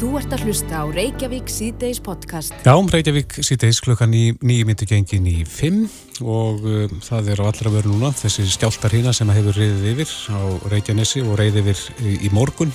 Þú 0.00 0.14
ert 0.16 0.32
að 0.32 0.46
hlusta 0.48 0.78
á 0.80 0.84
Reykjavík 0.88 1.50
síðdeis 1.52 1.98
podcast. 2.00 2.54
Já, 2.64 2.72
Reykjavík 2.72 3.34
síðdeis 3.44 3.82
klukkan 3.84 4.14
í 4.16 4.30
nýju 4.40 4.64
myndi 4.64 4.86
gengin 4.88 5.26
í 5.28 5.42
fimm 5.44 5.82
og 6.24 6.62
uh, 6.64 6.94
það 7.04 7.26
er 7.34 7.42
á 7.44 7.48
allra 7.50 7.72
veru 7.74 7.92
núna 7.92 8.08
þessi 8.16 8.46
skjáltar 8.48 8.94
hína 8.96 9.12
sem 9.12 9.28
hefur 9.28 9.58
reyðið 9.60 9.90
yfir 9.90 10.14
á 10.32 10.40
Reykjanesi 10.72 11.20
og 11.26 11.36
reyðið 11.36 11.68
yfir 11.74 11.82
í, 12.00 12.14
í 12.16 12.30
morgun. 12.32 12.72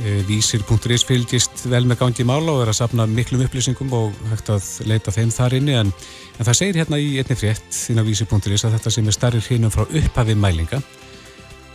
Uh, 0.00 0.22
Vísir.is 0.30 1.04
fylgist 1.04 1.66
vel 1.68 1.82
með 1.84 2.00
gangi 2.00 2.26
mála 2.32 2.54
og 2.54 2.62
er 2.64 2.72
að 2.72 2.80
sapna 2.80 3.04
miklum 3.04 3.44
upplýsingum 3.44 3.92
og 4.00 4.16
hægt 4.32 4.48
að 4.56 4.70
leita 4.88 5.12
þeim 5.12 5.36
þar 5.36 5.58
inni 5.60 5.76
en, 5.82 5.92
en 6.38 6.48
það 6.48 6.60
segir 6.62 6.80
hérna 6.80 7.02
í 7.02 7.12
einni 7.20 7.36
frétt 7.42 7.68
þín 7.76 8.00
á 8.00 8.08
Vísir.is 8.08 8.64
að 8.64 8.78
þetta 8.78 8.96
sem 8.96 9.12
er 9.12 9.18
starrir 9.18 9.52
hínum 9.52 9.76
frá 9.76 9.84
upphafi 9.84 10.32
mælinga 10.32 10.80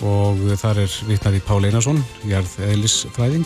og 0.01 0.41
þar 0.57 0.81
er 0.87 0.99
vitnað 1.05 1.37
í 1.37 1.45
Pál 1.45 1.61
Einarsson, 1.61 2.01
Jarð 2.25 2.57
Eilisfræðing 2.71 3.45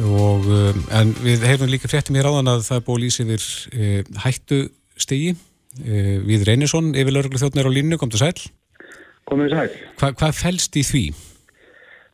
og, 0.00 0.46
um, 0.48 0.84
en 0.96 1.12
við 1.20 1.44
heyrum 1.48 1.70
líka 1.72 1.90
fréttum 1.90 2.16
hér 2.16 2.30
áðan 2.30 2.52
að 2.54 2.64
það 2.68 2.78
er 2.78 2.86
búið 2.86 3.02
lýsið 3.04 3.32
yfir 3.34 3.48
e, 3.72 3.90
hættu 4.24 4.60
stigi 4.96 5.34
e, 5.34 6.18
við 6.24 6.46
Reynisson 6.48 6.94
yfir 6.96 7.12
lauruglu 7.12 7.40
þjóttnir 7.42 7.68
á 7.68 7.76
línu, 7.76 7.98
kom 8.00 8.12
til 8.12 8.22
sæl 8.22 8.38
Komið 9.28 9.52
sæl 9.52 9.68
Hva, 10.00 10.12
Hvað 10.16 10.38
fælst 10.38 10.78
í 10.80 10.84
því? 10.88 11.04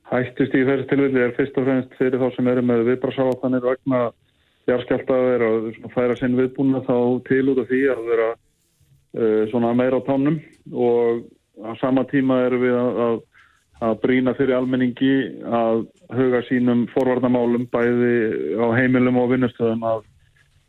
Hættu 0.09 0.49
stigi 0.49 0.67
þessi 0.69 0.89
tilvillig 0.91 1.25
er 1.27 1.37
fyrst 1.37 1.61
og 1.61 1.69
fremst 1.69 1.95
fyrir 2.01 2.21
þá 2.23 2.29
sem 2.35 2.51
eru 2.51 2.65
með 2.67 2.85
viðbrasáðanir 2.89 3.67
vegna 3.71 4.03
járskjáltaður 4.69 5.47
og 5.49 5.89
færa 5.95 6.17
sinn 6.19 6.37
viðbúna 6.39 6.83
þá 6.87 6.97
til 7.29 7.45
út 7.53 7.63
af 7.63 7.71
því 7.71 7.81
að 7.93 8.05
vera 8.11 8.29
uh, 8.35 9.43
svona 9.53 9.73
meira 9.77 10.01
á 10.01 10.07
tánum. 10.09 10.39
Og 10.73 11.25
á 11.65 11.73
sama 11.81 12.05
tíma 12.11 12.43
eru 12.47 12.61
við 12.63 12.77
að, 12.77 13.01
að 13.07 13.19
að 13.85 13.99
brína 14.03 14.35
fyrir 14.35 14.57
almenningi 14.59 15.13
að 15.45 15.85
huga 16.15 16.43
sínum 16.49 16.87
forvarnamálum 16.95 17.69
bæði 17.71 18.15
á 18.59 18.67
heimilum 18.75 19.21
og 19.23 19.31
vinnustöðum 19.33 19.85
að, 19.87 20.01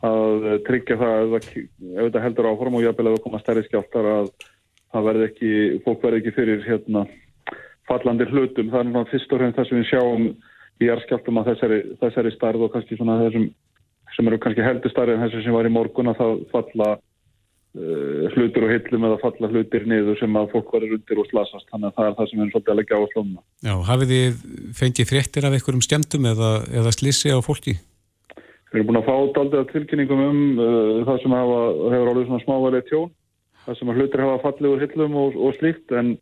að 0.06 0.46
tryggja 0.68 0.98
það 1.00 1.34
ef 1.38 1.48
þetta 1.96 2.22
heldur 2.26 2.50
áform 2.52 2.78
og 2.78 2.84
jáfnvel 2.86 3.08
að 3.10 3.16
það 3.16 3.24
koma 3.26 3.42
stærri 3.42 3.64
skjáltar 3.66 4.10
að 4.14 4.30
verði 5.08 5.26
ekki, 5.30 5.50
fólk 5.86 6.06
verði 6.06 6.22
ekki 6.22 6.36
fyrir 6.38 6.62
hérna 6.66 7.04
fallandir 7.90 8.30
hlutum. 8.30 8.70
Það 8.70 8.80
er 8.80 8.88
náttúrulega 8.90 9.10
fyrst 9.14 9.34
og 9.34 9.42
fremst 9.42 9.58
það 9.58 9.68
sem 9.68 9.80
við 9.80 9.90
sjáum 9.90 10.30
í 10.80 10.88
járskjáltum 10.88 11.40
að 11.40 11.50
þessari, 11.50 11.80
þessari 12.00 12.34
starð 12.36 12.66
og 12.66 12.72
kannski 12.74 12.98
svona 12.98 13.18
þessum 13.24 13.50
sem 14.16 14.28
eru 14.28 14.38
kannski 14.42 14.64
heldur 14.64 14.92
starri 14.92 15.14
en 15.14 15.24
þessu 15.24 15.42
sem 15.44 15.54
var 15.54 15.66
í 15.66 15.72
morgun 15.72 16.10
að 16.10 16.20
það 16.20 16.42
falla 16.54 16.88
Uh, 17.70 18.26
hlutur 18.34 18.64
og 18.66 18.72
hillum 18.72 19.04
eða 19.06 19.20
falla 19.20 19.48
hlutir 19.52 19.84
niður 19.86 20.16
sem 20.18 20.38
að 20.40 20.48
fólk 20.50 20.72
verður 20.74 20.96
undir 20.96 21.20
og 21.22 21.28
slasast 21.28 21.68
þannig 21.70 21.92
að 21.92 22.00
það 22.00 22.08
er 22.08 22.16
það 22.16 22.26
sem 22.26 22.34
við 22.34 22.42
erum 22.42 22.50
svolítið 22.50 22.72
að 22.72 22.80
leggja 22.80 22.98
á 22.98 23.10
slóna 23.12 23.44
Já, 23.62 23.74
hafið 23.86 24.10
þið 24.10 24.40
fengið 24.80 25.10
fréttir 25.12 25.46
af 25.46 25.54
einhverjum 25.54 25.84
skemmtum 25.86 26.26
eða, 26.32 26.50
eða 26.80 26.92
slissi 26.96 27.30
á 27.30 27.38
fólki? 27.46 27.76
Við 28.72 28.80
erum 28.80 28.90
búin 28.90 28.98
að 28.98 29.06
fá 29.06 29.14
að 29.44 29.70
tilkynningum 29.70 30.24
um 30.24 30.42
uh, 30.58 30.98
það 31.06 31.22
sem 31.22 31.38
hafa, 31.38 31.62
hefur 31.94 32.10
alveg 32.10 32.28
svona 32.32 32.42
smáverið 32.48 32.84
tjón 32.90 33.08
það 33.68 33.78
sem 33.78 33.94
að 33.94 34.00
hlutir 34.00 34.24
hafa 34.24 34.42
fallið 34.48 34.72
úr 34.72 34.84
hillum 34.88 35.16
og, 35.22 35.38
og 35.38 35.56
slíkt 35.60 35.94
en 35.94 36.12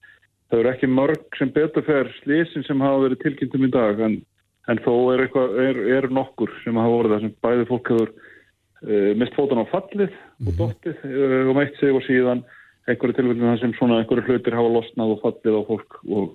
það 0.52 0.60
eru 0.60 0.72
ekki 0.74 0.92
mörg 1.00 1.40
sem 1.40 1.56
betur 1.56 1.88
fer 1.88 2.12
slisin 2.20 2.68
sem 2.68 2.84
hafa 2.84 3.06
verið 3.06 3.24
tilkynntum 3.24 3.64
í 3.64 3.72
dag 3.72 4.00
en, 4.04 4.20
en 4.68 4.84
þó 4.84 4.92
er, 5.14 5.24
eitthvað, 5.24 5.60
er, 5.64 5.84
er 5.96 6.12
nokkur 6.12 6.52
sem 6.60 6.76
hafa 6.76 6.92
voruð 6.92 7.16
það 7.16 7.24
sem 7.24 7.36
bæði 7.48 7.68
fólk 7.72 7.92
hefur 7.94 8.12
uh, 8.12 9.12
mist 9.16 9.38
fótun 9.38 9.64
á 9.64 9.72
fallið. 9.72 10.24
Og 10.46 10.54
dottið 10.58 11.04
uh, 11.08 11.48
og 11.50 11.56
meitt 11.58 11.78
sig 11.80 11.94
og 11.94 12.04
síðan 12.06 12.44
einhverju 12.88 13.36
þar 13.40 13.60
sem 13.60 13.74
svona 13.76 14.00
einhverju 14.02 14.26
hlutir 14.26 14.56
hafa 14.56 14.72
losnað 14.72 15.14
og 15.14 15.22
fallið 15.24 15.58
á 15.60 15.62
fólk 15.68 15.98
og, 16.08 16.28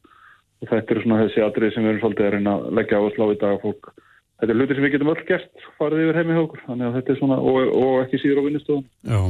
og 0.62 0.70
þetta 0.70 0.96
eru 0.96 1.04
svona 1.06 1.22
þessi 1.23 1.46
atrið 1.46 1.73
sem 1.73 1.86
við 1.86 1.94
erum 1.94 2.04
svolítið 2.04 2.28
að 2.28 2.34
reyna 2.36 2.56
að 2.58 2.68
leggja 2.80 3.00
á 3.00 3.04
að 3.04 3.14
slá 3.16 3.26
í 3.26 3.40
dag 3.42 3.58
á 3.58 3.64
fólk. 3.64 3.92
Þetta 4.42 4.54
er 4.54 4.59
hlutir 4.59 4.78
sem 4.78 4.86
við 4.86 4.96
getum 4.96 5.14
öll 5.14 5.26
gert 5.28 5.68
farið 5.80 6.04
yfir 6.04 6.20
heimi 6.20 6.36
hjá 6.36 6.44
okkur 6.44 6.64
þannig 6.68 6.88
að 6.88 6.98
þetta 6.98 7.14
er 7.14 7.20
svona 7.22 7.38
og, 7.40 7.59
og 7.80 7.94
ekki 8.04 8.22
síður 8.22 8.42
á 8.44 8.46
vinnustöðum. 8.48 8.88
Já, 9.08 9.22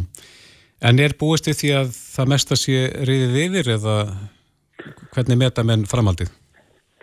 en 0.89 1.03
er 1.03 1.17
búist 1.19 1.49
því 1.49 1.73
að 1.79 1.91
það 1.97 2.31
mest 2.33 2.55
að 2.55 2.61
sé 2.63 2.79
riðið 3.09 3.39
yfir 3.43 3.71
eða 3.77 3.97
hvernig 5.13 5.39
meta 5.39 5.67
menn 5.67 5.85
framaldið? 5.89 6.33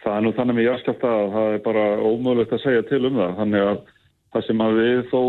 Það 0.00 0.16
er 0.16 0.24
nú 0.24 0.34
þannig 0.36 0.56
með 0.56 0.66
járskjátt 0.66 1.02
að 1.06 1.24
það 1.34 1.54
er 1.54 1.64
bara 1.64 1.86
ómögulegt 2.00 2.54
að 2.56 2.62
segja 2.64 2.84
til 2.88 3.02
um 3.04 3.18
það 3.20 3.34
þannig 3.40 3.66
að 3.68 3.80
það 4.30 4.46
sem 4.46 4.62
að 4.64 4.78
við 4.80 5.00
þó 5.10 5.22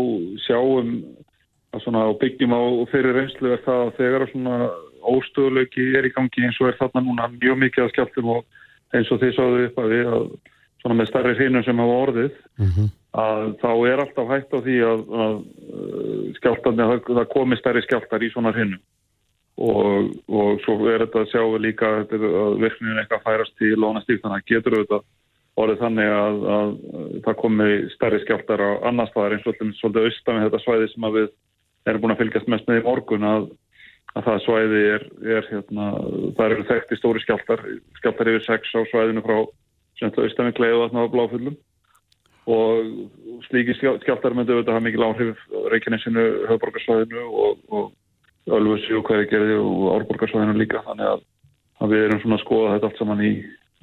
sjáum 0.46 0.92
að 1.72 1.84
svona 1.84 2.04
á 2.04 2.10
byggjum 2.20 2.52
á 2.52 2.62
fyrir 2.92 3.16
reynslu 3.16 3.52
er 3.54 3.62
það 3.64 3.82
að 3.86 3.92
þegar 3.98 4.24
svona 4.30 4.56
óstöðuleiki 5.02 5.86
er 5.98 6.06
í 6.06 6.14
gangi 6.14 6.46
eins 6.46 6.60
og 6.60 6.70
er 6.70 6.78
þarna 6.80 7.04
núna 7.06 7.28
mjög 7.34 7.60
mikið 7.64 7.84
að 7.84 7.92
skjáltum 7.94 8.32
og 8.36 8.44
eins 8.92 9.12
og 9.12 9.22
þið 9.22 9.36
sáðu 9.36 9.62
upp 9.66 9.78
að 9.82 9.94
við 9.94 10.10
að 10.16 10.26
svona 10.82 10.98
með 10.98 11.08
starri 11.10 11.34
hínum 11.38 11.64
sem 11.64 11.78
hafa 11.78 11.98
orðið 12.06 12.32
mm 12.58 12.70
-hmm. 12.70 12.88
að 13.24 13.44
þá 13.62 13.70
er 13.92 14.02
alltaf 14.04 14.32
hægt 14.32 14.56
á 14.56 14.58
því 14.66 14.76
að, 14.90 15.00
að 15.24 15.36
skjáltarni, 16.38 16.88
það, 16.90 17.00
það 17.18 17.32
komi 17.36 17.56
starri 17.56 17.82
skjáltar 17.86 18.22
í 18.22 18.30
svona 18.34 18.52
hínum 18.56 18.82
og, 19.62 20.12
og 20.28 20.60
svo 20.64 20.76
er 20.90 21.06
þetta 21.06 21.22
að 21.22 21.30
sjá 21.32 21.42
líka 21.60 21.90
að 22.02 22.58
virkninu 22.60 22.98
eitthvað 22.98 23.24
færast 23.26 23.62
í 23.62 23.74
lónastík 23.76 24.22
þannig 24.22 24.42
að 24.42 24.48
getur 24.50 24.78
auðvitað 24.78 25.04
orðið 25.60 25.82
þannig 25.84 26.10
að, 26.16 26.36
að 26.56 26.70
það 27.24 27.40
komi 27.42 27.70
stærri 27.94 28.20
skjáltar 28.22 28.60
á 28.64 28.70
annars 28.88 29.10
staðar 29.12 29.36
eins 29.36 29.46
og 29.46 29.56
svolítið 29.60 30.06
austan 30.08 30.38
við 30.38 30.46
þetta 30.46 30.62
svæði 30.64 30.88
sem 30.92 31.08
við 31.16 31.28
erum 31.90 32.04
búin 32.04 32.14
að 32.14 32.22
fylgjast 32.22 32.48
mest 32.52 32.68
með 32.68 32.80
í 32.80 32.84
morgun 32.86 33.26
að, 33.26 33.48
að 34.14 34.28
það 34.28 34.38
svæði 34.46 34.84
er, 34.92 35.08
er 35.38 35.50
hérna, 35.50 35.88
það 36.38 36.46
eru 36.46 36.68
þekkt 36.70 36.94
í 36.94 37.00
stóri 37.00 37.24
skjáltar 37.24 37.66
skjáltar 37.98 38.32
yfir 38.32 38.46
6 38.48 38.78
á 38.78 38.80
svæðinu 38.92 39.26
frá 39.26 39.38
Gleiðu 40.02 40.82
að 40.82 40.94
það 40.94 41.02
var 41.02 41.12
bláfullum 41.12 41.56
og 42.50 43.42
slíki 43.46 43.76
skjáltar 43.78 44.34
myndu 44.34 44.56
auðvitað 44.56 44.74
hafa 44.74 44.86
mikið 44.88 45.02
láhrif 45.02 45.42
Reykjanesinu, 45.70 46.24
höfborgarsvæðinu 46.50 47.26
og, 47.30 47.60
og 47.70 47.92
Ölfusi 48.50 48.96
og 48.98 49.06
hverja 49.06 49.28
gerði 49.30 49.58
og 49.62 49.84
árborgarsvæðinu 50.00 50.56
líka 50.58 50.82
þannig 50.82 51.06
að, 51.12 51.20
að 51.78 51.92
við 51.94 52.06
erum 52.08 52.22
svona 52.24 52.38
að 52.40 52.42
skoða 52.42 52.72
þetta 52.72 52.88
allt 52.88 52.98
saman 52.98 53.22
í 53.22 53.32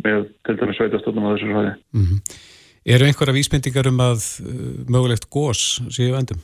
með 0.03 0.25
til 0.47 0.55
dæmis 0.59 0.79
sveitastöldum 0.79 1.27
á 1.27 1.31
þessu 1.31 1.51
svæði. 1.53 1.71
Mm 1.95 2.05
-hmm. 2.09 2.35
Eru 2.95 3.05
einhverja 3.07 3.37
vísmyndingar 3.37 3.87
um 3.87 4.03
að 4.03 4.19
uh, 4.43 4.51
mögulegt 4.91 5.29
gós 5.31 5.79
séu 5.87 6.11
vendum? 6.11 6.43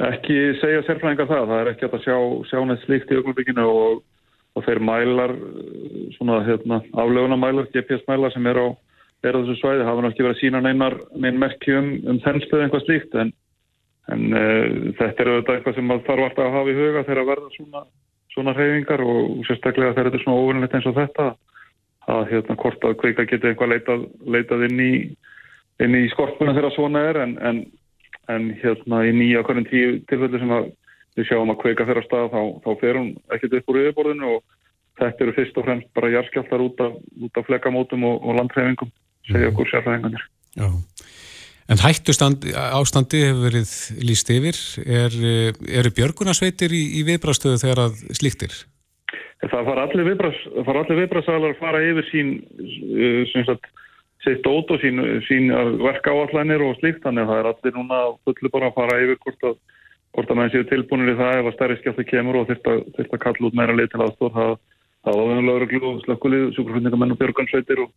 Ekki 0.00 0.36
segja 0.60 0.84
sérfræðingar 0.86 1.28
það. 1.28 1.50
Það 1.50 1.60
er 1.60 1.70
ekki 1.74 1.88
að 1.88 2.04
sjá, 2.06 2.16
sjá 2.48 2.60
neitt 2.64 2.84
slíkt 2.86 3.10
í 3.12 3.18
ögnumbygginu 3.18 3.66
og, 3.68 3.98
og 4.56 4.64
þeir 4.64 4.80
mælar, 4.86 5.34
svona 6.16 6.38
hérna, 6.46 6.80
aflögunamælar, 7.02 7.68
GPS-mælar 7.74 8.32
sem 8.32 8.48
er 8.48 8.60
á, 8.64 8.66
er 9.26 9.36
þessu 9.36 9.58
svæði 9.60 9.84
hafa 9.84 10.04
náttúrulega 10.06 10.14
ekki 10.14 10.24
verið 10.24 10.36
að 10.36 10.40
sína 10.40 10.62
neinar 10.64 10.96
neinn 11.20 11.40
merkjum 11.40 11.90
um, 11.90 11.90
um 12.14 12.20
þennslu 12.24 12.56
eða 12.56 12.66
einhvað 12.66 12.86
slíkt 12.86 13.16
en, 13.20 13.32
en 14.14 14.22
uh, 14.32 14.64
þetta 14.96 15.24
er 15.24 15.30
auðvitað 15.34 15.58
eitthvað 15.58 15.76
sem 15.76 15.92
þarf 15.92 16.24
alltaf 16.24 16.46
að 16.46 16.56
hafa 16.56 16.72
í 16.72 16.78
huga 16.78 17.04
þegar 17.04 17.20
að 17.20 17.30
verða 17.34 17.50
svona, 17.56 17.82
svona 18.32 18.54
reyfingar 18.56 19.04
og 19.04 19.42
sérstaklega 19.48 19.92
þegar 19.92 20.08
þetta 20.08 20.20
er 20.20 20.24
svona 20.24 20.46
óvinnilegt 20.46 20.78
eins 20.78 20.88
og 20.88 20.96
þetta 20.96 21.28
að 22.10 22.24
hérna 22.32 22.56
hvort 22.62 22.86
að 22.88 22.96
kveika 23.02 23.26
geti 23.28 23.50
eitthvað 23.50 23.74
leitað, 23.74 24.06
leitað 24.24 24.64
inn 24.70 24.80
í, 24.80 24.92
í 25.84 26.08
skorpunum 26.14 26.56
þegar 26.56 26.74
svona 26.78 27.04
er 27.10 27.20
en, 27.26 27.36
en, 27.44 27.60
en 28.28 28.50
hérna 28.60 29.02
í 29.08 29.12
nýja 29.16 29.44
hverjum 29.46 29.68
tíu 29.70 29.98
tilfellu 30.10 30.40
sem 30.40 30.54
við 31.16 31.28
sjáum 31.28 31.52
að 31.52 31.60
kveika 31.62 31.86
þeirra 31.88 32.06
stað 32.06 32.32
þá, 32.34 32.42
þá 32.64 32.70
fer 32.80 32.98
hún 33.00 33.12
ekkert 33.34 33.56
upp 33.58 33.72
úr 33.72 33.80
yfirborðinu 33.82 34.34
og 34.36 34.42
þetta 35.00 35.24
eru 35.24 35.36
fyrst 35.38 35.58
og 35.58 35.66
fremst 35.66 35.88
bara 35.96 36.12
járskjáltar 36.12 36.64
út 36.64 36.82
af, 36.84 36.98
af 37.32 37.46
flekamótum 37.48 38.04
og, 38.08 38.20
og 38.22 38.38
landhreyfingum 38.38 38.92
segja 39.28 39.48
mhm. 39.48 39.54
okkur 39.54 39.72
sérfæðinganir. 39.72 40.26
Já. 40.58 40.68
En 41.70 41.78
hættustand 41.78 42.48
ástandi 42.50 43.20
hefur 43.22 43.44
verið 43.46 43.72
líst 44.02 44.30
yfir. 44.34 44.56
Er, 44.82 45.14
eru 45.80 45.92
björgunarsveitir 45.94 46.74
í, 46.74 46.82
í 46.98 47.04
viðbrástöðu 47.06 47.60
þegar 47.62 47.84
að 47.84 48.00
slíktir? 48.18 48.56
Það 49.40 49.68
fara 49.68 49.84
allir 49.86 50.98
viðbrasalar 50.98 51.54
að 51.54 51.60
fara 51.60 51.84
yfir 51.86 52.08
sín 52.10 52.32
uh, 52.42 53.46
sagt, 53.46 53.70
sitt 54.24 54.46
ót 54.46 54.70
og 54.70 54.80
sín, 54.82 55.00
sín 55.28 55.50
verka 55.80 56.12
áallanir 56.12 56.62
og 56.64 56.76
slíkt 56.78 57.04
þannig 57.04 57.24
að 57.24 57.30
það 57.30 57.40
er 57.40 57.50
allir 57.50 57.76
núna 57.76 58.00
fulli 58.24 58.52
bara 58.52 58.68
að 58.70 58.76
fara 58.76 58.98
yfir 59.04 59.20
hvort 59.24 59.46
að, 59.50 59.56
hvort 60.14 60.32
að 60.32 60.40
mann 60.40 60.52
séu 60.52 60.66
tilbúinir 60.68 61.14
í 61.14 61.18
það 61.20 61.38
ef 61.38 61.50
að 61.50 61.56
stærri 61.56 61.78
skjálta 61.80 62.06
kemur 62.10 62.40
og 62.40 62.50
þurft 62.50 62.70
að, 62.72 62.82
að 63.06 63.22
kalla 63.24 63.48
út 63.48 63.58
meira 63.60 63.76
leið 63.76 63.92
til 63.94 64.02
aðstóð 64.04 64.32
það, 64.36 64.54
það 65.08 65.20
var 65.20 65.44
lögreglu 65.48 65.82
og 65.90 66.00
slökkulið, 66.04 66.48
sjúkrafundingamenn 66.56 67.14
og 67.14 67.20
björgansveitir 67.22 67.84
og, 67.86 67.94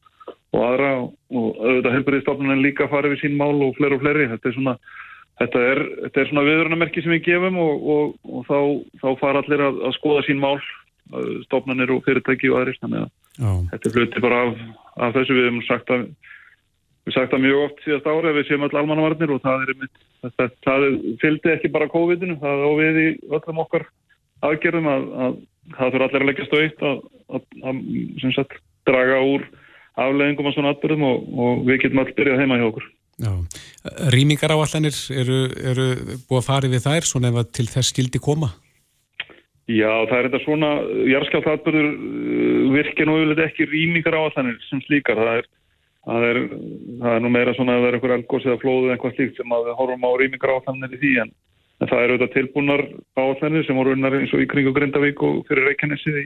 og 0.56 0.68
aðra 0.69 0.92
og 1.01 1.50
auðvitað 1.59 1.97
helburiðstofnun 1.97 2.63
líka 2.63 2.88
fara 2.92 3.12
yfir 3.12 3.25
sín 3.25 3.36
mál 3.39 3.57
og 3.57 3.75
fleiri 3.80 4.00
og 4.00 4.06
fleiri. 4.06 4.30
Þetta 4.36 4.50
er 4.51 4.59
svona 4.59 4.77
Þetta 5.42 5.62
er, 5.65 5.80
er 6.13 6.27
svona 6.30 6.44
viðrunamerki 6.45 7.01
sem 7.01 7.15
við 7.15 7.24
gefum 7.25 7.56
og, 7.57 7.86
og, 7.89 8.09
og 8.30 8.44
þá, 8.45 8.57
þá 9.01 9.07
fara 9.18 9.42
allir 9.42 9.63
að, 9.65 9.80
að 9.88 9.95
skoða 9.97 10.21
sín 10.27 10.38
mál 10.44 10.59
stofnanir 11.47 11.91
og 11.94 12.03
fyrirtæki 12.05 12.51
og 12.51 12.61
aðrið 12.61 12.79
þannig 12.83 13.03
að 13.03 13.09
Já. 13.33 13.51
þetta 13.71 13.89
er 13.89 13.97
hluti 13.97 14.23
bara 14.23 14.41
af, 14.44 14.61
af 15.07 15.17
þessu 15.17 15.38
við 15.38 15.50
hefum 15.50 15.65
sagt 15.67 15.94
að 15.94 16.05
við 17.03 17.17
sagt 17.17 17.35
að 17.35 17.44
mjög 17.44 17.63
oft 17.65 17.83
síðast 17.83 18.07
ári 18.07 18.31
að 18.31 18.38
við 18.39 18.47
séum 18.50 18.65
all 18.67 18.77
almannavarnir 18.79 19.33
og 19.35 19.41
það 19.44 19.65
er 19.65 19.73
einmitt 19.73 20.05
þetta, 20.23 20.47
það 20.63 20.85
fylgdi 21.23 21.53
ekki 21.53 21.73
bara 21.73 21.91
COVID-inu 21.91 22.38
það 22.44 22.61
er 22.61 22.71
óvið 22.71 23.01
í 23.01 23.07
öllum 23.39 23.61
okkar 23.65 23.88
aðgerðum 24.47 24.89
að, 24.91 25.09
að 25.25 25.35
það 25.77 25.94
fyrir 25.94 26.05
allir 26.07 26.23
að 26.23 26.29
leggja 26.29 26.47
stöitt 26.47 26.88
að, 26.88 27.03
að, 27.35 27.45
að 27.69 28.33
sagt, 28.38 28.57
draga 28.88 29.19
úr 29.27 29.45
afleðingum 30.03 30.49
og 30.49 30.56
svona 30.56 30.73
atbyrðum 30.73 31.07
og, 31.07 31.31
og 31.45 31.63
við 31.67 31.83
getum 31.83 32.01
allir 32.01 32.17
byrjað 32.17 32.44
heima 32.44 32.59
hjá 32.59 32.67
okkur. 32.71 32.89
Já, 33.21 33.33
rýmingar 34.15 34.56
áallanir 34.56 34.95
eru, 35.13 35.39
eru 35.61 35.88
búið 36.25 36.39
að 36.39 36.47
fari 36.47 36.71
við 36.71 36.88
þær 36.88 37.07
svona 37.07 37.29
ef 37.29 37.39
að 37.44 37.51
til 37.59 37.67
þess 37.69 37.94
skildi 37.94 38.21
koma? 38.23 38.49
Já, 39.71 39.92
það 40.10 40.18
er 40.18 40.27
þetta 40.27 40.39
svona, 40.44 40.69
jarðskjált 41.07 41.45
atbyrður 41.54 41.89
uh, 41.94 42.63
virkir 42.74 43.07
nú 43.07 43.18
yfirlega 43.21 43.48
ekki 43.48 43.68
rýmingar 43.69 44.18
áallanir 44.19 44.57
sem 44.68 44.81
slíkar, 44.83 45.21
það 45.21 45.39
er, 45.39 45.48
það 46.04 46.25
er, 46.27 46.39
það 47.00 47.15
er 47.15 47.24
nú 47.24 47.31
meira 47.31 47.54
svona 47.56 47.77
að 47.77 47.86
það 47.86 47.89
er 47.89 47.98
einhver 47.98 48.15
elgós 48.18 48.48
eða 48.50 48.60
flóðu 48.60 48.89
eða 48.89 48.98
eitthvað 48.98 49.15
slíkt 49.15 49.39
sem 49.39 49.56
að 49.56 49.69
við 49.69 49.77
horfum 49.80 50.04
á 50.04 50.12
rýmingar 50.19 50.54
áallanir 50.57 50.98
í 50.98 51.00
því 51.00 51.13
en, 51.24 51.31
en 51.80 51.92
það 51.94 52.04
eru 52.07 52.18
þetta 52.18 52.36
tilbúnar 52.36 52.86
áallanir 53.15 53.68
sem 53.68 53.80
voru 53.80 53.95
unnar 53.95 54.18
eins 54.19 54.36
og 54.36 54.44
í 54.44 54.50
kringu 54.51 54.75
Grindavík 54.75 55.24
og 55.24 55.39
fyrir 55.48 55.69
Reykjanesi 55.69 56.18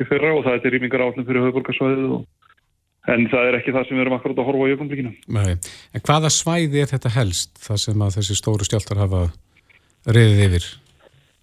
í 0.00 0.08
fyrra 0.08 0.32
og 0.32 0.46
það 0.48 0.56
er 0.56 0.64
til 0.64 0.74
rýmingar 0.76 1.04
áallan 1.04 1.28
fyrir 1.28 1.44
höfuborgarsvæðið 1.44 2.16
og 2.16 2.24
En 3.10 3.24
það 3.26 3.48
er 3.48 3.56
ekki 3.58 3.72
það 3.74 3.88
sem 3.88 3.96
við 3.96 4.04
erum 4.04 4.14
akkurat 4.14 4.38
að 4.38 4.46
horfa 4.46 4.62
á 4.62 4.70
í 4.70 4.74
öfumblíkinu. 4.76 5.10
Nei, 5.34 5.56
en 5.90 6.02
hvaða 6.06 6.28
svæði 6.30 6.84
er 6.84 6.90
þetta 6.92 7.10
helst, 7.16 7.50
það 7.58 7.80
sem 7.82 8.04
að 8.06 8.12
þessi 8.14 8.36
stóru 8.38 8.68
stjáltar 8.68 9.00
hafa 9.02 9.22
reyðið 10.06 10.44
yfir? 10.46 10.68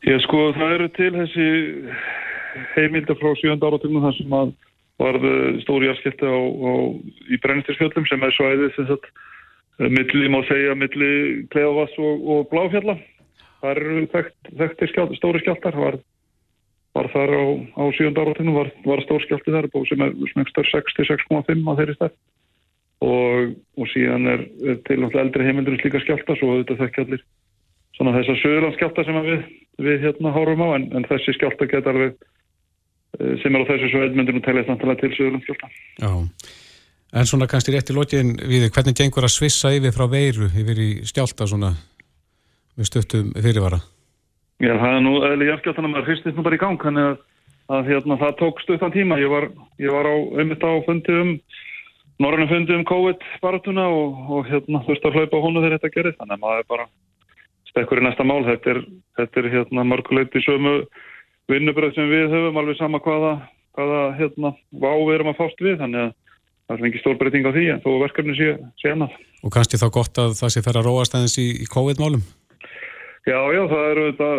Ég 0.08 0.22
sko, 0.24 0.50
það 0.56 0.74
eru 0.78 0.90
til 0.96 1.10
þessi 1.16 1.48
heimilda 2.76 3.16
frá 3.20 3.34
7. 3.36 3.56
áratögnum 3.58 4.06
þar 4.06 4.18
sem 4.18 4.36
að 4.38 4.54
varðu 5.00 5.34
stóri 5.64 5.90
jarðskipti 5.90 6.30
í 7.32 7.40
brennistisfjöldum 7.44 8.08
sem 8.08 8.24
er 8.24 8.36
svæðið 8.36 8.72
sem 8.76 8.88
sagt, 8.90 9.10
milli, 9.80 10.32
má 10.32 10.40
segja, 10.48 10.76
milli 10.76 11.12
Kleðavass 11.54 12.00
og, 12.00 12.24
og 12.32 12.48
Bláfjalla. 12.52 12.96
Það 13.60 13.76
eru 13.76 14.06
þekkt, 14.14 14.54
þekktir 14.62 14.92
skjált, 14.94 15.20
stóri 15.20 15.44
skjáltar, 15.44 15.76
var 15.80 16.00
var 16.98 17.10
þar 17.14 17.32
á, 17.38 17.44
á 17.80 17.84
sjönda 17.96 18.24
áratinu 18.24 18.56
var, 18.56 18.72
var 18.86 19.02
stórskjálti 19.06 19.54
þar 19.54 19.68
sem 19.88 20.04
er 20.04 20.16
smengstar 20.34 20.68
66,5 20.72 21.70
á 21.70 21.74
þeirri 21.78 21.96
stær 21.98 22.14
og, 23.06 23.54
og 23.80 23.92
síðan 23.94 24.28
er, 24.28 24.46
er 24.66 24.80
til 24.88 25.04
eldri 25.06 25.46
heimildur 25.46 25.78
slíka 25.80 26.02
skjálta 26.04 26.36
svo 26.40 26.56
auðvitað 26.56 26.82
þekki 26.84 27.04
allir 27.06 27.24
svona 27.98 28.16
þess 28.18 28.34
að 28.34 28.42
söðurlandskjálta 28.42 29.06
sem 29.06 29.22
við, 29.28 29.46
við 29.80 30.08
hérna 30.08 30.34
hárum 30.36 30.66
á 30.66 30.68
en, 30.78 30.90
en 30.96 31.08
þessi 31.10 31.36
skjálta 31.38 31.70
geta 31.72 31.94
alveg 31.94 32.16
eh, 33.20 33.36
sem 33.44 33.56
er 33.56 33.64
á 33.64 33.70
þessu 33.74 33.92
svo 33.92 34.06
eldmyndinu 34.08 34.44
teljast 34.46 34.72
náttúrulega 34.72 35.04
til 35.04 35.14
söðurlandskjálta 35.18 35.72
Já, 36.00 36.12
en 37.20 37.30
svona 37.30 37.50
kannski 37.52 37.76
rétt 37.76 37.94
í 37.94 37.98
lókin 37.98 38.36
við 38.40 38.70
hvernig 38.70 38.98
gengur 39.00 39.28
að 39.28 39.36
svissa 39.38 39.74
yfir 39.76 39.96
frá 39.96 40.08
veiru 40.12 40.52
yfir 40.52 40.84
í 40.84 40.92
skjálta 41.10 41.48
svona 41.50 41.74
við 42.80 42.88
stöttum 42.88 43.34
fyrirvara? 43.36 43.82
Já, 44.60 44.74
það 44.76 44.94
er 44.94 45.04
nú 45.04 45.14
eða 45.24 45.50
jafnkjáltan 45.54 45.88
að 45.88 45.94
maður 45.94 46.08
hristist 46.10 46.38
nú 46.38 46.46
bara 46.46 46.58
í 46.58 46.62
gang 46.62 46.82
þannig 46.84 47.10
að, 47.10 47.20
að 47.76 47.92
hérna, 47.94 48.18
það 48.20 48.38
tók 48.42 48.62
stuttan 48.64 48.96
tíma. 48.96 49.20
Ég 49.20 49.32
var, 49.32 49.48
ég 49.80 49.94
var 49.96 50.08
á 50.08 50.16
einmitt 50.40 50.64
á 50.64 50.72
fundi 50.88 51.16
um 51.16 51.30
norðinu 52.20 52.50
fundi 52.52 52.76
um 52.76 52.88
COVID-baratuna 52.88 53.86
og, 53.96 54.18
og 54.36 54.50
hérna 54.50 54.84
þurfti 54.88 55.08
að 55.08 55.20
hlaupa 55.20 55.44
hónu 55.44 55.64
þegar 55.64 55.78
þetta 55.78 55.94
gerir 55.96 56.18
þannig 56.18 56.36
að 56.36 56.44
maður 56.44 56.68
bara 56.74 56.88
stekkur 57.70 58.02
í 58.02 58.06
næsta 58.06 58.26
mál 58.28 58.42
þetta 58.48 58.76
er, 58.76 58.82
þetta 59.20 59.42
er 59.42 59.52
hérna 59.54 59.86
mörguleiti 59.88 60.42
sömu 60.46 60.82
vinnubröð 61.50 61.96
sem 61.98 62.10
við 62.10 62.34
höfum 62.34 62.60
alveg 62.62 62.78
sama 62.80 63.02
hvaða, 63.04 63.36
hvaða 63.78 64.02
hérna 64.20 64.54
vá 64.72 64.92
við 64.94 65.16
erum 65.18 65.32
að 65.34 65.40
fást 65.42 65.64
við 65.64 65.80
þannig 65.82 66.08
að 66.08 66.12
það 66.70 66.76
er 66.84 66.90
ekki 66.90 67.02
stór 67.02 67.18
breyting 67.18 67.48
á 67.50 67.52
því 67.56 67.66
en 67.74 67.82
þó 67.82 67.90
verkefni 68.04 68.36
sé, 68.38 68.52
sé 68.82 68.92
annað. 68.94 69.16
Og 69.42 69.54
kannski 69.56 69.80
þá 69.82 69.88
gott 69.96 70.22
að 70.22 70.36
það 70.38 70.54
sé 70.54 70.64
fer 70.66 70.78
að 70.78 70.90
róast 70.90 71.16
aðeins 71.18 71.40
í, 71.42 71.48
í 71.64 71.66
COVID-málum? 71.72 72.22
Já, 73.28 73.40
já, 73.54 73.64
það 73.72 73.88
eru 73.90 74.04
þetta, 74.10 74.30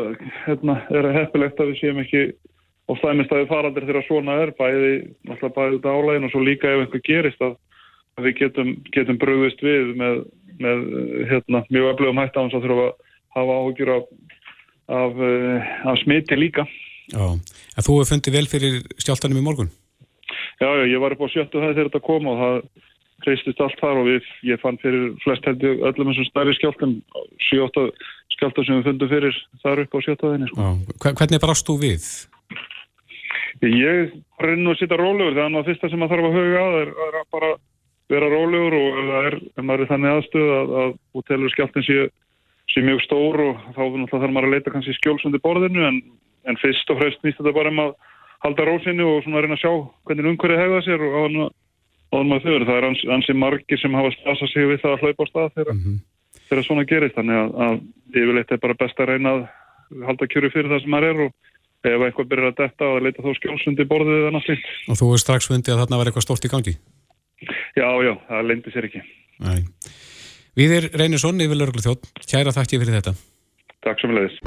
hérna, 0.46 0.76
er 0.98 1.08
heppilegt 1.14 1.60
að 1.60 1.72
við 1.72 1.80
séum 1.80 2.00
ekki 2.04 2.22
á 2.90 2.92
stæmistæði 2.98 3.48
faraldir 3.50 3.86
þegar 3.86 4.06
svona 4.06 4.36
er, 4.44 4.54
bæði, 4.58 4.94
alltaf 5.30 5.54
bæði 5.56 5.76
þetta 5.76 5.94
álægin 5.94 6.26
og 6.26 6.32
svo 6.32 6.42
líka 6.46 6.70
ef 6.70 6.84
einhver 6.84 7.04
gerist 7.06 7.44
að, 7.44 7.54
að 8.18 8.26
við 8.28 8.36
getum, 8.40 8.72
getum 8.94 9.20
bröðist 9.20 9.62
við 9.62 9.92
með, 10.00 10.22
með 10.62 10.82
hérna, 11.30 11.62
mjög 11.68 11.92
öflugum 11.92 12.22
hætt 12.22 12.38
á 12.38 12.42
hans 12.42 12.56
að 12.56 12.66
þurfa 12.66 12.88
að 12.88 12.98
hafa 13.36 13.58
áhugjur 13.60 13.92
af, 13.96 14.06
af, 15.00 15.18
eh, 15.30 15.72
af 15.90 15.98
smiti 16.02 16.38
líka. 16.38 16.66
Já, 17.10 17.26
en 17.34 17.84
þú 17.84 17.98
hefur 17.98 18.10
fundið 18.12 18.36
vel 18.38 18.48
fyrir 18.50 18.80
stjáltanum 19.02 19.40
í 19.40 19.44
morgun? 19.46 19.72
Já, 20.60 20.68
já, 20.68 20.84
ég 20.86 21.02
var 21.02 21.16
upp 21.16 21.26
á 21.26 21.28
sjöttu 21.32 21.58
það 21.58 21.74
þegar 21.74 21.90
þetta 21.90 22.06
kom 22.06 22.30
og 22.30 22.40
það 22.40 22.56
kreistist 23.24 23.60
allt 23.60 23.80
þar 23.80 24.00
og 24.00 24.08
við, 24.08 24.26
ég 24.48 24.60
fann 24.62 24.78
fyrir 24.80 25.12
flest 25.24 25.46
heldur 25.48 25.82
öllum 25.90 26.12
og 26.12 26.26
stærri 26.28 26.54
skjáltum, 26.56 26.98
7-8 27.50 27.86
skjálta 28.36 28.64
sem 28.64 28.78
við 28.78 28.86
fundum 28.88 29.10
fyrir 29.10 29.40
þar 29.64 29.82
upp 29.84 29.96
á 29.96 29.98
sjötaðinni. 30.06 30.50
Sko. 30.50 30.68
Hvernig 31.04 31.42
brást 31.42 31.68
þú 31.68 31.76
við? 31.82 32.06
Ég 33.60 34.14
reynu 34.40 34.72
að 34.72 34.78
sitta 34.80 34.96
rólegur 34.96 35.36
þannig 35.36 35.60
að 35.60 35.68
fyrsta 35.68 35.90
sem 35.90 36.00
maður 36.00 36.14
þarf 36.14 36.28
að 36.30 36.38
huga 36.38 36.62
að 36.62 36.78
er, 36.80 36.92
er 37.06 37.18
að 37.20 37.26
bara 37.36 37.50
vera 38.10 38.30
rólegur 38.32 38.76
og 38.78 39.00
það 39.10 39.28
er, 39.28 39.36
ef 39.52 39.66
maður 39.66 39.84
er 39.84 39.90
þannig 39.90 40.14
aðstöð 40.14 40.52
að, 40.56 40.72
að 40.82 40.94
útelur 41.20 41.54
skjáltin 41.54 41.86
sé, 42.70 42.78
sé 42.78 42.84
mjög 42.86 43.02
stór 43.06 43.40
og 43.44 43.64
þá 43.76 43.82
þarf 44.12 44.30
maður 44.30 44.48
að 44.48 44.54
leita 44.54 44.74
kannski 44.74 44.96
skjólsundi 44.98 45.42
borðinu 45.42 45.86
en, 45.88 46.02
en 46.46 46.60
fyrst 46.62 46.90
og 46.90 47.00
fremst 47.00 47.24
nýst 47.24 47.42
þetta 47.42 47.56
bara 47.56 47.74
um 47.74 47.82
að 47.86 47.96
halda 48.46 48.68
rósinni 48.68 49.04
og 49.04 49.24
svona 49.24 49.42
reyna 49.42 49.58
að 49.58 49.64
sjá 49.64 49.72
hvernig 50.08 50.30
umhverju 50.32 50.62
hegða 50.62 50.84
sér 50.86 51.04
og 51.04 51.50
á 52.10 52.18
maður 52.26 52.62
þau 52.62 52.68
það 52.70 52.78
er 52.78 52.86
ans, 52.88 53.02
ansi 53.18 53.34
margir 53.36 53.78
sem 53.78 53.94
hafa 53.94 54.14
stasa 54.16 54.48
sig 54.50 54.66
við 54.66 54.80
það 54.82 54.96
að 54.96 55.04
hlaupa 55.04 55.26
á 55.26 55.30
stað 55.30 55.52
þegar 55.58 55.74
mm 55.74 55.84
-hmm 55.84 56.00
þegar 56.50 56.66
svona 56.66 56.86
gerist 56.88 57.16
þannig 57.18 57.38
að, 57.38 57.54
að 57.66 58.18
yfirleitt 58.20 58.52
er 58.54 58.62
bara 58.62 58.78
best 58.80 59.00
að 59.00 59.12
reyna 59.12 59.32
að 59.36 59.42
halda 60.08 60.28
kjöru 60.30 60.50
fyrir 60.54 60.72
það 60.72 60.82
sem 60.84 60.94
maður 60.94 61.08
er 61.10 61.22
og 61.26 61.90
ef 61.90 62.04
eitthvað 62.06 62.30
byrjar 62.32 62.50
að 62.50 62.58
detta 62.60 62.88
og 62.88 62.98
að 62.98 63.06
leita 63.06 63.24
þá 63.24 63.30
skjólsundi 63.38 63.86
borðið 63.90 64.18
eða 64.18 64.32
náttúrulega. 64.34 64.74
Og 64.90 65.00
þú 65.00 65.10
er 65.14 65.22
strax 65.22 65.50
fundið 65.50 65.74
að 65.74 65.82
þarna 65.84 66.00
var 66.00 66.10
eitthvað 66.10 66.26
stort 66.26 66.46
í 66.46 66.52
gangi? 66.52 66.74
Já, 67.78 67.88
já, 68.04 68.12
það 68.28 68.48
leindi 68.50 68.74
sér 68.74 68.88
ekki. 68.90 69.04
Næ. 70.50 70.56
Viðir 70.58 70.90
Reynisson 70.98 71.40
yfir 71.40 71.58
Lörglu 71.58 71.82
þjótt, 71.82 72.08
kæra 72.26 72.50
þakki 72.50 72.80
fyrir 72.80 72.96
þetta. 72.98 73.12
Takk 73.84 74.00
sem 74.00 74.10
leiðis. 74.10 74.38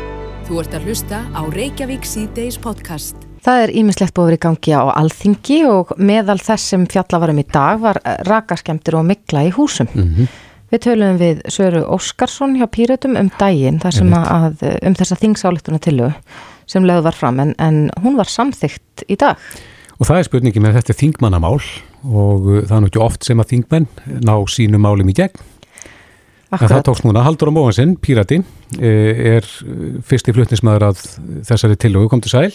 Þú 0.44 0.58
ert 0.60 0.74
að 0.76 0.88
hlusta 0.88 1.20
á 1.32 1.42
Reykjavík 1.48 2.04
C-Days 2.04 2.58
podcast. 2.60 3.16
Það 3.44 3.62
er 3.64 3.72
ímislegt 3.80 4.14
búið 4.14 4.36
í 4.36 4.40
gangi 4.44 4.74
á 4.76 4.84
alþingi 4.92 5.62
og 5.68 5.94
meðal 5.98 6.40
þess 6.44 6.74
sem 6.74 6.84
fjallavarum 6.92 7.40
í 7.40 7.46
dag 7.48 7.80
var 7.80 8.00
rakaskemtur 8.28 9.00
og 9.00 9.08
mikla 9.08 9.46
í 9.48 9.54
húsum. 9.56 9.88
Mm 9.94 10.10
-hmm. 10.16 10.28
Við 10.72 10.82
töluðum 10.84 11.18
við 11.18 11.42
Söru 11.48 11.84
Óskarsson 11.86 12.58
hjá 12.58 12.68
Píratum 12.68 13.16
um 13.16 13.30
daginn 13.40 13.80
þar 13.80 13.94
sem 13.94 14.14
að 14.14 14.64
um 14.84 14.96
þessa 14.96 15.16
þingsálektuna 15.16 15.80
tilu 15.80 16.12
sem 16.66 16.84
lögð 16.84 17.04
var 17.04 17.14
fram 17.14 17.40
en, 17.40 17.56
en 17.60 17.90
hún 18.02 18.18
var 18.18 18.26
samþygt 18.26 19.06
í 19.08 19.16
dag. 19.16 19.38
Og 20.00 20.08
það 20.08 20.18
er 20.18 20.24
spurningi 20.24 20.60
með 20.60 20.74
þetta 20.74 20.94
þingmannamál 20.94 21.62
og 22.04 22.48
uh, 22.50 22.62
það 22.66 22.76
er 22.76 22.82
nú 22.82 22.88
ekki 22.88 23.00
oft 23.00 23.24
sem 23.24 23.40
að 23.40 23.50
þingmenn 23.54 23.88
ná 24.26 24.36
sínu 24.50 24.78
málum 24.78 25.10
í 25.10 25.14
gegn. 25.14 25.53
Akkurat. 26.54 26.70
En 26.70 26.76
það 26.76 26.86
tókst 26.86 27.06
núna 27.08 27.24
Haldur 27.26 27.50
á 27.50 27.54
Móhansson, 27.56 27.96
Pírati, 27.98 28.38
eh, 28.78 29.38
er 29.40 29.48
uh, 29.66 29.98
fyrsti 30.06 30.36
flutnismæður 30.36 30.92
að 30.92 31.02
þessari 31.50 31.80
tilögu. 31.82 32.12
Kom 32.12 32.22
til 32.22 32.34
sæl? 32.34 32.54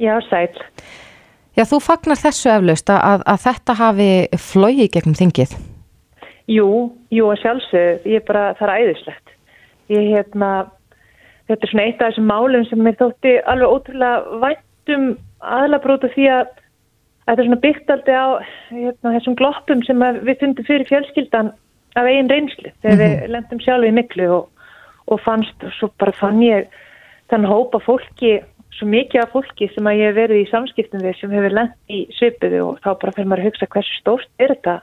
Já, 0.00 0.14
sæl. 0.30 0.48
Já, 1.58 1.66
þú 1.68 1.80
fagnar 1.84 2.16
þessu 2.16 2.48
eflaust 2.54 2.92
að, 2.94 3.26
að 3.28 3.42
þetta 3.44 3.76
hafi 3.76 4.10
flóið 4.40 4.86
gegnum 4.94 5.18
þingið. 5.18 5.56
Jú, 6.50 6.68
jú 7.12 7.28
að 7.28 7.42
sjálfsög, 7.42 8.06
ég 8.08 8.22
er 8.22 8.26
bara, 8.26 8.44
það 8.58 8.70
er 8.70 8.84
æðislegt. 8.86 9.34
Ég 9.92 10.06
hérna, 10.14 10.50
þetta 11.50 11.66
er 11.66 11.72
svona 11.74 11.84
eitt 11.86 12.00
af 12.00 12.12
þessum 12.12 12.30
málum 12.30 12.64
sem 12.70 12.80
mér 12.80 12.96
þótti 13.02 13.36
alveg 13.52 13.74
ótrúlega 13.76 14.40
væntum 14.46 15.08
aðlabróta 15.60 16.10
því 16.14 16.30
að 16.38 16.54
þetta 17.26 17.36
er 17.36 17.48
svona 17.50 17.64
byggt 17.66 17.92
aldrei 17.92 18.16
á 18.16 18.28
hérna, 18.70 19.14
þessum 19.18 19.36
gloppum 19.38 19.84
sem 19.86 20.06
við 20.24 20.40
fundum 20.40 20.68
fyrir 20.70 20.88
fjölskyldan 20.88 21.52
af 21.96 22.06
eigin 22.06 22.30
reynslu 22.30 22.70
þegar 22.82 22.96
mm 22.96 23.00
-hmm. 23.00 23.20
við 23.22 23.34
lendum 23.34 23.60
sjálf 23.60 23.86
í 23.88 23.92
miklu 23.92 24.30
og, 24.36 24.48
og 25.06 25.20
fannst, 25.24 25.64
og 25.64 25.72
svo 25.78 25.90
bara 25.98 26.12
fann 26.12 26.42
ég 26.42 26.68
þannig 27.30 27.50
hópa 27.50 27.78
fólki, 27.84 28.40
svo 28.74 28.86
mikið 28.86 29.22
af 29.22 29.32
fólki 29.32 29.70
sem 29.74 29.86
að 29.86 29.98
ég 29.98 30.06
hef 30.10 30.16
verið 30.16 30.42
í 30.42 30.50
samskiptum 30.50 31.02
við 31.02 31.18
sem 31.20 31.30
hefur 31.30 31.56
lend 31.58 31.74
í 31.88 32.06
svipiðu 32.18 32.60
og 32.68 32.78
þá 32.84 32.90
bara 33.00 33.12
fyrir 33.12 33.28
maður 33.28 33.42
að 33.42 33.48
hugsa 33.50 33.66
hversu 33.66 34.00
stórt 34.00 34.28
er 34.38 34.54
þetta 34.54 34.80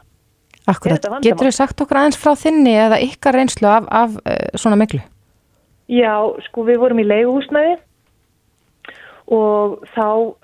Akkurat, 0.67 1.05
getur 1.23 1.47
þú 1.47 1.51
sagt 1.55 1.81
okkur 1.81 1.97
aðeins 1.97 2.19
frá 2.19 2.33
þinni 2.35 2.73
eða 2.75 2.99
ykkar 2.99 3.37
reynslu 3.39 3.67
af, 3.71 3.85
af 3.87 4.17
uh, 4.19 4.49
svona 4.59 4.75
miklu? 4.75 4.99
Já, 5.87 6.27
sko 6.49 6.65
við 6.67 6.81
vorum 6.81 6.99
í 6.99 7.07
leiguhúsnaði 7.07 7.77
og 9.31 9.79
þá 9.95 10.35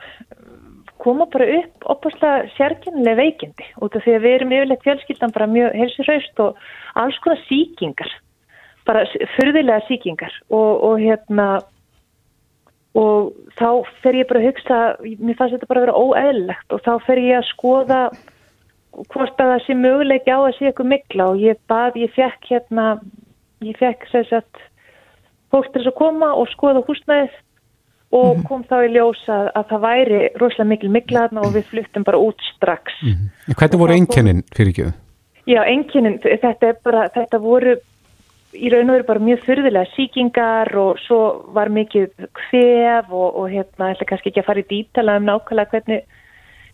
koma 1.03 1.27
bara 1.31 1.47
upp 1.59 1.87
opaslega 1.93 2.49
sérkynlega 2.57 3.19
veikindi 3.19 3.67
út 3.83 3.95
af 3.95 4.05
því 4.05 4.15
að 4.17 4.25
við 4.25 4.35
erum 4.37 4.55
yfirleitt 4.57 4.85
fjölskyldan 4.87 5.35
bara 5.35 5.49
mjög 5.51 5.77
helsiraust 5.81 6.43
og 6.43 6.65
alls 6.99 7.19
konar 7.23 7.41
síkingar, 7.49 8.11
bara 8.87 9.05
fyrðilega 9.35 9.85
síkingar 9.89 10.35
og, 10.49 10.83
og 10.89 10.99
hérna 11.03 11.47
og 12.93 13.33
þá 13.57 13.69
fer 14.03 14.19
ég 14.19 14.29
bara 14.29 14.41
að 14.43 14.47
hugsa, 14.51 14.79
mér 15.01 15.37
fannst 15.39 15.55
þetta 15.57 15.69
bara 15.69 15.81
að 15.81 15.87
vera 15.87 16.01
óeðlegt 16.03 16.75
og 16.75 16.83
þá 16.85 16.93
fer 17.07 17.21
ég 17.23 17.39
að 17.39 17.49
skoða 17.49 18.01
hvort 19.09 19.39
að 19.41 19.53
það 19.53 19.63
sé 19.65 19.77
möguleiki 19.77 20.33
á 20.33 20.39
að 20.39 20.51
sé 20.57 20.67
eitthvað 20.69 20.91
mikla 20.91 21.29
og 21.31 21.41
ég 21.41 21.57
bað, 21.71 21.97
ég 22.03 22.13
fekk 22.13 22.51
hérna, 22.51 22.85
ég 23.65 23.79
fekk 23.79 24.05
þess 24.11 24.37
að 24.37 24.61
fólk 25.53 25.71
til 25.71 25.81
þess 25.81 25.91
að 25.93 25.99
koma 26.03 26.29
og 26.37 26.51
skoða 26.53 26.85
húsnæðið 26.85 27.41
og 28.13 28.43
kom 28.47 28.65
þá 28.69 28.75
í 28.85 28.91
ljós 28.93 29.21
að, 29.31 29.47
að 29.57 29.71
það 29.71 29.85
væri 29.87 30.19
rosalega 30.41 30.69
mikil 30.69 30.91
miklaðna 30.93 31.45
og 31.45 31.55
við 31.55 31.71
fluttum 31.71 32.05
bara 32.05 32.19
út 32.21 32.43
strax. 32.53 32.99
Hvernig 33.49 33.81
voru 33.81 33.95
einkennin 33.97 34.43
fyrir 34.53 34.73
ekki? 34.73 34.91
Já, 35.49 35.59
einkennin, 35.67 36.19
þetta 36.23 36.75
bara, 36.85 37.07
þetta 37.15 37.39
voru 37.43 37.75
í 38.53 38.69
raun 38.69 38.91
og 38.91 38.97
veru 38.97 39.07
bara 39.07 39.23
mjög 39.23 39.41
þurðilega 39.47 39.91
síkingar 39.95 40.69
og 40.77 40.99
svo 41.03 41.19
var 41.55 41.71
mikið 41.73 42.11
kvef 42.37 43.09
og, 43.09 43.39
og 43.41 43.49
hérna, 43.51 43.91
ætla 43.93 44.07
kannski 44.09 44.31
ekki 44.31 44.43
að 44.43 44.49
fara 44.49 44.63
í 44.63 44.69
dítala 44.69 45.17
um 45.19 45.27
nákvæmlega 45.27 45.73
hvernig, 45.73 46.03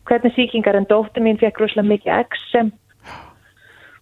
hvernig 0.09 0.35
síkingar 0.35 0.79
en 0.79 0.89
dóttir 0.89 1.23
mín 1.25 1.39
fekk 1.39 1.63
rosalega 1.63 1.93
mikið 1.93 2.15
eksem 2.17 2.73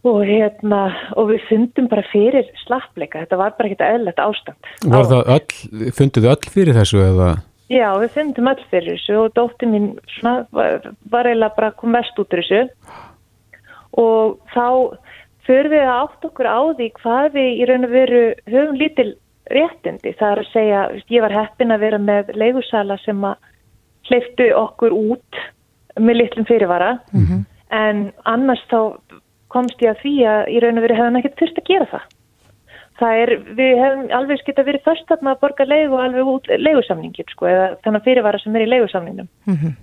og 0.07 0.23
hérna, 0.27 0.81
og 1.19 1.31
við 1.31 1.43
fundum 1.49 1.89
bara 1.91 2.03
fyrir 2.11 2.47
slappleika, 2.63 3.25
þetta 3.25 3.39
var 3.39 3.55
bara 3.57 3.69
ekkert 3.69 3.85
eðlert 3.87 4.21
ástand. 4.23 4.71
Var 4.85 5.09
það 5.11 5.31
öll, 5.35 5.91
funduðu 5.97 6.31
öll 6.33 6.53
fyrir 6.53 6.77
þessu 6.77 7.03
eða? 7.03 7.29
Já, 7.67 7.89
við 7.99 8.13
fundum 8.15 8.49
öll 8.53 8.63
fyrir 8.71 8.95
þessu 8.95 9.19
og 9.25 9.35
dóttir 9.35 9.71
mín 9.71 9.89
svona, 10.17 10.45
var, 10.55 10.87
var 11.11 11.27
eiginlega 11.27 11.57
bara 11.57 11.73
kom 11.75 11.97
vest 11.97 12.21
út 12.21 12.31
úr 12.31 12.43
þessu 12.43 12.61
og 13.97 14.37
þá 14.53 14.67
fyrir 15.47 15.71
við 15.73 15.83
að 15.83 16.01
átt 16.03 16.27
okkur 16.29 16.47
á 16.47 16.59
því 16.77 16.89
hvað 17.01 17.27
við 17.35 17.49
í 17.51 17.67
raun 17.67 17.87
og 17.87 17.93
veru 17.95 18.23
höfum 18.47 18.79
lítil 18.79 19.09
réttindi. 19.51 20.15
Það 20.19 20.31
er 20.31 20.41
að 20.41 20.49
segja, 20.53 20.81
ég 21.11 21.23
var 21.23 21.35
heppin 21.35 21.75
að 21.75 21.83
vera 21.85 21.99
með 22.03 22.33
leigursala 22.35 22.97
sem 23.03 23.21
að 23.27 23.37
hleyftu 24.07 24.49
okkur 24.55 24.95
út 24.95 25.39
með 25.99 26.21
litlum 26.21 26.47
fyrirvara 26.47 26.97
mm 27.11 27.23
-hmm. 27.23 27.45
en 27.75 28.11
annars 28.23 28.63
þá 28.71 28.95
komst 29.57 29.81
ég 29.83 29.95
að 29.95 30.05
því 30.05 30.13
að 30.31 30.53
í 30.53 30.61
raun 30.63 30.79
og 30.79 30.85
veru 30.85 30.99
hefðan 30.99 31.19
ekkert 31.21 31.41
þurft 31.41 31.59
að 31.61 31.69
gera 31.71 31.89
það. 31.95 32.05
Það 32.97 33.19
er, 33.21 33.31
við 33.59 33.73
hefum 33.77 34.05
alveg 34.17 34.39
skilt 34.41 34.59
að 34.61 34.69
verið 34.71 34.85
först 34.87 35.11
að 35.13 35.25
maður 35.25 35.41
borga 35.43 35.65
leigu 35.69 35.91
og 35.93 35.99
alveg 36.01 36.29
út 36.31 36.47
leigusamningin 36.49 37.27
sko 37.29 37.49
eða 37.49 37.65
þannig 37.85 38.05
fyrirvara 38.07 38.39
sem 38.41 38.55
er 38.57 38.63
í 38.65 38.69
leigusamningnum. 38.71 39.27
Mm 39.45 39.57
-hmm. 39.59 39.75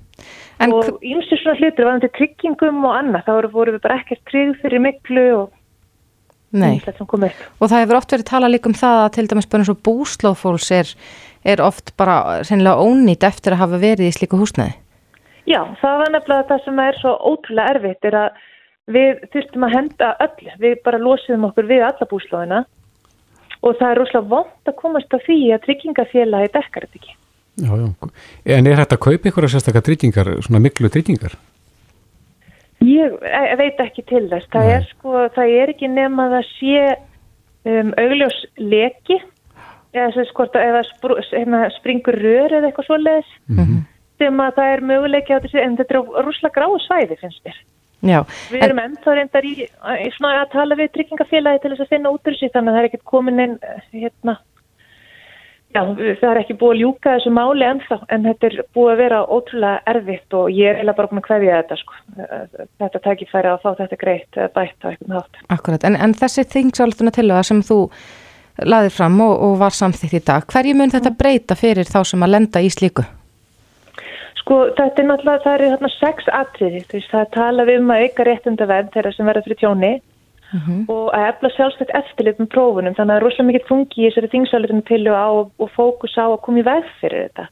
Og 0.65 1.03
ímsið 1.03 1.41
svona 1.43 1.59
hlutur 1.59 1.87
varðandi 1.87 2.11
tryggingum 2.15 2.85
og 2.87 2.97
annað, 2.97 3.27
þá 3.27 3.53
voru 3.55 3.75
við 3.75 3.85
bara 3.87 3.99
ekkert 4.01 4.25
trygg 4.31 4.59
fyrir 4.63 4.83
miklu 4.83 5.25
og 5.39 5.53
ímsið 6.55 6.99
sem 6.99 7.07
kom 7.11 7.27
upp. 7.27 7.45
Og 7.61 7.71
það 7.71 7.83
hefur 7.83 7.99
oft 7.99 8.15
verið 8.15 8.31
talað 8.31 8.55
líka 8.55 8.71
um 8.71 8.79
það 8.79 8.99
að 9.03 9.13
til 9.17 9.27
dæmis 9.31 9.49
eins 9.55 9.73
og 9.73 9.83
búslófóls 9.89 10.71
er, 10.75 10.95
er 11.45 11.63
oft 11.63 11.95
bara 11.97 12.43
sennilega 12.47 12.83
ónýtt 12.83 13.27
eftir 13.27 13.55
að 13.55 13.63
hafa 13.63 13.83
verið 13.83 14.11
í 14.11 14.15
slíku 14.15 14.39
húsnæði. 14.39 14.75
Já, 15.45 15.61
það 15.81 15.99
var 16.01 16.13
nefnilega 16.15 16.49
það 16.49 16.65
sem 16.65 16.79
er 16.79 16.99
svo 17.01 17.15
ótrúlega 17.21 17.75
erfitt 17.75 18.09
er 18.09 18.19
að 18.23 18.43
við 18.91 19.25
þurftum 19.33 19.67
að 19.67 19.75
henda 19.79 20.13
öll, 20.25 20.49
við 20.61 20.79
bara 20.85 21.01
losiðum 21.01 21.49
okkur 21.49 21.69
við 21.69 21.85
alla 21.87 22.09
búslóðina 22.11 22.65
og 23.65 23.79
það 23.79 23.91
er 23.91 24.01
rosalega 24.01 24.31
vond 24.35 24.69
að 24.69 24.79
komast 24.81 25.17
að 25.17 25.25
því 25.29 25.39
að 25.55 25.65
tryggingafélagi 25.65 26.53
dekkar 26.53 26.87
þetta 26.87 27.01
ekki. 27.01 27.17
Já, 27.65 27.71
já. 27.79 27.87
En 28.57 28.67
er 28.67 28.81
þetta 28.83 28.99
að 28.99 29.05
kaupa 29.07 29.31
ykkur 29.31 29.47
að 29.47 29.53
sérstakka 29.55 29.85
tryggingar, 29.87 30.31
svona 30.45 30.61
miklu 30.61 30.91
tryggingar? 30.93 31.37
Ég 32.85 33.15
veit 33.57 33.79
ekki 33.81 34.05
til 34.05 34.27
þess. 34.29 34.49
Það 34.53 34.67
Nei. 34.67 34.73
er 34.77 34.89
sko, 34.91 35.13
það 35.37 35.53
er 35.61 35.73
ekki 35.73 35.89
nefn 35.89 36.25
að 36.25 36.35
sé 36.51 36.83
um, 37.65 37.93
augljós 38.03 38.41
leki 38.61 39.21
eða, 39.95 40.27
sko, 40.29 40.49
eða 40.61 40.83
spr 40.91 41.17
hérna, 41.31 41.63
springur 41.79 42.19
rör 42.21 42.57
eða 42.59 42.69
eitthvað 42.69 42.89
svoleiðis 42.91 43.31
mm 43.49 43.63
-hmm. 43.63 43.81
sem 44.21 44.41
að 44.41 44.57
það 44.59 44.73
er 44.73 44.85
möguleiki 44.91 45.33
á 45.39 45.43
þessu 45.45 45.63
en 45.63 45.79
þetta 45.79 45.95
er 45.95 46.27
rúslega 46.27 46.57
gráu 46.59 46.77
svæði 46.83 47.17
finnst 47.23 47.45
mér. 47.47 47.63
Já, 48.05 48.21
við 48.53 48.67
erum 48.67 48.81
en... 48.83 48.91
ennþá 48.91 49.19
reyndar 49.19 49.47
í, 49.49 49.55
í 49.65 50.09
svona 50.17 50.43
að 50.43 50.51
tala 50.57 50.81
við 50.81 50.91
tryggingafélagi 50.97 51.63
til 51.63 51.73
þess 51.75 51.87
að 51.87 51.95
finna 51.95 52.13
út 52.13 52.27
úr 52.27 52.37
þessu 52.37 52.51
þannig 52.53 52.73
að 52.73 52.77
það 52.77 52.83
er 52.83 52.91
ekkert 52.91 53.07
komin 53.15 53.45
inn 53.47 53.57
hérna 53.95 54.37
Já, 55.75 55.81
það 55.91 56.29
er 56.29 56.39
ekki 56.39 56.55
búið 56.55 56.73
að 56.77 56.81
ljúka 56.85 57.13
þessu 57.17 57.31
máli 57.35 57.65
ennþá 57.67 57.97
en 58.15 58.27
þetta 58.29 58.47
er 58.47 58.59
búið 58.77 58.93
að 58.93 59.01
vera 59.01 59.17
ótrúlega 59.27 59.81
erfitt 59.91 60.37
og 60.39 60.53
ég 60.55 60.69
er 60.71 60.77
eiginlega 60.79 60.99
bara 61.01 61.11
búin 61.11 61.21
að 61.21 61.27
hverja 61.33 61.57
þetta 61.57 61.79
sko. 61.81 61.97
Þetta 62.85 63.01
tækir 63.09 63.31
færi 63.33 63.51
að 63.51 63.65
fá 63.65 63.73
þetta 63.81 63.99
greitt 64.05 64.39
bætt 64.55 64.87
á 64.87 64.91
eitthvað 64.93 65.11
nátt. 65.17 65.43
Akkurat, 65.57 65.89
en, 65.89 65.99
en 65.99 66.15
þessi 66.21 66.47
þingsálduna 66.55 67.15
til 67.17 67.27
það 67.27 67.43
sem 67.51 67.65
þú 67.67 67.81
laðir 68.71 68.95
fram 68.95 69.19
og, 69.27 69.35
og 69.49 69.59
var 69.65 69.75
samþýtt 69.75 70.15
í 70.21 70.23
dag, 70.31 70.47
hverju 70.55 70.79
mun 70.79 70.95
þetta 70.95 71.15
breyta 71.19 71.59
fyrir 71.59 71.91
þá 71.91 72.01
sem 72.07 72.23
að 72.23 72.35
lenda 72.37 72.63
í 72.63 72.71
slíku? 72.71 73.09
Sko, 74.45 74.57
þetta 74.77 75.01
er 75.01 75.07
náttúrulega, 75.09 75.41
það 75.41 75.55
eru 75.55 75.69
þarna 75.73 75.89
sex 75.95 76.27
atriði, 76.29 76.81
þú 76.85 76.99
veist, 76.99 77.13
það 77.15 77.31
tala 77.33 77.65
við 77.65 77.79
um 77.81 77.95
að 77.95 78.03
auka 78.05 78.27
réttundaverð 78.29 78.91
þeirra 78.93 79.13
sem 79.15 79.31
verður 79.31 79.47
fyrir 79.49 79.63
tjóni 79.63 79.95
Uh 80.55 80.61
-huh. 80.69 80.83
og 80.89 81.07
að 81.17 81.29
efla 81.29 81.49
sjálfsvægt 81.51 81.95
eftirlit 81.99 82.39
með 82.39 82.49
prófunum 82.55 82.95
þannig 82.95 83.11
að 83.11 83.17
það 83.17 83.17
er 83.17 83.25
rosalega 83.25 83.49
mikið 83.49 83.69
fungi 83.69 83.99
í 83.99 84.05
þessari 84.07 84.29
þingsálutinu 84.35 84.83
til 84.87 85.09
og, 85.09 85.51
og 85.59 85.71
fókus 85.75 86.15
á 86.15 86.27
að 86.31 86.43
koma 86.45 86.61
í 86.61 86.69
veg 86.69 86.85
fyrir 87.01 87.25
þetta. 87.25 87.45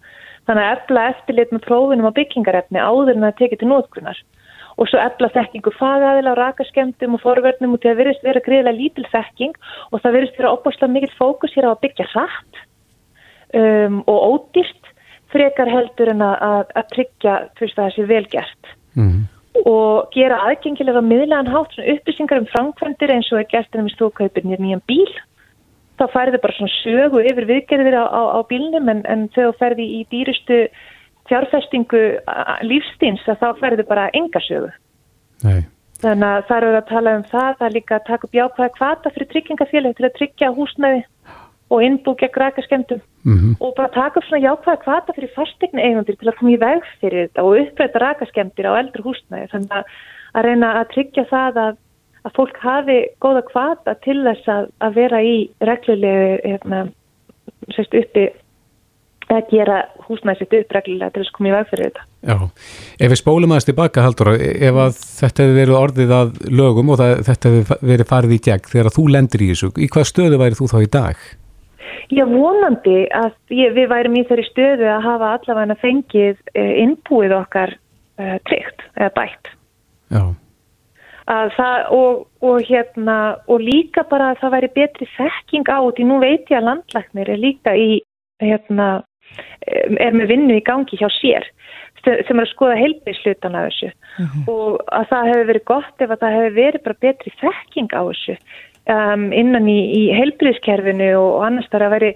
Þannig 0.47 0.63
að 0.65 0.75
efla 0.77 1.09
eftirlit 1.11 1.53
með 1.53 1.65
prófunum 1.67 2.07
á 2.07 2.17
byggingarefni 2.19 2.79
áður 2.79 3.17
en 3.17 3.27
að 3.27 3.39
tekja 3.41 3.59
til 3.59 3.71
nótkunar 3.73 4.19
og 4.79 4.89
svo 4.89 4.99
efla 5.03 5.29
þekkingu 5.35 5.73
fagaðila 5.77 6.33
á 6.33 6.41
rakaskemdum 6.41 7.17
og 7.17 7.23
forverðnum 7.27 7.75
og 7.75 7.81
til 7.83 7.91
að 7.91 7.99
verðist 8.01 8.23
vera 8.23 8.45
greiðilega 8.47 8.79
lítil 8.79 9.07
þekking 9.11 9.55
og 9.91 10.01
það 10.01 10.15
verðist 10.17 10.39
vera 10.39 10.53
á 10.53 10.57
hratt 12.13 12.55
um, 13.53 13.97
og 14.07 14.19
ódýrt 14.31 14.92
frekar 15.33 15.71
heldur 15.73 16.13
en 16.13 16.25
að, 16.25 16.73
að 16.77 16.89
tryggja 16.95 17.37
fyrst 17.59 17.79
að 17.79 17.85
það 17.85 17.95
sé 17.97 18.09
velgert. 18.11 18.75
-huh 18.97 19.23
og 19.69 20.09
gera 20.15 20.39
aðgengilega 20.49 21.03
miðlegan 21.05 21.51
hátt 21.53 21.77
upplýsingar 21.77 22.41
um 22.41 22.49
framkvæmdir 22.51 23.13
eins 23.13 23.29
og 23.33 23.43
er 23.43 23.51
gert 23.51 23.77
en 23.77 23.91
þú 23.99 24.09
kaupir 24.17 24.47
nýjan 24.49 24.83
bíl 24.89 25.11
þá 26.01 26.07
færðu 26.15 26.41
bara 26.41 26.57
svona 26.57 26.73
sögu 26.81 27.21
yfir 27.21 27.47
viðgerðir 27.51 27.99
á, 28.01 28.05
á, 28.09 28.23
á 28.33 28.41
bílnum 28.49 28.89
en, 28.89 29.05
en 29.07 29.29
þegar 29.37 29.59
færði 29.61 29.89
í 29.99 30.01
dýrustu 30.11 30.65
fjárfestingu 31.29 32.03
lífstíns 32.65 33.23
þá 33.29 33.53
færðu 33.61 33.87
bara 33.87 34.09
enga 34.17 34.41
sögu 34.43 34.73
Nei. 35.45 35.63
þannig 36.01 36.29
að 36.31 36.49
það 36.49 36.59
eru 36.59 36.81
að 36.81 36.91
tala 36.91 37.17
um 37.19 37.27
það 37.29 37.51
það 37.59 37.67
er 37.69 37.77
líka 37.77 37.99
að 37.99 38.09
taka 38.09 38.29
upp 38.29 38.39
jákvæða 38.41 38.77
kvata 38.79 39.15
fyrir 39.15 39.33
tryggingafélag 39.35 39.99
til 39.99 40.09
að 40.09 40.17
tryggja 40.19 40.55
húsnæði 40.57 41.05
og 41.73 41.85
innbú 41.87 42.15
gegn 42.21 42.41
rækaskemdum 42.43 43.01
mm 43.25 43.39
-hmm. 43.39 43.55
og 43.61 43.75
bara 43.77 43.89
taka 43.89 44.19
upp 44.19 44.25
svona 44.25 44.47
jákvæða 44.49 44.83
kvata 44.85 45.13
fyrir 45.13 45.35
fastegna 45.37 45.83
eigundir 45.83 46.17
til 46.17 46.29
að 46.29 46.39
koma 46.39 46.53
í 46.53 46.63
veg 46.69 46.83
fyrir 47.01 47.23
þetta 47.25 47.43
og 47.43 47.57
uppræta 47.63 47.99
rækaskemdir 47.99 48.69
á 48.71 48.73
eldri 48.81 49.03
húsnæði 49.03 49.51
þannig 49.53 49.73
að, 49.79 49.85
að 50.35 50.45
reyna 50.45 50.69
að 50.81 50.91
tryggja 50.95 51.25
það 51.35 51.55
að, 51.67 51.75
að 52.27 52.33
fólk 52.37 52.57
hafi 52.69 52.99
góða 53.25 53.43
kvata 53.53 53.95
til 54.05 54.19
þess 54.27 54.49
að, 54.49 54.65
að 54.85 54.95
vera 54.95 55.19
í 55.23 55.37
reglulegu 55.61 56.39
hérna, 56.45 56.79
sérst 57.75 57.95
uppi 57.95 58.25
að 59.33 59.51
gera 59.51 59.77
húsnæði 60.07 60.39
sitt 60.39 60.57
uppreglulega 60.61 61.11
til 61.11 61.23
þess 61.23 61.33
að 61.33 61.37
koma 61.37 61.49
í 61.49 61.53
veg 61.57 61.69
fyrir 61.71 61.85
þetta. 61.89 62.03
Já, 62.23 62.37
ef 62.99 63.13
við 63.13 63.21
spólum 63.21 63.53
aðeins 63.53 63.69
tilbaka 63.69 64.05
Haldur, 64.07 64.33
ef 64.37 64.81
að 64.85 64.99
þetta 65.21 65.43
hefur 65.43 65.61
verið 65.61 65.79
orðið 65.79 66.17
að 66.19 66.33
lögum 66.51 66.93
og 66.93 67.01
það, 67.01 67.15
þetta 67.29 67.53
hefur 67.55 67.87
verið 67.93 68.11
farið 68.13 68.35
í 68.37 68.41
gegn 68.49 68.73
þegar 68.73 68.97
þú 68.97 69.07
lendir 69.17 69.45
í 69.47 69.49
þessu, 69.53 69.71
í 69.79 69.89
hvað 69.95 70.11
stöðu 70.11 70.43
væri 70.43 70.59
þú 70.59 70.69
þá 70.73 70.79
í 70.83 70.91
dag? 70.99 71.25
Já, 72.13 72.25
vonandi 72.29 73.07
að 73.17 73.33
ég, 73.55 73.73
við 73.77 73.89
værum 73.93 74.19
í 74.19 74.25
þeirri 74.29 74.45
stöðu 74.51 74.89
að 74.93 75.07
hafa 75.07 75.33
allavega 75.39 75.79
fengið 75.81 76.39
eh, 76.55 76.73
innbúið 76.83 77.37
okkar 77.39 77.75
uh, 77.75 78.37
tryggt 78.49 78.87
eða 78.97 79.11
bætt. 79.17 79.53
Já. 80.13 80.23
Það, 81.33 81.77
og, 81.95 82.25
og, 82.43 82.57
hérna, 82.67 83.17
og 83.49 83.63
líka 83.63 84.03
bara 84.11 84.33
að 84.33 84.41
það 84.41 84.55
væri 84.57 84.69
betri 84.75 85.07
þekking 85.15 85.71
á 85.71 85.81
því 85.87 86.07
nú 86.09 86.19
veit 86.21 86.51
ég 86.51 86.59
að 86.59 86.67
landlæknir 86.67 87.31
er 87.31 87.41
líka 87.41 87.75
í, 87.79 88.01
hérna, 88.43 88.89
er 90.03 90.17
með 90.19 90.33
vinnu 90.35 90.59
í 90.59 90.65
gangi 90.67 90.99
hjá 90.99 91.07
sér 91.15 91.47
sem 92.03 92.35
er 92.35 92.43
að 92.43 92.51
skoða 92.51 92.81
heilbíðslutan 92.81 93.57
af 93.57 93.69
þessu 93.69 93.89
uh 93.93 94.27
-huh. 94.27 94.45
og 94.51 94.81
að 94.91 95.09
það 95.13 95.29
hefur 95.31 95.49
verið 95.51 95.65
gott 95.71 96.03
ef 96.03 96.11
að 96.11 96.21
það 96.23 96.37
hefur 96.37 96.55
verið 96.57 96.85
bara 96.85 97.03
betri 97.07 97.33
þekking 97.41 97.91
á 97.95 98.03
þessu 98.11 98.37
um, 98.91 99.27
innan 99.33 99.69
í, 99.71 99.81
í 99.99 100.03
heilbríðskerfinu 100.17 101.13
og, 101.19 101.29
og 101.39 101.49
annars 101.49 101.71
þar 101.73 101.87
að 101.89 101.95
veri 101.97 102.13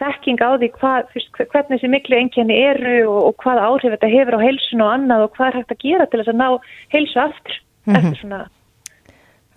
þekking 0.00 0.40
á 0.40 0.50
því 0.56 0.70
hvað, 0.78 1.10
fyrst, 1.14 1.42
hvernig 1.42 1.76
þessi 1.76 1.90
miklu 1.92 2.16
enginni 2.16 2.56
eru 2.56 2.96
og, 3.10 3.20
og 3.30 3.34
hvað 3.44 3.64
áhrif 3.66 3.96
þetta 3.96 4.14
hefur 4.14 4.38
á 4.40 4.44
heilsun 4.46 4.84
og 4.84 4.94
annað 4.94 5.26
og 5.26 5.34
hvað 5.36 5.50
er 5.50 5.58
hægt 5.60 5.74
að 5.76 5.84
gera 5.84 6.08
til 6.08 6.22
þess 6.22 6.32
að 6.32 6.40
ná 6.40 6.48
heilsu 6.94 7.20
aftur 7.20 7.58
mm 7.60 7.92
-hmm. 7.94 7.98
eftir 8.00 8.20
svona 8.22 8.40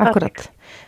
Akkurat. 0.01 0.47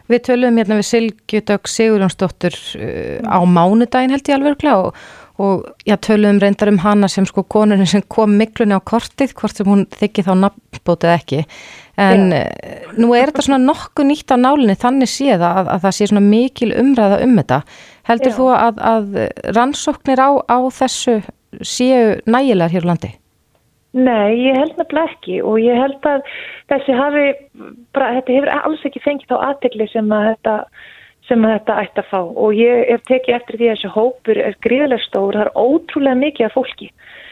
Við 0.09 0.23
töluðum 0.27 0.57
hérna 0.57 0.79
við 0.79 0.87
Silgjudögg 0.89 1.69
Sigurjónsdóttur 1.69 2.55
uh, 2.55 3.21
á 3.21 3.39
mánudagin 3.45 4.13
held 4.13 4.29
ég 4.29 4.35
alveg 4.35 4.65
og, 4.73 4.97
og 5.37 5.65
já, 5.85 5.95
töluðum 5.95 6.41
reyndar 6.41 6.71
um 6.71 6.81
hana 6.81 7.07
sem 7.07 7.25
sko 7.25 7.43
konurinn 7.43 7.89
sem 7.89 8.01
kom 8.01 8.33
miklunni 8.37 8.75
á 8.75 8.81
kortið 8.81 9.35
hvort 9.37 9.55
sem 9.55 9.69
hún 9.69 9.85
þykki 9.93 10.25
þá 10.25 10.33
nafnbótið 10.41 11.13
ekki 11.13 11.43
en. 11.97 12.33
Eh, 12.35 12.85
nú 12.99 13.11
er 13.15 13.31
þetta 13.31 13.45
svona 13.47 13.61
nokkuð 13.63 14.09
nýtt 14.09 14.31
á 14.31 14.37
nálinni 14.39 14.75
þannig 14.79 15.11
séð 15.11 15.43
að, 15.45 15.69
að 15.73 15.83
það 15.85 15.97
sé 15.97 16.07
svona 16.11 16.25
mikil 16.25 16.71
umræða 16.75 17.21
um 17.25 17.35
þetta 17.39 17.59
heldur 18.09 18.31
Já. 18.31 18.37
þú 18.37 18.47
að, 18.55 18.81
að 18.93 19.19
rannsóknir 19.57 20.21
á, 20.21 20.29
á 20.47 20.57
þessu 20.79 21.19
séu 21.61 22.17
nægilegar 22.25 22.73
hér 22.73 22.87
á 22.87 22.89
landi? 22.91 23.11
Nei, 23.95 24.35
ég 24.43 24.57
held 24.59 24.75
nefnilega 24.75 25.13
ekki 25.13 25.37
og 25.39 25.55
ég 25.63 25.79
held 25.79 26.07
að 26.09 26.25
þessi 26.71 26.97
hafi 26.97 27.25
bara, 27.95 28.11
þetta 28.17 28.35
hefur 28.35 28.51
alls 28.57 28.83
ekki 28.89 29.03
fengið 29.05 29.31
þá 29.31 29.37
aðtegli 29.51 29.87
sem 29.93 30.11
að 30.11 30.27
þetta 30.33 30.55
sem 31.25 31.45
þetta 31.47 31.77
ætti 31.81 32.01
að 32.03 32.09
fá 32.11 32.19
og 32.21 32.57
ég 32.59 32.81
hef 32.91 33.05
tekið 33.09 33.37
eftir 33.37 33.57
því 33.57 33.69
að 33.69 33.77
þessi 33.77 33.93
hópur 33.95 34.39
er 34.43 34.57
gríðilega 34.61 35.05
stór, 35.07 35.37
það 35.37 35.45
er 35.45 35.53
ótrúlega 35.57 36.19
mikið 36.21 36.47
af 36.49 36.57
fólki 36.57 36.89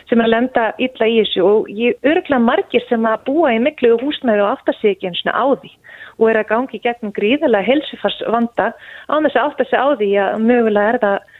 sem 0.09 0.19
er 0.19 0.27
að 0.27 0.33
lenda 0.33 0.65
illa 0.81 1.09
í 1.09 1.19
þessu 1.21 1.45
og 1.47 1.69
ég 1.71 2.09
örgla 2.09 2.39
margir 2.43 2.85
sem 2.89 3.05
að 3.07 3.25
búa 3.29 3.53
í 3.55 3.61
miklu 3.63 3.95
húsnæði 4.01 4.43
og 4.45 4.51
aftasíkjum 4.57 5.15
á 5.31 5.45
því 5.61 5.71
og 6.19 6.25
er 6.29 6.41
að 6.41 6.49
gangi 6.51 6.81
gegnum 6.83 7.13
gríðilega 7.15 7.67
helsufarsvanda 7.67 8.71
á 8.73 9.15
þess 9.15 9.37
að 9.37 9.45
átta 9.45 9.69
sig 9.69 9.79
á 9.79 9.87
því 9.97 10.09
að 10.23 10.41
mögulega 10.47 10.93
er 10.93 10.99
það 11.03 11.31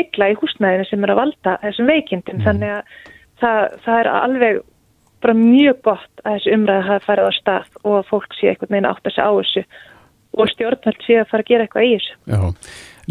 mikla 0.00 0.30
í 0.30 0.36
húsnæðinu 0.38 0.88
sem 0.88 1.06
er 1.06 1.14
að 1.14 1.20
valda 1.20 1.56
þessum 1.64 1.90
veikindin 1.90 2.38
mm. 2.38 2.44
þannig 2.46 2.74
að 2.76 2.92
það, 3.42 3.78
það 3.84 3.96
er 4.00 4.10
alveg 4.14 4.60
bara 5.20 5.36
mjög 5.36 5.80
gott 5.84 6.22
að 6.24 6.36
þessu 6.36 6.54
umræði 6.56 6.86
hafa 6.88 7.06
farið 7.06 7.28
á 7.28 7.32
stað 7.36 7.80
og 7.82 7.96
að 7.98 8.10
fólk 8.10 8.36
sé 8.38 8.50
eitthvað 8.50 8.74
meina 8.74 8.92
átt 8.92 9.08
að 9.08 9.16
segja 9.16 9.28
á 9.28 9.32
þessu 9.40 9.64
og 10.30 10.50
stjórnvöld 10.52 11.04
sé 11.04 11.18
að 11.20 11.30
fara 11.30 11.44
að 11.44 11.50
gera 11.50 11.66
eitthvað 11.66 11.86
í 11.86 11.94
þessu. 11.96 12.16
Já, 12.30 12.40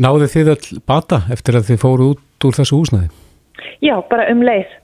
náðu 0.06 0.30
þið 0.34 0.52
all 0.54 0.84
bata 0.90 1.22
eftir 1.36 1.60
að 1.60 1.68
þið 1.70 1.82
fóru 1.84 2.12
út 2.14 2.48
úr 2.48 2.58
þessu 2.60 2.80
húsnæði? 2.80 3.10
Já, 3.84 3.96
bara 4.10 4.30
um 4.32 4.44
leið. 4.46 4.78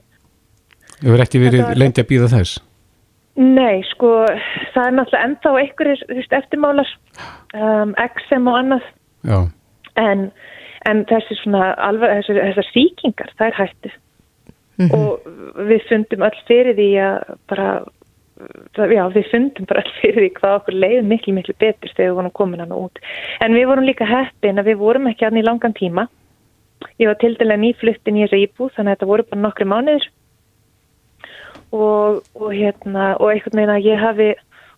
Þau 1.02 1.10
verið 1.12 1.26
ekki 1.26 1.42
verið 1.42 1.64
var... 1.66 1.78
lendi 1.82 2.02
að 2.02 2.10
býða 2.12 2.32
þess? 2.32 2.62
Nei, 3.36 3.82
sko, 3.90 4.10
það 4.72 4.86
er 4.86 4.94
náttúrulega 4.96 5.26
enda 5.28 5.50
á 5.52 5.60
einhverjir 5.60 6.36
eftirmálar, 6.38 6.92
um, 7.52 7.92
XM 8.00 8.48
og 8.48 8.56
annað, 8.62 8.86
en, 10.00 10.22
en 10.88 11.02
þessi 11.10 11.36
svona 11.42 11.74
alveg, 11.84 12.14
þessi, 12.22 12.38
þessar 12.40 12.68
síkingar, 12.70 13.34
það 13.36 13.50
er 13.50 13.58
hættið 13.58 13.98
mm 14.78 14.88
-hmm. 14.88 14.96
og 14.96 15.68
við 15.68 15.84
fundum 15.88 16.22
all 16.22 16.38
fyrir 16.48 16.76
því 16.80 16.88
að 17.08 17.36
bara, 17.52 17.68
já 18.96 19.04
við 19.12 19.30
fundum 19.30 19.68
bara 19.68 19.84
all 19.84 19.94
fyrir 20.00 20.20
því 20.22 20.32
hvað 20.40 20.58
okkur 20.60 20.80
leið 20.84 21.04
miklu 21.04 21.34
miklu 21.34 21.54
betur 21.58 21.92
þegar 21.92 22.10
við 22.10 22.16
vorum 22.16 22.30
komin 22.40 22.60
hann 22.60 22.72
út. 22.72 22.98
En 23.40 23.52
við 23.52 23.66
vorum 23.66 23.84
líka 23.84 24.04
heppin 24.04 24.58
að 24.58 24.68
við 24.72 24.76
vorum 24.76 25.06
ekki 25.06 25.24
hann 25.24 25.36
í 25.36 25.44
langan 25.44 25.76
tíma. 25.76 26.08
Ég 27.00 27.08
var 27.08 27.16
til 27.20 27.36
dæla 27.36 27.56
nýfluttin 27.56 28.16
í 28.16 28.24
þessa 28.24 28.36
íbúð 28.36 28.72
þannig 28.76 28.90
að 28.90 28.96
þetta 28.96 29.12
voru 29.12 29.22
bara 29.28 29.40
nokkru 29.40 29.66
mánuður 29.68 30.08
og, 31.74 32.20
og 32.38 32.50
hérna 32.52 33.14
og 33.20 33.32
einhvern 33.32 33.60
veginn 33.60 33.74
að 33.76 33.88
ég 33.88 34.02
hafi 34.02 34.28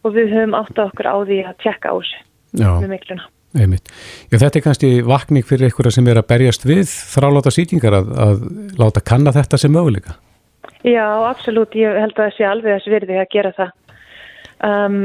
og 0.07 0.15
við 0.15 0.33
höfum 0.37 0.57
átt 0.59 0.79
að 0.79 0.87
okkur 0.93 1.11
á 1.11 1.17
því 1.27 1.41
að 1.49 1.59
tjekka 1.65 1.93
á 1.93 1.97
þessu 1.99 2.23
með 2.69 2.89
mikluna. 2.95 3.27
Já, 3.59 4.37
þetta 4.37 4.59
er 4.59 4.65
kannski 4.65 4.89
vakning 5.09 5.47
fyrir 5.47 5.69
einhverja 5.69 5.97
sem 5.97 6.09
er 6.11 6.21
að 6.21 6.29
berjast 6.29 6.67
við 6.69 6.85
þráláta 6.87 7.53
sýtingar 7.53 7.97
að, 7.97 8.11
að 8.21 8.43
láta 8.79 9.03
kanna 9.05 9.33
þetta 9.35 9.61
sem 9.61 9.73
möguleika. 9.73 10.19
Já, 10.85 11.07
absolutt. 11.27 11.75
Ég 11.75 11.97
held 11.97 12.15
að 12.15 12.27
það 12.29 12.35
sé 12.37 12.47
alveg 12.47 12.77
þess 12.77 12.93
virði 12.93 13.17
að 13.19 13.31
gera 13.33 13.55
það. 13.57 13.73
Um, 14.69 14.99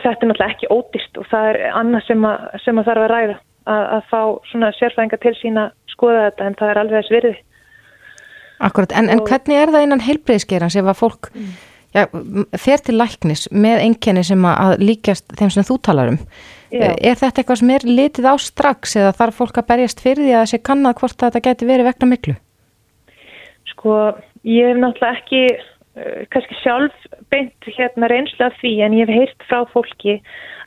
þetta 0.00 0.10
er 0.10 0.30
náttúrulega 0.30 0.50
ekki 0.54 0.72
ódist 0.74 1.20
og 1.20 1.28
það 1.30 1.52
er 1.52 1.60
annað 1.80 2.06
sem 2.08 2.26
að, 2.28 2.48
sem 2.64 2.80
að 2.80 2.90
þarf 2.90 3.04
að 3.04 3.12
ræða 3.14 3.36
að, 3.36 3.84
að 3.84 4.10
fá 4.10 4.20
svona 4.50 4.72
sérfæðinga 4.76 5.20
til 5.22 5.34
sína 5.38 5.66
skoða 5.92 6.26
þetta 6.28 6.48
en 6.48 6.58
það 6.58 6.72
er 6.72 6.82
alveg 6.82 6.98
þess 6.98 7.14
virði. 7.14 7.34
Akkurat, 8.60 8.92
en, 8.92 9.08
en 9.08 9.22
hvernig 9.24 9.56
er 9.56 9.72
það 9.72 9.84
innan 9.86 10.02
heilbreyðskerans 10.04 10.76
ef 10.76 10.88
að 10.92 10.98
fólk 10.98 11.30
mm. 11.32 11.52
já, 11.96 12.02
fer 12.60 12.82
til 12.84 12.98
læknis 13.00 13.46
með 13.52 13.84
enkenni 13.86 14.24
sem 14.26 14.44
að 14.44 14.74
líkjast 14.84 15.32
þeim 15.38 15.52
sem 15.54 15.64
þú 15.64 15.78
talar 15.88 16.12
um? 16.12 16.18
Já. 16.70 16.92
Er 16.92 17.16
þetta 17.18 17.40
eitthvað 17.40 17.60
sem 17.62 17.72
er 17.74 17.86
litið 17.88 18.28
á 18.30 18.34
strax 18.38 18.94
eða 19.00 19.14
þarf 19.18 19.40
fólk 19.40 19.56
að 19.58 19.68
berjast 19.72 20.02
fyrir 20.04 20.22
því 20.22 20.34
að 20.34 20.42
það 20.42 20.50
sé 20.52 20.60
kannad 20.68 21.00
hvort 21.00 21.24
þetta 21.24 21.42
geti 21.48 21.66
verið 21.70 21.88
vegna 21.88 22.10
miklu? 22.12 22.34
Sko, 23.72 23.96
ég 24.46 24.70
hef 24.70 24.78
náttúrulega 24.78 25.18
ekki 25.18 25.42
uh, 25.56 26.20
kannski 26.30 26.58
sjálf 26.60 27.08
beint 27.32 27.70
hérna 27.74 28.10
reynslu 28.12 28.46
af 28.46 28.60
því 28.60 28.74
en 28.86 28.98
ég 29.00 29.10
hef 29.10 29.22
heyrt 29.22 29.48
frá 29.48 29.64
fólki 29.72 30.20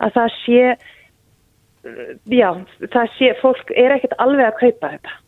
að 0.04 0.18
það 0.18 0.36
sé 0.42 0.64
uh, 0.74 2.14
já, 2.34 2.50
það 2.90 3.16
sé 3.20 3.36
fólk 3.40 3.76
er 3.78 3.96
ekkert 3.96 4.18
alveg 4.18 4.50
að 4.50 4.60
kaupa 4.66 4.96
þetta 4.98 5.20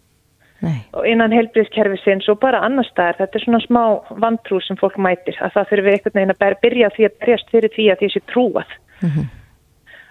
Nei. 0.65 0.79
og 0.97 1.07
innan 1.07 1.33
helbriðskerfisins 1.35 2.29
og 2.31 2.39
bara 2.41 2.63
annar 2.65 2.87
staðar, 2.89 3.19
þetta 3.21 3.39
er 3.39 3.45
svona 3.45 3.61
smá 3.63 3.81
vantrú 4.23 4.59
sem 4.65 4.79
fólk 4.79 4.97
mætir, 4.97 5.37
að 5.39 5.53
það 5.57 5.71
fyrir 5.71 5.85
við 5.85 5.97
einhvern 5.97 6.19
veginn 6.19 6.35
að 6.35 6.61
byrja 6.65 6.93
því 6.95 7.07
að 7.07 7.17
berjast 7.21 7.51
fyrir 7.53 7.75
því 7.75 7.89
að 7.91 7.99
því 8.01 8.11
sé 8.13 8.23
trúað 8.31 8.77
mm 9.01 9.09
-hmm. 9.09 9.33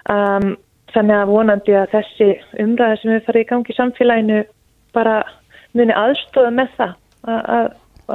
Um, 0.04 0.50
þannig 0.92 1.16
að 1.16 1.30
vonandi 1.32 1.76
að 1.78 1.94
þessi 1.94 2.28
umræði 2.60 3.00
sem 3.00 3.12
við 3.14 3.24
farið 3.24 3.44
í 3.44 3.48
gangi 3.48 3.72
í 3.72 3.76
samfélaginu 3.78 4.42
bara 4.92 5.14
muni 5.72 5.96
aðstofa 5.96 6.50
með 6.54 6.74
það 6.76 6.92
að, 7.24 7.40
að, 7.56 7.68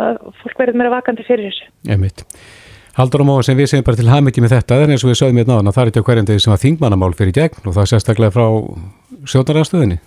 að 0.03 0.19
fólk 0.43 0.61
verður 0.61 0.77
meira 0.77 0.93
vakandi 0.93 1.25
fyrir 1.27 1.49
þessu. 1.49 1.69
Emitt. 1.89 2.25
Haldur 2.99 3.23
og 3.23 3.29
Móa 3.29 3.43
sem 3.47 3.57
við 3.57 3.71
segjum 3.71 3.87
bara 3.87 3.99
til 3.99 4.11
hafmyggi 4.11 4.43
með 4.43 4.55
þetta, 4.57 4.77
er 4.77 4.93
eins 4.93 5.05
og 5.05 5.11
við 5.11 5.19
sögum 5.21 5.39
hérna 5.39 5.55
á 5.55 5.59
þannig 5.59 5.71
að 5.71 5.77
það 5.79 5.91
er 5.91 6.07
hverjum 6.09 6.29
degi 6.29 6.43
sem 6.45 6.55
að 6.55 6.63
þingmannamál 6.65 7.11
fyrir 7.17 7.35
gegn 7.37 7.65
og 7.65 7.75
það 7.75 7.83
er 7.83 7.91
sérstaklega 7.93 8.35
frá 8.35 8.47
sjónarastöðinni. 9.33 9.99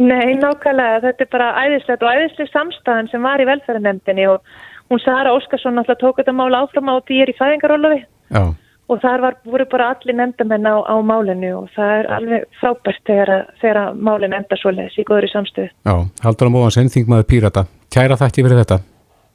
Nei, 0.00 0.34
nákvæmlega, 0.40 1.02
þetta 1.04 1.24
er 1.24 1.32
bara 1.32 1.52
æðislegt 1.66 2.04
og 2.04 2.16
æðisleg 2.16 2.48
samstæðan 2.52 3.10
sem 3.12 3.26
var 3.26 3.42
í 3.42 3.48
velferðarnemdini 3.48 4.28
og 4.32 4.40
hún 4.88 5.02
Sara 5.04 5.34
Óskarsson 5.36 5.80
alltaf 5.80 6.00
tók 6.00 6.22
þetta 6.22 6.32
mál 6.36 6.54
áfram 6.56 6.88
á 6.88 6.96
því 7.04 7.18
ég 7.18 7.26
er 7.26 7.34
í 7.34 7.38
fæðingarólofi. 7.40 8.04
Já 8.32 8.44
og 8.92 9.00
þar 9.02 9.24
var, 9.24 9.36
voru 9.48 9.66
bara 9.70 9.90
allir 9.94 10.16
nefndamenn 10.18 10.66
á, 10.68 10.76
á 10.84 10.96
málinu 11.04 11.52
og 11.62 11.70
það 11.76 11.92
er 11.98 12.10
alveg 12.16 12.48
frábært 12.60 13.04
þegar, 13.08 13.32
þegar 13.62 13.94
málin 14.08 14.36
enda 14.36 14.58
svoleiðis 14.60 14.98
í 15.00 15.06
góðri 15.08 15.30
samstöðu. 15.32 15.70
Já, 15.88 15.94
Haldur 16.26 16.52
á 16.52 16.54
móan 16.56 16.74
sen, 16.74 16.92
þingmaður 16.92 17.30
Pírata. 17.30 17.66
Kæra 17.92 18.18
þætti 18.20 18.46
fyrir 18.48 18.62
þetta. 18.64 18.82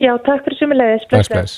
Já, 0.04 0.14
takk 0.28 0.46
fyrir 0.46 0.62
sumulegis. 0.62 1.58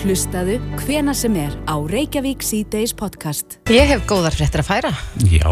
Hlustaðu 0.00 0.54
hvena 0.80 1.12
sem 1.12 1.34
er 1.36 1.52
á 1.68 1.76
Reykjavík 1.76 2.40
C-Days 2.40 2.94
podcast. 2.96 3.58
Ég 3.68 3.84
hef 3.84 4.06
góðar 4.08 4.32
frettir 4.32 4.62
að 4.62 4.70
færa. 4.70 4.92
Já, 5.28 5.50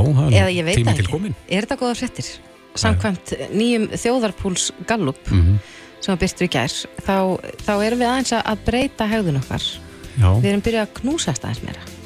tími 0.73 0.95
til 0.97 1.05
komin. 1.05 1.35
Er 1.53 1.67
þetta 1.67 1.77
góðar 1.83 1.99
frettir? 2.01 2.31
Samkvæmt 2.79 3.35
nýjum 3.53 3.85
þjóðarpúls 3.93 4.71
Gallup 4.89 5.21
mm 5.29 5.43
-hmm. 5.43 5.59
sem 6.01 6.15
að 6.15 6.21
byrstu 6.23 6.47
í 6.47 6.49
gær, 6.49 6.73
þá, 7.05 7.17
þá 7.61 7.75
erum 7.85 8.01
við 8.01 8.09
aðeins 8.09 8.33
að 8.33 8.65
breyta 8.65 9.05
hegðun 9.05 9.41
okkar 9.43 9.69
Já. 10.17 10.31
Við 10.41 10.49
erum 10.51 10.65
byrjað 10.65 10.87
að 10.87 10.95
knúsast 11.03 11.45
aðeins 11.45 11.63
meira. 11.63 11.98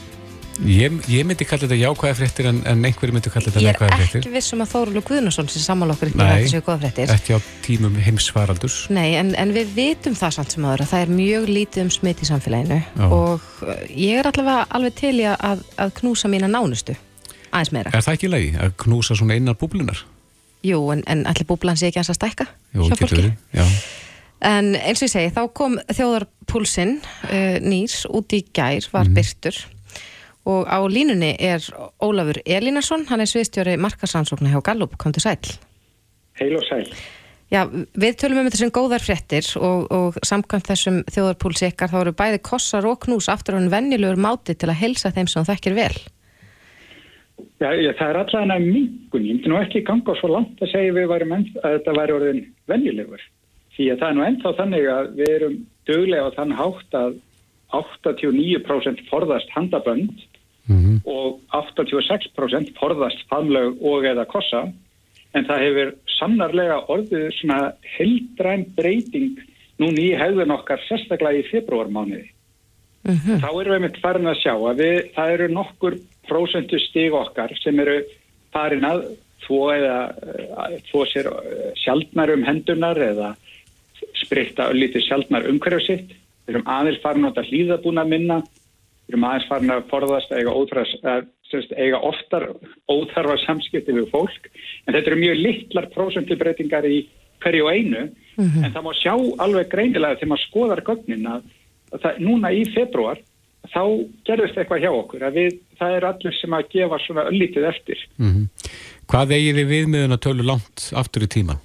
Ég, 0.60 0.94
ég 1.08 1.24
myndi 1.26 1.46
kalla 1.48 1.64
þetta 1.64 1.78
jákvæða 1.80 2.16
fréttir 2.18 2.48
en, 2.50 2.58
en 2.68 2.84
einhverju 2.84 3.14
myndi 3.16 3.30
kalla 3.32 3.48
þetta 3.48 3.62
neikvæða 3.64 3.96
fréttir. 3.96 4.08
Ég 4.08 4.18
er 4.18 4.20
ekki 4.20 4.32
vissum 4.34 4.64
að 4.64 4.72
Þóruldur 4.74 5.04
Guðnarsson 5.08 5.48
sem 5.50 5.64
sammála 5.64 5.96
okkur 5.96 6.10
ekki 6.10 6.20
að 6.20 6.32
þetta 6.32 6.52
séu 6.52 6.64
góða 6.66 6.78
fréttir. 6.82 7.12
Ekki 7.14 7.36
á 7.36 7.38
tímum 7.64 7.96
heimsvaraldurs. 8.04 8.76
Nei, 8.92 9.14
en, 9.18 9.32
en 9.40 9.54
við 9.56 9.72
vitum 9.78 10.16
það 10.18 10.36
samt 10.36 10.54
sem 10.54 10.66
aðra. 10.68 10.88
Það 10.92 11.06
er 11.06 11.14
mjög 11.16 11.48
lítið 11.48 11.86
um 11.86 11.92
smitt 11.96 12.22
í 12.22 12.28
samfélaginu 12.28 12.78
Já. 12.84 13.06
og 13.08 13.48
uh, 13.64 13.72
ég 13.88 14.20
er 14.20 14.28
allavega 14.28 14.68
alveg 14.76 14.96
til 15.00 15.14
í 15.22 15.26
að, 15.32 15.64
að 15.80 15.96
knúsa 16.02 16.30
mína 16.32 16.52
nánustu 16.52 16.98
aðeins 17.52 17.72
meira. 17.72 17.96
Er 17.96 18.04
það 18.04 18.18
ekki 18.18 18.32
leiði 18.32 18.52
að 18.60 18.76
knúsa 18.84 19.16
svona 19.18 19.40
einar 19.40 19.58
búblunar? 19.60 20.04
Jú, 20.62 20.84
en, 20.94 21.02
en 21.10 21.26
allir 21.26 21.48
búblan 21.48 21.78
sé 21.80 21.90
ekki 21.90 22.04
að 22.04 22.12
stækka 22.14 22.46
Jú, 22.76 22.86
En 24.42 24.72
eins 24.74 24.98
og 24.98 25.06
ég 25.06 25.10
segi, 25.12 25.30
þá 25.30 25.44
kom 25.54 25.76
þjóðarpúlsinn 25.86 26.96
uh, 26.98 27.58
nýr 27.62 27.92
út 28.10 28.34
í 28.34 28.40
gær, 28.50 28.88
var 28.90 29.06
mm. 29.06 29.14
byrtur 29.14 29.60
og 30.48 30.66
á 30.66 30.78
línunni 30.90 31.34
er 31.38 31.64
Ólafur 32.02 32.40
Elínarsson, 32.46 33.06
hann 33.10 33.22
er 33.22 33.30
sviðstjóri 33.30 33.76
markasansóknar 33.78 34.54
hjá 34.54 34.62
Gallup, 34.72 34.96
kom 34.98 35.14
til 35.14 35.24
sæl. 35.24 35.52
Heil 36.40 36.56
og 36.58 36.64
sæl. 36.66 36.88
Já, 37.52 37.66
við 37.68 38.14
tölum 38.16 38.40
um 38.40 38.48
þessum 38.48 38.72
góðar 38.72 39.02
fréttir 39.04 39.44
og, 39.60 39.84
og 39.92 40.16
samkvæmt 40.24 40.70
þessum 40.70 41.02
þjóðarpúlsi 41.12 41.68
ykkar 41.68 41.90
þá 41.92 41.98
eru 42.00 42.14
bæði 42.16 42.40
kossar 42.48 42.86
og 42.88 43.02
knús 43.04 43.28
aftur 43.28 43.58
á 43.58 43.60
en 43.60 43.68
vennilegur 43.72 44.16
máti 44.16 44.56
til 44.56 44.70
að 44.72 44.80
helsa 44.80 45.12
þeim 45.12 45.28
sem 45.28 45.44
þekkir 45.44 45.76
vel. 45.76 45.92
Já, 47.60 47.68
já 47.76 47.92
það 47.98 48.08
er 48.08 48.18
allavega 48.22 48.56
mingun, 48.62 49.26
ég 49.28 49.36
myndi 49.36 49.52
nú 49.52 49.58
ekki 49.60 49.84
ganga 49.84 50.16
svo 50.16 50.32
langt 50.32 50.64
að 50.64 50.72
segja 50.72 50.96
við 50.96 51.10
varum 51.12 51.36
að 51.36 51.52
þetta 51.60 51.96
væri 51.98 52.16
orðin 52.16 52.40
vennilegur. 52.72 53.26
Því 53.76 53.90
að 53.92 54.00
það 54.00 54.08
er 54.08 54.16
nú 54.16 54.24
ennþá 54.30 54.54
þannig 54.62 54.88
að 54.94 55.12
við 55.20 55.34
erum 55.36 55.60
döglega 55.90 56.32
á 56.32 56.36
þann 56.38 56.56
hátt 56.56 56.98
að 57.02 57.14
89% 57.72 59.04
forðast 59.08 59.52
handabönd 59.52 60.24
mm 60.66 60.78
-hmm. 60.78 60.96
og 61.04 61.40
86% 61.52 62.74
forðast 62.78 63.24
faðmlög 63.30 63.82
og 63.82 64.04
eða 64.04 64.24
kossa 64.24 64.68
en 65.34 65.48
það 65.48 65.64
hefur 65.66 65.94
sannarlega 66.18 66.78
orðið 66.92 67.26
svona 67.38 67.72
heldræn 67.96 68.66
breyting 68.76 69.40
núni 69.80 70.12
í 70.12 70.18
hefðun 70.18 70.54
okkar 70.54 70.80
sérstaklega 70.88 71.40
í 71.40 71.48
februarmániði. 71.50 72.28
Mm 73.02 73.16
-hmm. 73.16 73.40
Þá 73.42 73.50
erum 73.60 73.74
við 73.74 73.80
mitt 73.80 74.00
farin 74.02 74.30
að 74.30 74.40
sjá 74.42 74.54
að 74.54 74.76
við, 74.78 74.98
það 75.14 75.32
eru 75.34 75.48
nokkur 75.48 75.94
prósentu 76.28 76.78
stig 76.78 77.14
okkar 77.14 77.50
sem 77.62 77.80
eru 77.80 78.02
farin 78.52 78.84
að 78.84 79.16
þvó 79.42 79.62
eða 79.74 79.98
þvó 80.90 81.02
sér 81.10 81.26
eh, 81.26 81.72
sjaldnar 81.82 82.30
um 82.30 82.44
hendunar 82.46 82.98
eða 82.98 83.34
spritta 84.22 84.70
öllítið 84.70 85.06
sjálfnar 85.06 85.48
umhverju 85.50 85.80
sitt. 85.86 86.14
Við 86.46 86.54
erum 86.54 86.70
aðeins 86.70 87.02
farin 87.02 87.26
átt 87.26 87.38
að 87.38 87.50
hlýðabúna 87.50 88.04
minna, 88.06 88.42
við 89.06 89.14
erum 89.14 89.26
aðeins 89.28 89.48
farin 89.48 89.74
að 89.74 89.88
forðast 89.90 90.32
eiga, 90.32 90.52
óþras, 90.52 90.92
að, 91.02 91.26
eiga 91.76 91.98
oftar 92.08 92.46
óþarfa 92.88 93.38
samskipti 93.46 93.96
við 93.96 94.08
fólk. 94.12 94.48
En 94.86 94.94
þetta 94.94 95.12
eru 95.12 95.20
mjög 95.20 95.42
litlar 95.42 95.90
prósendibreitingar 95.94 96.86
í 96.88 97.02
hverju 97.42 97.68
einu, 97.68 98.06
mm 98.36 98.46
-hmm. 98.46 98.64
en 98.64 98.72
það 98.72 98.86
má 98.86 98.92
sjá 98.94 99.14
alveg 99.44 99.68
greinilega 99.68 100.18
þegar 100.20 100.32
maður 100.32 100.46
skoðar 100.46 100.84
gögnin 100.86 101.26
að, 101.26 101.42
að 101.92 102.02
það, 102.04 102.22
núna 102.28 102.52
í 102.52 102.64
februar 102.74 103.18
þá 103.72 103.82
gerðist 104.26 104.56
eitthvað 104.58 104.82
hjá 104.82 104.90
okkur 104.90 105.24
að 105.26 105.36
við, 105.38 105.58
það 105.78 105.96
er 105.96 106.06
allir 106.08 106.38
sem 106.38 106.54
að 106.56 106.70
gefa 106.72 106.98
svona 107.02 107.26
öllítið 107.30 107.68
eftir. 107.68 108.08
Mm 108.18 108.48
Hvað 109.12 109.34
eigið 109.36 109.56
þið 109.58 109.68
viðmiðun 109.68 110.14
að 110.14 110.24
tölu 110.24 110.44
langt 110.46 110.82
aftur 110.96 111.24
í 111.26 111.28
tíman? 111.28 111.58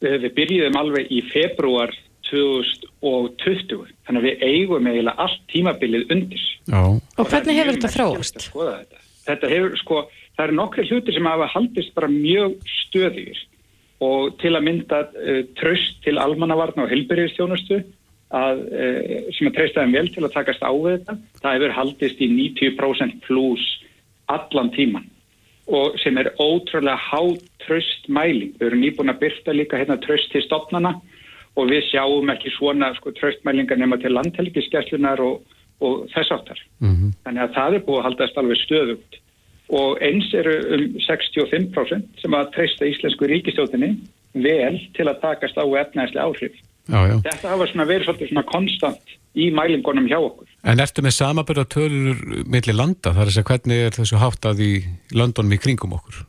Við, 0.00 0.16
við 0.24 0.32
byrjuðum 0.34 0.78
alveg 0.80 1.12
í 1.12 1.20
februar 1.30 1.92
2020, 2.30 3.90
þannig 4.06 4.22
að 4.22 4.28
við 4.28 4.44
eigum 4.46 4.88
eiginlega 4.88 5.24
allt 5.24 5.42
tímabilið 5.52 6.14
undir. 6.14 6.46
Já. 6.66 6.80
Og 6.82 7.28
hvernig 7.30 7.58
hefur 7.60 7.76
þetta 7.76 7.92
þróast? 7.94 8.46
Þetta. 8.52 9.02
þetta 9.28 9.50
hefur, 9.52 9.76
sko, 9.82 10.00
það 10.36 10.46
eru 10.46 10.56
nokkri 10.60 10.86
hluti 10.90 11.14
sem 11.16 11.28
hafa 11.30 11.50
haldist 11.54 11.94
bara 11.96 12.10
mjög 12.12 12.56
stöðir 12.70 13.42
og 14.04 14.34
til 14.42 14.52
að 14.52 14.66
mynda 14.66 15.02
uh, 15.08 15.42
tröst 15.56 16.02
til 16.04 16.18
almannavarna 16.20 16.84
og 16.84 16.92
helbyrjastjónustu 16.92 17.80
að, 18.36 18.62
uh, 18.66 19.28
sem 19.36 19.48
að 19.48 19.56
treysta 19.56 19.84
þeim 19.84 19.96
vel 19.96 20.08
til 20.12 20.24
að 20.26 20.34
takast 20.36 20.64
á 20.66 20.72
þetta. 20.72 21.18
Það 21.42 21.58
hefur 21.58 21.76
haldist 21.78 22.20
í 22.20 22.30
90% 22.32 23.20
pluss 23.24 23.68
allan 24.32 24.72
tíman 24.74 25.12
og 25.66 25.96
sem 25.98 26.14
er 26.20 26.30
ótrúlega 26.38 26.94
hátröst 26.94 28.06
mæling. 28.06 28.52
Við 28.58 28.68
erum 28.68 28.82
nýbúin 28.84 29.10
að 29.10 29.22
byrta 29.24 29.54
líka 29.54 29.80
hérna 29.80 29.96
tröst 29.98 30.30
til 30.30 30.44
stopnana 30.44 30.94
og 31.56 31.70
við 31.70 31.86
sjáum 31.90 32.32
ekki 32.32 32.52
svona 32.56 32.92
sko, 32.98 33.12
tröstmælingar 33.16 33.78
nema 33.80 33.98
til 34.00 34.12
landhelgiskeslunar 34.16 35.22
og, 35.24 35.40
og 35.80 36.04
þess 36.12 36.34
áttar. 36.36 36.60
Mm 36.80 36.94
-hmm. 36.94 37.14
Þannig 37.24 37.42
að 37.42 37.54
það 37.58 37.74
er 37.74 37.86
búið 37.86 37.98
að 37.98 38.06
haldast 38.08 38.38
alveg 38.38 38.58
stöðugt 38.64 39.20
og 39.68 39.98
eins 40.02 40.28
eru 40.34 40.54
um 40.74 40.84
65% 41.02 42.22
sem 42.22 42.34
að 42.38 42.52
treysta 42.54 42.86
íslensku 42.86 43.26
ríkistjóðinni 43.26 43.96
vel 44.34 44.76
til 44.94 45.08
að 45.08 45.20
takast 45.20 45.56
á 45.58 45.64
efnæðslega 45.64 46.26
áhrif. 46.26 46.54
Já, 46.86 47.00
já. 47.10 47.16
Þetta 47.24 47.50
hafa 47.50 47.66
svona 47.66 47.86
verið 47.88 48.04
svolítið 48.06 48.28
svona 48.30 48.46
konstant 48.46 49.16
í 49.34 49.50
mælingunum 49.50 50.06
hjá 50.06 50.18
okkur. 50.20 50.46
En 50.62 50.80
ertu 50.80 51.02
með 51.02 51.16
samabörða 51.18 51.66
tölur 51.74 52.22
millir 52.46 52.76
landa? 52.78 53.10
Það 53.10 53.22
er 53.22 53.30
að 53.30 53.34
segja 53.34 53.50
hvernig 53.50 53.82
er 53.86 53.96
þessu 53.96 54.20
háttað 54.22 54.62
í 54.62 54.72
landunum 55.12 55.56
í 55.56 55.58
kringum 55.58 55.96
okkur? 55.98 56.22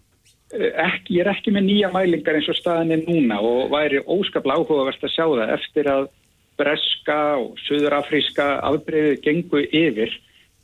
Eh, 0.57 0.73
ekki, 0.81 1.17
ég 1.17 1.25
er 1.25 1.33
ekki 1.35 1.53
með 1.53 1.67
nýja 1.69 1.89
mælingar 1.93 2.37
eins 2.37 2.47
og 2.49 2.57
staðin 2.57 2.95
er 2.95 3.03
núna 3.05 3.37
og 3.45 3.69
væri 3.73 4.01
óskaplega 4.01 4.63
áhugavert 4.63 5.03
að 5.05 5.13
sjá 5.13 5.25
það 5.25 5.51
eftir 5.57 5.89
að 5.91 6.07
breska 6.57 7.17
og 7.37 7.59
söðurafríska 7.67 8.47
afbreyðið 8.65 9.19
gengu 9.25 9.61
yfir. 9.67 10.15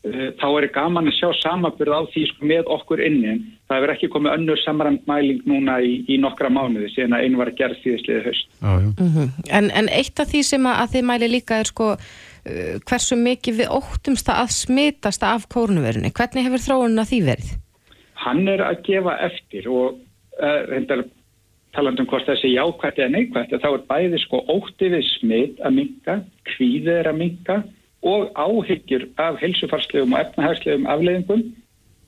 Uh, 0.03 0.33
þá 0.35 0.47
er 0.59 0.65
gaman 0.75 1.07
að 1.07 1.15
sjá 1.15 1.29
samabyrð 1.39 1.93
á 1.95 2.01
því 2.11 2.23
sko, 2.27 2.47
með 2.49 2.71
okkur 2.75 2.99
inni. 3.05 3.37
Það 3.69 3.77
hefur 3.77 3.93
ekki 3.93 4.09
komið 4.11 4.33
önnur 4.33 4.59
samræmt 4.59 5.05
mæling 5.07 5.45
núna 5.47 5.77
í, 5.79 5.93
í 6.11 6.17
nokkra 6.19 6.49
mánuði 6.51 6.89
síðan 6.91 7.15
að 7.15 7.23
einu 7.23 7.39
var 7.39 7.51
að 7.53 7.61
gera 7.61 7.77
síðastliðið 7.79 8.27
höst 8.27 8.49
ah, 8.59 8.81
mm 8.81 9.13
-hmm. 9.13 9.29
en, 9.47 9.71
en 9.71 9.87
eitt 9.87 10.19
af 10.19 10.27
því 10.33 10.41
sem 10.49 10.67
að 10.67 10.91
þið 10.97 11.07
mæli 11.07 11.29
líka 11.31 11.61
er 11.63 11.71
sko 11.71 11.87
uh, 11.95 12.75
hversu 12.83 13.15
mikið 13.15 13.61
við 13.61 13.71
óttumst 13.79 14.27
að 14.27 14.51
smitast 14.57 15.23
af 15.23 15.47
kórnuverunni, 15.47 16.11
hvernig 16.11 16.49
hefur 16.49 16.65
þróunna 16.67 17.07
því 17.07 17.21
verið? 17.29 17.55
Hann 18.23 18.47
er 18.47 18.63
að 18.65 18.81
gefa 18.87 19.17
eftir 19.27 19.67
og 19.71 19.99
uh, 20.39 20.61
reyndar 20.69 21.05
talandum 21.73 22.07
hvort 22.09 22.27
þessi 22.29 22.53
jákvætti 22.53 23.03
eða 23.03 23.15
neikvætti 23.15 23.59
þá 23.61 23.69
er 23.71 23.85
bæði 23.89 24.19
sko 24.21 24.43
ótti 24.53 24.91
við 24.93 25.07
smit 25.09 25.63
að 25.65 25.79
minka, 25.79 26.19
kvíðið 26.53 26.99
er 26.99 27.09
að 27.09 27.19
minka 27.21 27.57
og 28.03 28.33
áhyggjur 28.35 29.07
af 29.21 29.39
helsufarslegum 29.41 30.13
og 30.13 30.21
efnahagslegum 30.25 30.89
afleiðingum. 30.91 31.43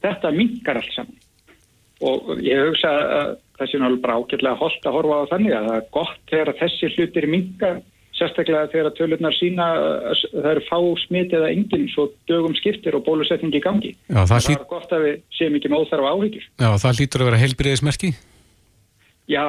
Þetta 0.04 0.32
minkar 0.36 0.82
allt 0.82 0.94
saman. 0.94 1.22
Og 2.04 2.34
ég 2.44 2.60
hugsa 2.68 2.92
að 2.92 3.30
það 3.56 3.70
sé 3.72 3.80
náttúrulega 3.80 4.04
bara 4.04 4.18
ágjörlega 4.20 4.60
holdt 4.60 4.88
að 4.88 4.98
horfa 4.98 5.20
á 5.24 5.32
þannig 5.32 5.56
að 5.56 5.68
það 5.70 5.78
er 5.78 5.86
gott 5.96 6.18
þegar 6.32 6.58
þessi 6.60 6.90
hlutir 6.96 7.28
minka 7.32 7.70
sérstaklega 8.16 8.70
þegar 8.72 8.94
tölurnar 8.96 9.36
sína 9.36 9.66
það 10.32 10.50
eru 10.54 10.64
fá 10.70 10.78
smit 11.04 11.34
eða 11.36 11.52
enginn 11.52 11.88
svo 11.92 12.08
dögum 12.30 12.56
skiptir 12.58 12.96
og 12.96 13.04
bólusetningi 13.08 13.60
í 13.60 13.64
gangi. 13.64 13.92
Já, 14.08 14.22
það, 14.22 14.30
það 14.32 14.50
lít... 14.50 14.58
er 14.58 14.70
gott 14.72 14.96
að 14.96 15.06
við 15.06 15.18
séum 15.38 15.58
ekki 15.60 15.72
með 15.72 15.84
óþarf 15.84 16.10
áhyggjur. 16.12 16.48
Já, 16.64 16.70
það 16.86 17.02
lítur 17.02 17.24
að 17.24 17.30
vera 17.32 17.42
heilbriðismerki? 17.44 18.12
Já, 19.32 19.44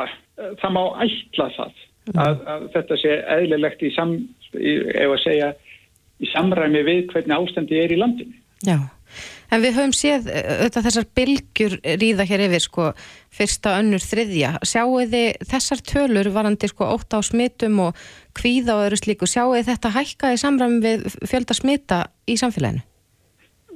það 0.63 0.75
má 0.77 0.83
ætla 1.05 1.49
það 1.57 1.79
að, 2.15 2.43
að 2.55 2.67
þetta 2.75 3.01
sé 3.03 3.15
eðlilegt 3.37 3.87
í, 3.87 3.93
sam, 3.95 4.19
í, 4.57 4.75
segja, 5.23 5.55
í 6.23 6.31
samræmi 6.33 6.85
við 6.87 7.07
hvernig 7.13 7.39
ástandi 7.39 7.81
er 7.83 7.95
í 7.95 8.01
landinu. 8.01 8.39
Já. 8.67 8.79
En 9.53 9.63
við 9.63 9.77
höfum 9.77 9.95
séð 9.95 10.27
eh, 10.33 10.47
auðvitað 10.57 10.87
þessar 10.89 11.09
bylgjur 11.17 11.75
ríða 12.01 12.27
hér 12.27 12.43
yfir 12.49 12.65
sko 12.65 12.87
fyrsta 13.37 13.77
önnur 13.81 14.03
þriðja. 14.03 14.57
Sjáu 14.67 15.05
þið 15.07 15.45
þessar 15.53 15.83
tölur 15.87 16.31
varandi 16.35 16.71
sko 16.71 16.89
ótt 16.97 17.15
á 17.15 17.23
smitum 17.23 17.79
og 17.85 18.01
kvíða 18.37 18.77
og 18.77 18.87
öðru 18.87 19.01
slíku, 19.01 19.29
sjáu 19.31 19.57
þetta 19.67 19.93
hækka 19.97 20.33
í 20.35 20.41
samræmi 20.41 20.81
við 20.85 21.07
fjölda 21.25 21.57
smita 21.57 22.01
í 22.29 22.39
samfélaginu? 22.41 22.85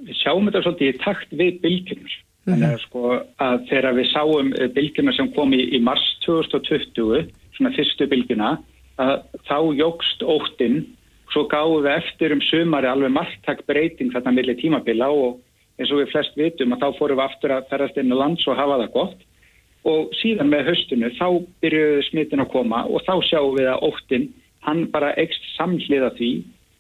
Við 0.06 0.16
sjáum 0.22 0.48
þetta 0.48 0.64
svolítið 0.64 0.92
í 0.92 0.98
takt 1.04 1.32
við 1.36 1.60
bylgjurnar. 1.64 2.18
Mm 2.48 2.54
-hmm. 2.54 2.64
Að 2.70 2.78
sko 2.86 3.02
að 3.44 3.66
þegar 3.68 3.94
við 3.98 4.06
sáum 4.14 4.54
eh, 4.56 4.68
bylgjurnar 4.76 5.16
sem 5.16 5.32
kom 5.36 5.52
í, 5.52 5.62
í 5.76 5.78
mars 5.80 6.04
2020, 6.24 7.28
svona 7.56 7.74
fyrstu 7.76 8.08
bylgjuna, 8.08 8.56
þá 9.48 9.58
jógst 9.76 10.22
óttinn 10.22 10.82
svo 11.30 11.46
gáðum 11.50 11.86
við 11.86 11.96
eftir 11.96 12.34
um 12.34 12.42
sumari 12.42 12.90
alveg 12.90 13.12
margtak 13.14 13.62
breyting 13.68 14.12
þarna 14.12 14.34
millir 14.34 14.58
tímabila 14.58 15.10
og 15.14 15.38
eins 15.78 15.92
og 15.92 16.02
við 16.02 16.12
flest 16.12 16.36
vitum 16.36 16.74
að 16.74 16.82
þá 16.82 16.98
fórum 16.98 17.20
við 17.20 17.26
aftur 17.26 17.54
að 17.54 17.68
ferast 17.70 18.00
inn 18.00 18.12
á 18.12 18.20
lands 18.20 18.46
og 18.50 18.58
hafa 18.58 18.80
það 18.82 18.94
gott 18.96 19.26
og 19.90 20.10
síðan 20.18 20.50
með 20.52 20.72
höstunu 20.72 21.12
þá 21.16 21.26
byrjuðu 21.62 22.02
smitin 22.10 22.44
að 22.44 22.52
koma 22.52 22.82
og 22.84 23.04
þá 23.06 23.14
sjáum 23.30 23.54
við 23.56 23.70
að 23.72 23.86
óttin 23.88 24.26
hann 24.66 24.86
bara 24.92 25.14
ekst 25.20 25.44
samhliða 25.56 26.12
því 26.18 26.30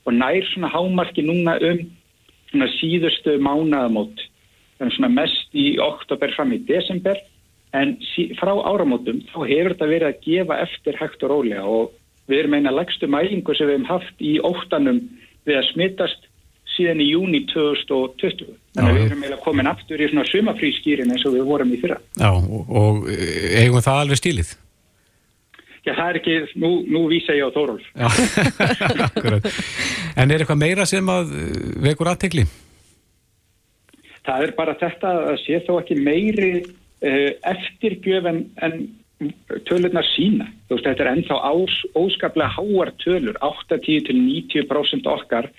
og 0.06 0.16
nær 0.16 0.46
svona 0.52 0.70
hámarki 0.72 1.24
núna 1.24 1.56
um 1.70 1.84
svona 2.50 2.68
síðustu 2.78 3.36
mánaðamót 3.42 4.24
þannig 4.78 4.96
svona 4.96 5.12
mest 5.14 5.54
í 5.56 5.74
oktober 5.82 6.32
fram 6.36 6.54
í 6.56 6.60
desember 6.68 7.20
en 7.76 7.96
frá 8.40 8.52
áramótum 8.66 9.22
þá 9.30 9.38
hefur 9.44 9.74
þetta 9.74 9.90
verið 9.92 10.08
að 10.08 10.22
gefa 10.26 10.60
eftir 10.64 10.98
hægt 10.98 11.22
og 11.26 11.34
rólega 11.34 11.66
og 11.68 11.92
við 12.30 12.42
erum 12.44 12.56
eina 12.58 12.74
legstu 12.74 13.08
mælingu 13.10 13.54
sem 13.54 13.68
við 13.68 13.78
hefum 13.78 13.90
haft 13.90 14.24
í 14.24 14.34
óttanum 14.42 15.00
við 15.46 15.60
að 15.60 15.68
smittast 15.70 16.26
síðan 16.70 17.02
í 17.02 17.10
júni 17.10 17.42
2020. 17.50 18.50
Þannig 18.76 18.90
að 18.90 18.96
við 18.96 19.04
erum 19.04 19.22
eiginlega 19.24 19.44
komin 19.44 19.70
aftur 19.70 20.00
í 20.00 20.08
svona 20.10 20.26
sumafrískýrin 20.30 21.12
eins 21.12 21.26
og 21.26 21.34
við 21.36 21.46
vorum 21.48 21.72
í 21.74 21.78
fyrra. 21.82 21.98
Já, 22.20 22.30
og, 22.30 22.70
og 22.70 23.08
eigum 23.10 23.84
það 23.84 24.02
alveg 24.04 24.20
stílið? 24.20 24.52
Já, 25.80 25.94
það 25.94 26.08
er 26.08 26.18
ekki, 26.20 26.34
nú, 26.60 26.70
nú 26.92 27.06
vísa 27.08 27.36
ég 27.36 27.48
á 27.48 27.54
Þórólf. 27.54 27.86
Já, 27.96 28.08
akkurat. 29.08 29.46
En 30.16 30.28
er 30.30 30.42
eitthvað 30.42 30.60
meira 30.60 30.86
sem 30.88 31.08
að 31.08 31.32
uh, 31.32 31.54
vekur 31.86 32.10
aðtegli? 32.12 32.44
Það 34.26 34.44
er 34.44 34.54
bara 34.58 34.76
þetta 34.80 35.12
að 35.32 35.38
sé 35.46 35.60
þó 35.64 35.72
ekki 35.78 35.96
meiri 35.96 36.52
uh, 36.60 37.30
eftirgjöf 37.54 38.28
en, 38.28 38.42
en 38.60 38.76
tölurnar 39.68 40.06
sína. 40.12 40.50
Þú 40.68 40.76
veist, 40.76 40.86
þetta 40.90 41.04
er 41.06 41.12
ennþá 41.14 41.40
ás, 41.48 41.80
óskaplega 41.96 42.52
háar 42.56 42.92
tölur, 43.02 43.40
80-90% 43.44 45.08
okkar 45.10 45.50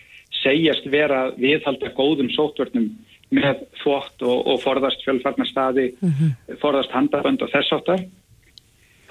segjast 0.41 0.87
vera 0.89 1.27
viðhalda 1.37 1.91
góðum 1.97 2.31
sótvörnum 2.33 2.89
með 3.31 3.61
þvótt 3.81 4.23
og, 4.27 4.47
og 4.53 4.57
forðast 4.63 5.03
fjölfarnarstaði, 5.05 5.91
mm 5.99 6.13
-hmm. 6.17 6.57
forðast 6.63 6.91
handabönd 6.95 7.43
og 7.45 7.51
þess 7.53 7.77
áttar. 7.77 8.03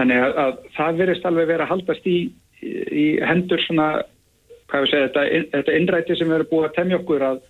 Þannig 0.00 0.24
að, 0.24 0.38
að 0.40 0.52
það 0.78 1.00
verist 1.02 1.26
alveg 1.28 1.48
verið 1.50 1.66
að 1.66 1.72
haldast 1.74 2.06
í, 2.08 2.18
í 2.64 3.06
hendur 3.28 3.60
svona, 3.66 3.88
hvað 4.72 4.84
við 4.86 4.92
segja, 4.94 5.08
þetta, 5.08 5.24
þetta 5.56 5.74
innræti 5.76 6.16
sem 6.16 6.30
við 6.30 6.38
erum 6.38 6.50
búið 6.52 6.68
að 6.70 6.76
temja 6.78 7.00
okkur 7.02 7.26
að 7.26 7.42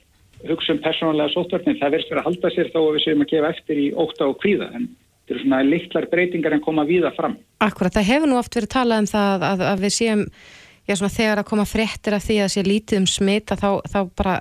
hugsa 0.49 0.75
um 0.75 0.81
persónulega 0.83 1.35
sótvörnum, 1.35 1.79
það 1.79 1.95
verist 1.95 2.11
verið 2.11 2.23
að 2.23 2.29
halda 2.31 2.53
sér 2.55 2.73
þó 2.73 2.81
að 2.81 2.91
við 2.97 3.05
séum 3.05 3.23
að 3.23 3.31
gefa 3.35 3.53
eftir 3.55 3.81
í 3.81 3.87
óta 3.95 4.27
og 4.27 4.39
kvíða, 4.43 4.71
en 4.75 4.89
þetta 4.91 5.35
eru 5.35 5.45
svona 5.45 5.61
litlar 5.69 6.09
breytingar 6.11 6.57
en 6.57 6.65
koma 6.65 6.87
víða 6.89 7.13
fram. 7.15 7.37
Akkurat, 7.63 7.95
það 7.95 8.09
hefur 8.09 8.33
nú 8.33 8.41
oft 8.41 8.57
verið 8.57 8.73
talað 8.75 9.05
um 9.05 9.11
það 9.11 9.47
að, 9.51 9.65
að 9.69 9.85
við 9.85 9.95
séum 9.99 10.25
já, 10.89 10.95
svona, 10.97 11.13
þegar 11.15 11.43
að 11.43 11.51
koma 11.53 11.67
fréttir 11.69 12.17
af 12.17 12.25
því 12.27 12.39
að 12.45 12.55
sé 12.55 12.65
lítið 12.67 13.03
um 13.03 13.11
smita 13.11 13.59
þá, 13.61 13.69
þá 13.93 14.01
bara 14.19 14.39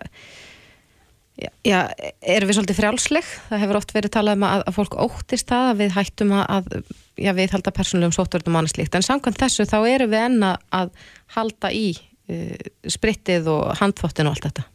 já, 1.39 1.49
já, 1.65 1.79
erum 2.35 2.49
við 2.49 2.57
svolítið 2.57 2.79
frjálsleg? 2.79 3.29
Það 3.49 3.61
hefur 3.63 3.79
oft 3.79 3.93
verið 3.95 4.13
talað 4.15 4.39
um 4.39 4.45
að, 4.47 4.63
að 4.69 4.75
fólk 4.75 4.97
óttist 5.05 5.49
það 5.49 5.69
að 5.69 5.79
við 5.83 5.95
hættum 5.95 6.33
að 6.35 6.69
já, 7.19 7.31
við 7.37 7.55
halda 7.55 7.73
persónulegum 7.75 8.15
sótverðum 8.17 8.57
og 8.57 8.61
annað 8.61 8.75
slíkt. 8.75 8.97
En 8.97 9.07
samkvæmt 9.07 9.41
þessu 9.41 9.67
þá 9.69 9.77
erum 9.89 10.13
við 10.13 10.25
enna 10.27 10.51
að 10.75 10.93
halda 11.35 11.71
í 11.75 11.87
uh, 11.95 12.69
sprittið 12.97 13.49
og 13.53 13.73
handfottin 13.79 14.29
og 14.29 14.37
allt 14.37 14.49
þetta. 14.49 14.67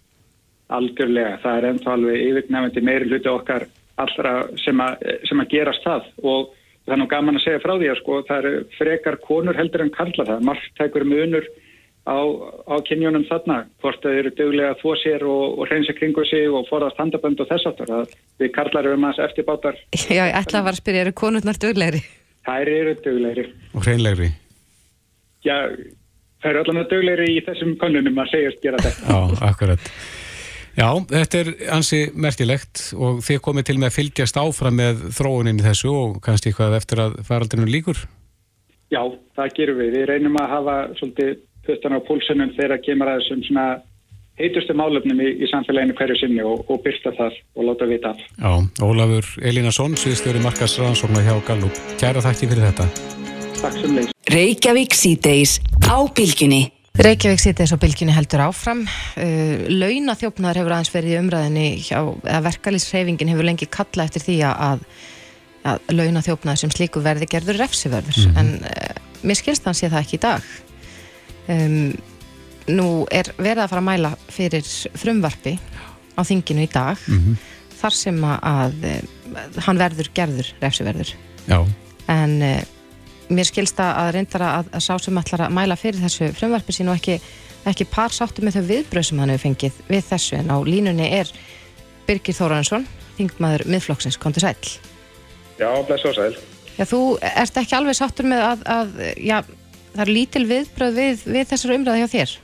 Algjörlega, 0.75 1.39
það 1.43 1.59
er 1.59 1.71
ennþá 1.71 1.97
alveg 1.99 2.21
yfirgnefandi 2.29 2.85
meiri 2.85 3.11
hluti 3.11 3.31
okkar 3.31 3.67
allra 4.01 4.37
sem, 4.65 4.81
a, 4.81 4.95
sem 5.29 5.43
að 5.43 5.51
gerast 5.53 5.85
það. 5.85 6.09
Og 6.25 6.55
það 6.85 6.97
er 6.97 7.03
nú 7.03 7.11
gaman 7.11 7.39
að 7.39 7.45
segja 7.47 7.63
frá 7.63 7.75
því 7.77 7.91
að 7.93 8.01
sko 8.01 8.23
það 8.29 8.41
eru 8.41 8.65
frekar 8.79 9.21
konur 9.25 9.59
heldur 9.59 9.85
en 9.85 9.93
karla 9.95 10.27
það, 10.33 10.49
margt 10.49 10.75
tækur 10.81 11.07
munur 11.09 11.47
á, 12.05 12.19
á 12.69 12.75
kynjónum 12.85 13.25
þarna 13.29 13.65
hvort 13.81 14.03
það 14.05 14.19
eru 14.21 14.33
döglega 14.37 14.75
að 14.75 14.83
þó 14.83 14.91
sér 15.01 15.25
og, 15.29 15.59
og 15.59 15.71
reynsa 15.71 15.95
kringu 15.97 16.25
sig 16.29 16.47
og 16.53 16.69
forðast 16.69 17.01
handabönd 17.01 17.41
og 17.41 17.51
þess 17.51 17.69
aftur, 17.71 17.93
að 18.01 18.15
við 18.43 18.53
karlar 18.57 18.89
eru 18.91 19.01
maður 19.01 19.29
eftirbátar. 19.29 19.79
Já, 19.97 20.25
ég 20.29 20.39
ætla 20.41 20.61
að 20.61 20.69
vera 20.69 20.77
að 20.77 20.83
spyrja, 20.83 21.05
eru 21.07 21.15
konurnar 21.17 21.61
döglegri? 21.61 22.03
Það 22.45 22.73
eru 22.75 22.97
döglegri. 23.07 23.47
Og 23.73 23.87
hreinlegri? 23.87 24.29
Já, 25.45 25.57
það 26.45 26.51
eru 26.51 26.65
allavega 26.65 26.91
döglegri 26.93 27.31
í 27.33 27.41
þessum 27.47 27.73
konunum 27.81 28.21
að 28.21 28.35
segjast 28.35 28.61
gera 28.65 28.85
þetta. 28.85 29.09
Já, 29.09 29.49
akkurat. 29.49 29.89
Já, 30.75 30.89
þetta 31.07 31.39
er 31.39 31.49
ansi 31.71 32.01
merkilegt 32.19 32.81
og 32.99 33.21
þið 33.23 33.41
komið 33.47 33.67
til 33.69 33.77
með 33.79 33.93
að 33.93 33.97
fylgjast 33.97 34.39
áfram 34.43 34.77
með 34.81 35.05
þróunin 35.15 35.61
í 35.63 35.65
þessu 35.65 35.93
og 35.95 36.17
kannski 36.25 36.51
eitthvað 36.51 36.75
eftir 36.81 37.03
að 37.05 37.15
faraldinu 37.29 37.69
líkur? 37.71 38.01
Já, 38.91 39.01
það 39.39 39.55
gerum 39.57 39.79
við. 39.79 39.93
Við 39.95 40.09
reynum 40.11 40.39
að 40.43 40.51
hafa 40.51 40.75
svolítið 40.99 41.37
puttan 41.67 41.97
á 41.97 42.01
púlsunum 42.07 42.55
þegar 42.59 42.83
kemur 42.85 43.11
að 43.11 43.21
þessum 43.23 43.45
svona 43.49 43.67
heitustu 44.41 44.75
málöfnum 44.75 45.21
í, 45.23 45.31
í 45.45 45.49
samfélaginu 45.51 45.95
hverju 45.99 46.19
sinni 46.19 46.43
og, 46.47 46.65
og 46.71 46.81
byrsta 46.85 47.15
þar 47.19 47.37
og 47.55 47.69
láta 47.69 47.89
vita 47.91 48.15
af. 48.15 48.23
Já, 48.35 48.53
Ólafur 48.83 49.29
Elínason, 49.47 49.95
sviðstjóri 49.99 50.43
Markas 50.43 50.79
Rannsóknar 50.81 51.27
hjá 51.27 51.37
Gallup. 51.47 51.83
Kæra 52.01 52.23
þakki 52.25 52.51
fyrir 52.51 52.67
þetta. 52.71 52.89
Takk 53.61 53.79
sem 53.79 53.99
leys. 53.99 54.11
Reykjavík 54.35 54.97
síðdeis 54.99 55.59
á 55.87 55.97
bylginni. 56.17 56.65
Reykjavík 56.99 57.43
síðdeis 57.43 57.75
á 57.75 57.79
bylginni 57.79 58.15
heldur 58.15 58.45
áfram. 58.49 58.85
Uh, 59.15 59.67
Launaþjófnaður 59.71 60.63
hefur 60.63 60.77
aðeins 60.77 60.95
verið 60.95 61.15
í 61.15 61.19
umræðinni 61.23 61.67
hjá, 61.87 61.99
eða 62.03 62.45
verkalýsreifingin 62.51 63.31
hefur 63.35 63.47
lengi 63.47 63.71
kalla 63.71 64.07
eftir 64.09 64.23
því 64.27 64.41
að, 64.51 64.85
að 65.71 65.91
launaþjófnaður 65.95 66.63
sem 66.65 66.75
slíku 66.75 67.03
verði 67.07 67.31
gerður 67.31 67.63
refsivörður. 67.63 68.19
Mm 68.19 68.35
-hmm. 68.35 68.39
En 68.43 68.55
uh, 68.67 69.27
mér 69.27 69.43
skilst 69.43 69.67
hann 69.67 69.79
sé 69.79 69.91
það 69.91 70.03
ekki 70.03 70.19
í 70.19 70.25
dag. 70.27 70.55
Um, 71.51 71.93
nú 72.73 73.05
er 73.13 73.29
verið 73.37 73.65
að 73.65 73.73
fara 73.75 73.83
að 73.83 73.89
mæla 73.91 74.11
fyrir 74.33 74.69
frumvarfi 74.97 75.59
á 76.17 76.21
þinginu 76.25 76.65
í 76.65 76.71
dag 76.73 76.97
mm 76.97 77.19
-hmm. 77.19 77.35
þar 77.81 77.97
sem 77.99 78.25
að, 78.25 78.39
að 78.41 79.59
hann 79.67 79.79
verður 79.79 80.09
gerður 80.15 80.55
refsiverður. 80.63 81.15
Já. 81.45 81.61
en 82.09 82.43
uh, 82.43 82.63
mér 83.29 83.45
skilsta 83.45 83.91
að 84.01 84.13
reyndara 84.17 84.49
að, 84.59 84.71
að 84.73 84.81
sá 84.81 84.95
sem 84.99 85.19
ætlar 85.19 85.47
að 85.47 85.53
mæla 85.57 85.77
fyrir 85.77 86.01
þessu 86.01 86.33
frumvarfi 86.33 86.73
sín 86.73 86.89
og 86.89 86.97
ekki, 86.97 87.21
ekki 87.65 87.85
par 87.85 88.13
sáttu 88.13 88.45
með 88.45 88.59
þau 88.59 88.65
viðbröð 88.69 89.07
sem 89.09 89.19
hann 89.19 89.33
hefur 89.33 89.47
fengið 89.49 89.73
við 89.89 90.05
þessu. 90.09 90.37
En 90.37 90.53
á 90.53 90.59
línunni 90.65 91.09
er 91.21 91.31
Birgir 92.07 92.37
Þóransson 92.37 92.87
þingmaður 93.19 93.67
miðflokksins, 93.71 94.19
kom 94.21 94.33
til 94.33 94.45
sæl 94.45 94.57
Já, 95.59 95.71
bless 95.87 96.05
og 96.05 96.17
sæl. 96.17 96.35
Já, 96.75 96.85
þú 96.91 97.01
ert 97.23 97.59
ekki 97.61 97.77
alveg 97.79 97.95
sáttur 97.95 98.27
með 98.27 98.43
að, 98.43 98.65
að 98.67 98.89
já, 99.23 99.37
það 99.95 100.05
er 100.07 100.17
lítil 100.19 100.45
viðbröð 100.51 100.99
við, 100.99 101.23
við 101.37 101.49
þessar 101.53 101.77
umræði 101.79 102.03
hjá 102.03 102.13
þér 102.17 102.35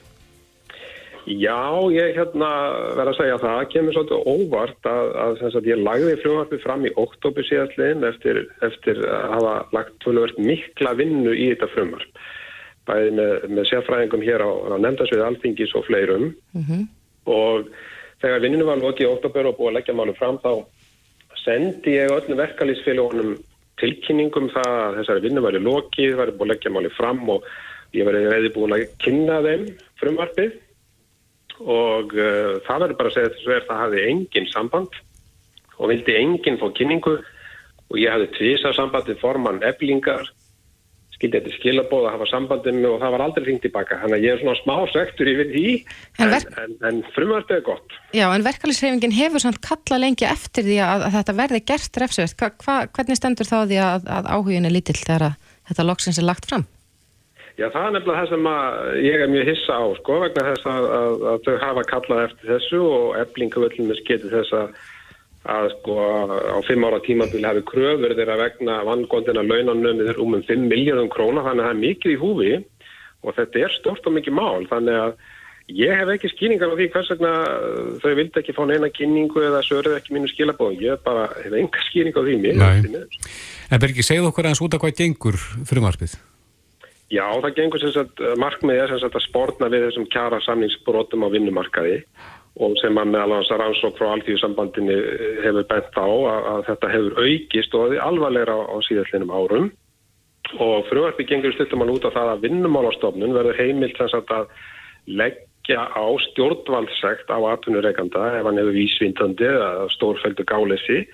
Já, 1.29 1.79
ég 1.93 2.17
hérna 2.17 2.49
verða 2.97 3.13
að 3.13 3.19
segja 3.19 3.35
að 3.37 3.43
það 3.45 3.67
kemur 3.75 3.95
svolítið 3.95 4.31
óvart 4.33 4.89
að, 4.89 5.11
að, 5.23 5.43
að 5.61 5.69
ég 5.69 5.83
lagði 5.85 6.15
frumvarpið 6.23 6.63
fram 6.65 6.87
í 6.89 6.93
oktober 6.99 7.47
síðastliðin 7.47 8.07
eftir, 8.09 8.41
eftir 8.67 9.03
að 9.05 9.27
hafa 9.37 9.53
lagt 9.77 9.93
tölvöld 10.03 10.41
mikla 10.41 10.95
vinnu 10.99 11.35
í 11.37 11.51
þetta 11.53 11.69
frumvarp. 11.75 12.23
Bæði 12.89 13.13
með, 13.21 13.35
með 13.53 13.69
sérfræðingum 13.71 14.25
hér 14.27 14.43
á, 14.43 14.51
á 14.51 14.77
nefndasviði 14.81 15.27
Alþingis 15.27 15.77
og 15.79 15.87
fleirum 15.87 16.27
mm 16.33 16.65
-hmm. 16.65 16.89
og 17.37 17.69
þegar 18.25 18.45
vinninu 18.47 18.67
var 18.67 18.83
lokið 18.83 19.07
í 19.07 19.13
oktober 19.13 19.51
og 19.53 19.59
búið 19.61 19.71
að 19.71 19.79
leggja 19.79 19.99
málum 20.01 20.19
fram 20.19 20.41
þá 20.43 20.53
sendi 21.45 21.95
ég 22.01 22.11
öllum 22.11 22.41
verkalýsfélagunum 22.41 23.37
tilkynningum 23.81 24.49
það 24.55 24.73
að 24.79 24.97
þessari 25.01 25.25
vinnu 25.27 25.45
væri 25.45 25.61
lokið, 25.65 26.17
væri 26.19 26.35
búið 26.37 26.47
að 26.47 26.53
leggja 26.53 26.73
málum 26.75 26.97
fram 26.97 27.23
og 27.35 27.47
ég 27.97 28.09
væri 28.09 28.25
reyði 28.29 28.53
búin 28.55 28.77
að 28.77 28.87
kynna 29.03 29.41
þeim 29.47 29.67
frumvarpið. 30.01 30.59
Og 31.61 32.15
uh, 32.17 32.57
það 32.65 32.83
verður 32.85 32.99
bara 33.01 33.13
að 33.13 33.17
segja 33.17 33.33
þessu 33.37 33.55
er 33.57 33.67
það 33.69 33.83
hafði 33.85 34.05
engin 34.09 34.51
samband 34.53 35.01
og 35.77 35.91
vildi 35.93 36.17
enginn 36.17 36.61
fá 36.61 36.69
kynningu. 36.77 37.17
Og 37.91 37.99
ég 37.99 38.13
hafði 38.15 38.31
tvísa 38.37 38.73
sambandi 38.77 39.17
formann 39.21 39.65
eblingar 39.67 40.29
skildi 41.21 41.37
þetta 41.37 41.53
skilabóð 41.59 42.07
að 42.09 42.15
hafa 42.15 42.29
sambandinu 42.31 42.95
og 42.95 43.03
það 43.03 43.13
var 43.13 43.25
aldrei 43.27 43.45
ringt 43.45 43.63
tilbaka 43.67 43.99
þannig 44.01 44.17
að 44.17 44.25
ég 44.25 44.33
er 44.33 44.41
svona 44.41 44.57
smá 44.63 44.75
sektur 44.89 45.29
yfir 45.29 45.51
því 45.53 45.65
en, 45.77 46.33
en, 46.33 46.47
en, 46.63 46.75
en 46.89 47.01
frumvörðu 47.13 47.59
er 47.59 47.65
gott. 47.67 47.97
Já 48.17 48.25
en 48.33 48.47
verkefliðsreifingin 48.47 49.17
hefur 49.19 49.45
samt 49.45 49.61
kalla 49.65 50.01
lengi 50.01 50.25
eftir 50.25 50.65
því 50.65 50.81
að, 50.87 51.07
að 51.11 51.17
þetta 51.19 51.37
verði 51.43 51.63
gert 51.69 52.01
refsivert. 52.01 52.45
Hvernig 52.97 53.21
stendur 53.21 53.51
þá 53.51 53.57
því 53.69 53.81
að, 53.85 54.13
að 54.17 54.31
áhugin 54.33 54.69
er 54.69 54.75
lítill 54.75 54.97
þegar 54.97 55.35
þetta 55.69 55.89
loksins 55.91 56.21
er 56.23 56.29
lagt 56.31 56.49
fram? 56.49 56.65
Já, 57.61 57.67
það 57.69 57.83
er 57.83 57.93
nefnilega 57.99 58.21
það 58.23 58.31
sem 58.31 58.47
ég 59.05 59.21
er 59.21 59.29
mjög 59.29 59.51
hissa 59.51 59.77
á, 59.77 59.85
sko, 59.99 60.15
vegna 60.23 60.47
þess 60.47 60.69
að, 60.71 60.87
að, 60.97 61.25
að 61.29 61.43
þau 61.45 61.57
hafa 61.67 61.83
kallað 61.91 62.23
eftir 62.29 62.53
þessu 62.55 62.81
og 62.87 63.19
eflingavöldum 63.21 63.93
er 63.93 64.01
sketið 64.01 64.37
þess 64.39 64.55
að, 64.57 64.71
að 65.49 65.71
sko, 65.73 65.97
á 66.53 66.59
fimm 66.69 66.85
ára 66.85 67.01
tímabili 67.01 67.49
hafi 67.49 67.63
kröfur 67.65 68.13
þeirra 68.13 68.37
vegna 68.43 68.81
vangondina 68.85 69.45
launanum 69.45 70.03
þeir 70.05 70.21
um 70.21 70.37
um 70.37 70.45
5 70.45 70.67
miljónum 70.69 71.09
króna, 71.13 71.45
þannig 71.47 71.65
að 71.65 71.69
það 71.69 71.75
er 71.75 71.85
mikið 71.85 72.13
í 72.13 72.21
húfi 72.21 72.55
og 73.25 73.37
þetta 73.37 73.63
er 73.65 73.77
stort 73.79 74.09
og 74.09 74.17
mikið 74.17 74.37
mál, 74.37 74.67
þannig 74.69 74.99
að 75.01 75.15
ég 75.81 75.97
hef 75.97 76.13
ekki 76.13 76.33
skýningar 76.33 76.73
á 76.73 76.77
því 76.77 76.89
hvers 76.93 77.13
vegna 77.15 77.33
þau 78.03 78.15
vildi 78.19 78.41
ekki 78.43 78.57
fá 78.57 78.65
neina 78.69 78.91
kynningu 78.93 79.45
eða 79.47 79.63
sörðu 79.65 79.95
ekki 79.97 80.17
mínu 80.17 80.29
skilabóð, 80.33 80.81
ég 80.85 81.05
bara 81.07 81.29
hef 81.39 81.55
enga 81.57 81.85
skýning 81.89 82.17
á 82.17 82.21
því 82.21 82.37
mér. 82.43 83.07
En 83.71 83.81
Bergi, 83.81 84.05
segð 84.05 84.29
okkur 84.29 84.49
aðeins 84.49 84.65
út 84.67 84.77
af 84.77 84.83
hvað 84.83 84.99
gengur 84.99 85.39
frumarfið? 85.71 86.19
Já, 87.11 87.25
það 87.43 87.55
gengur 87.57 87.83
sem 87.83 87.95
sagt, 87.95 88.21
markmiðið 88.39 88.85
er 88.85 88.93
sem 88.93 89.01
sagt 89.03 89.17
að 89.19 89.25
spórna 89.25 89.71
við 89.73 89.89
þessum 89.89 90.05
kjara 90.13 90.39
samningsbrotum 90.45 91.25
á 91.27 91.29
vinnumarkaði 91.33 91.97
og 92.59 92.75
sem 92.81 92.99
að 92.99 93.13
meðal 93.13 93.37
hans 93.37 93.51
að 93.53 93.61
rannsók 93.63 93.99
frá 93.99 94.09
alltíðusambandinni 94.15 94.97
hefur 95.45 95.69
bent 95.71 95.95
á 95.95 96.09
að, 96.09 96.41
að 96.53 96.65
þetta 96.71 96.91
hefur 96.95 97.21
aukist 97.23 97.77
og 97.79 97.95
er 97.95 98.03
alvarleira 98.03 98.57
á, 98.59 98.63
á 98.75 98.77
síðallinum 98.89 99.31
árum 99.31 99.71
og 100.59 100.89
frumvarpi 100.89 101.29
gengur 101.29 101.55
stuttumann 101.55 101.93
út 101.93 102.09
á 102.11 102.11
það 102.11 102.33
að 102.33 102.45
vinnumálastofnun 102.49 103.37
verður 103.37 103.61
heimilt 103.61 104.01
að 104.03 104.51
leggja 105.07 105.87
á 105.95 106.05
stjórnvaldsegt 106.31 107.31
á 107.31 107.39
atvinnureikanda 107.55 108.25
ef 108.41 108.49
hann 108.49 108.59
hefur 108.59 108.77
vísvindandi 108.77 109.47
eða 109.47 109.87
stórfældu 109.95 110.47
gálesi 110.49 111.05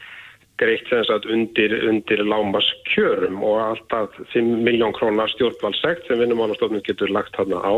greitt 0.56 0.88
undir, 1.28 1.74
undir 1.84 2.24
lámas 2.24 2.64
kjörum 2.88 3.42
og 3.44 3.60
alltaf 3.60 4.16
5 4.32 4.64
miljón 4.64 4.94
krónar 4.96 5.28
stjórnvaldsegt 5.34 6.08
sem 6.08 6.18
vinnumálastofnun 6.18 6.84
getur 6.86 7.12
lagt 7.12 7.36
þarna 7.36 7.60
á 7.60 7.76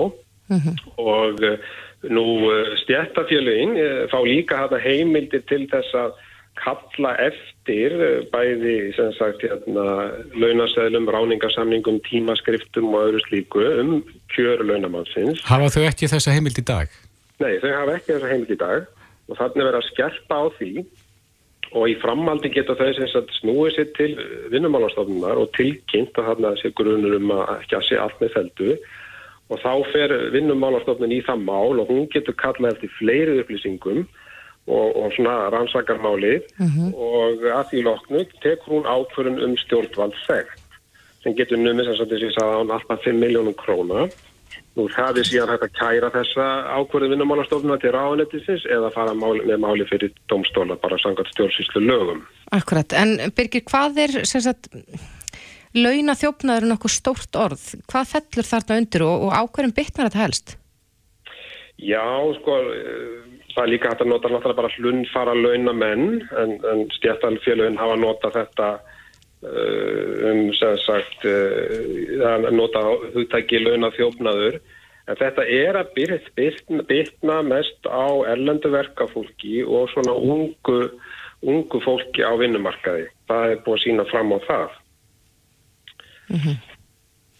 mm 0.49 0.59
-hmm. 0.63 0.77
og 0.97 1.43
uh, 1.43 1.59
nú 2.07 2.25
uh, 2.47 2.73
stjættafélugin 2.85 3.75
uh, 3.75 4.07
fá 4.13 4.19
líka 4.23 4.63
hana 4.63 4.79
heimildi 4.83 5.43
til 5.51 5.65
þess 5.71 5.95
að 5.99 6.17
kalla 6.59 7.13
eftir 7.23 7.95
bæði 8.33 8.91
sem 8.97 9.13
sagt 9.15 9.45
hérna 9.47 9.85
launasæðlum, 10.35 11.07
ráningarsamningum, 11.15 12.01
tímaskriftum 12.07 12.91
og 12.91 13.09
öðru 13.09 13.21
slíku 13.29 13.63
um 13.83 13.93
kjöru 14.35 14.67
launamannsins. 14.67 15.45
Hafa 15.47 15.71
þau 15.75 15.85
ekki 15.87 16.11
þessa 16.11 16.35
heimild 16.35 16.59
í 16.59 16.67
dag? 16.67 16.91
Nei, 17.39 17.61
þau 17.63 17.71
hafa 17.77 17.99
ekki 17.99 18.15
þessa 18.17 18.33
heimild 18.33 18.55
í 18.55 18.59
dag 18.59 18.89
og 19.29 19.39
þannig 19.39 19.69
verður 19.69 19.81
að 19.81 19.91
skerpa 19.93 20.41
á 20.43 20.45
því 20.59 20.73
og 21.77 21.91
í 21.93 21.97
framhaldi 22.01 22.51
geta 22.53 22.77
þau 22.79 22.89
sem 22.97 23.11
sagt 23.13 23.35
snúið 23.39 23.75
sér 23.77 23.91
til 23.99 24.13
vinnumálastofnunar 24.53 25.41
og 25.41 25.53
tilkynnt 25.57 26.17
að 26.17 26.31
þarna 26.31 26.55
sé 26.61 26.73
grunur 26.77 27.19
um 27.19 27.35
að 27.37 27.53
ekki 27.59 27.79
að 27.79 27.87
sé 27.91 28.01
allt 28.01 28.23
með 28.23 28.35
feldu 28.39 28.71
og 28.73 28.87
þá 29.57 29.73
fer 29.93 30.15
vinnumálastofnun 30.35 31.13
í 31.17 31.23
það 31.25 31.45
mál 31.49 31.81
og 31.81 31.89
hún 31.89 32.09
getur 32.13 32.37
kallað 32.37 32.77
eftir 32.77 32.93
fleiri 32.99 33.39
upplýsingum 33.41 34.05
og, 34.69 34.89
og 35.01 35.13
svona 35.17 35.49
rannsakarmálið 35.55 36.45
mm 36.59 36.69
-hmm. 36.69 36.95
og 36.95 37.45
að 37.59 37.69
því 37.71 37.83
loknu 37.89 38.25
tekur 38.45 38.75
hún 38.75 38.91
ákvörun 38.95 39.43
um 39.45 39.57
stjórnvaldsegt 39.57 40.61
sem 41.23 41.35
getur 41.35 41.59
numið 41.59 41.85
sem 41.85 41.97
sagt 41.97 42.13
þess 42.13 42.43
að 42.43 42.57
án 42.61 42.75
alltaf 42.77 43.05
5 43.05 43.17
miljónum 43.17 43.55
króna 43.55 44.09
Nú 44.79 44.87
það 44.95 45.21
er 45.21 45.27
síðan 45.27 45.51
hægt 45.53 45.65
að 45.67 45.73
kæra 45.75 46.09
þessa 46.15 46.45
ákvörðu 46.79 47.11
vinnumálastofnuna 47.13 47.79
til 47.83 47.91
ráðanettisins 47.97 48.67
eða 48.71 48.93
fara 48.95 49.15
máli, 49.17 49.43
með 49.49 49.59
máli 49.65 49.87
fyrir 49.91 50.13
domstóla 50.31 50.77
bara 50.79 50.99
sangat 51.03 51.31
stjórnsýslu 51.33 51.83
lögum. 51.83 52.23
Akkurat, 52.55 52.95
en 52.95 53.33
Birgir, 53.35 53.65
hvað 53.67 53.99
er 54.05 54.15
sagt, 54.31 54.71
launa 55.85 56.17
þjófnaður 56.19 56.69
nokkuð 56.73 56.95
stórt 56.95 57.39
orð? 57.39 57.65
Hvað 57.91 58.13
fellur 58.15 58.49
þarna 58.51 58.81
undir 58.83 59.07
og, 59.07 59.29
og 59.29 59.37
ákvörðum 59.39 59.77
bytnar 59.77 60.11
þetta 60.11 60.25
helst? 60.25 60.55
Já, 61.79 62.05
sko, 62.41 62.59
það 63.55 63.65
er 63.65 63.73
líka 63.73 63.93
hægt 63.93 64.03
að 64.03 64.13
nota 64.13 64.31
náttúrulega 64.33 64.61
bara 64.63 64.77
hlundfara 64.77 65.35
launa 65.39 65.75
menn 65.77 66.07
en, 66.43 66.57
en 66.73 66.87
stjættalfélagin 66.99 67.79
hafa 67.81 67.99
nota 68.03 68.33
þetta 68.35 68.79
Uh, 69.39 70.33
um 70.33 70.49
sem 70.51 70.75
sagt 70.83 71.23
uh, 71.23 72.49
nota 72.51 72.81
hugtæki 73.15 73.61
launa 73.63 73.93
þjófnaður 73.95 74.57
en 75.07 75.19
þetta 75.21 75.45
er 75.47 75.79
að 75.79 75.93
byrna, 75.95 76.81
byrna 76.89 77.37
mest 77.47 77.87
á 77.87 78.27
erlendu 78.33 78.73
verkafólki 78.75 79.61
og 79.63 79.93
svona 79.93 80.17
ungu, 80.19 80.81
ungu 81.47 81.83
fólki 81.87 82.27
á 82.27 82.35
vinnumarkaði 82.35 83.07
það 83.31 83.53
er 83.53 83.63
búið 83.63 83.77
að 83.79 83.85
sína 83.85 84.09
fram 84.11 84.35
á 84.35 84.39
það 84.49 84.75
mm 86.29 86.37
-hmm. 86.37 86.57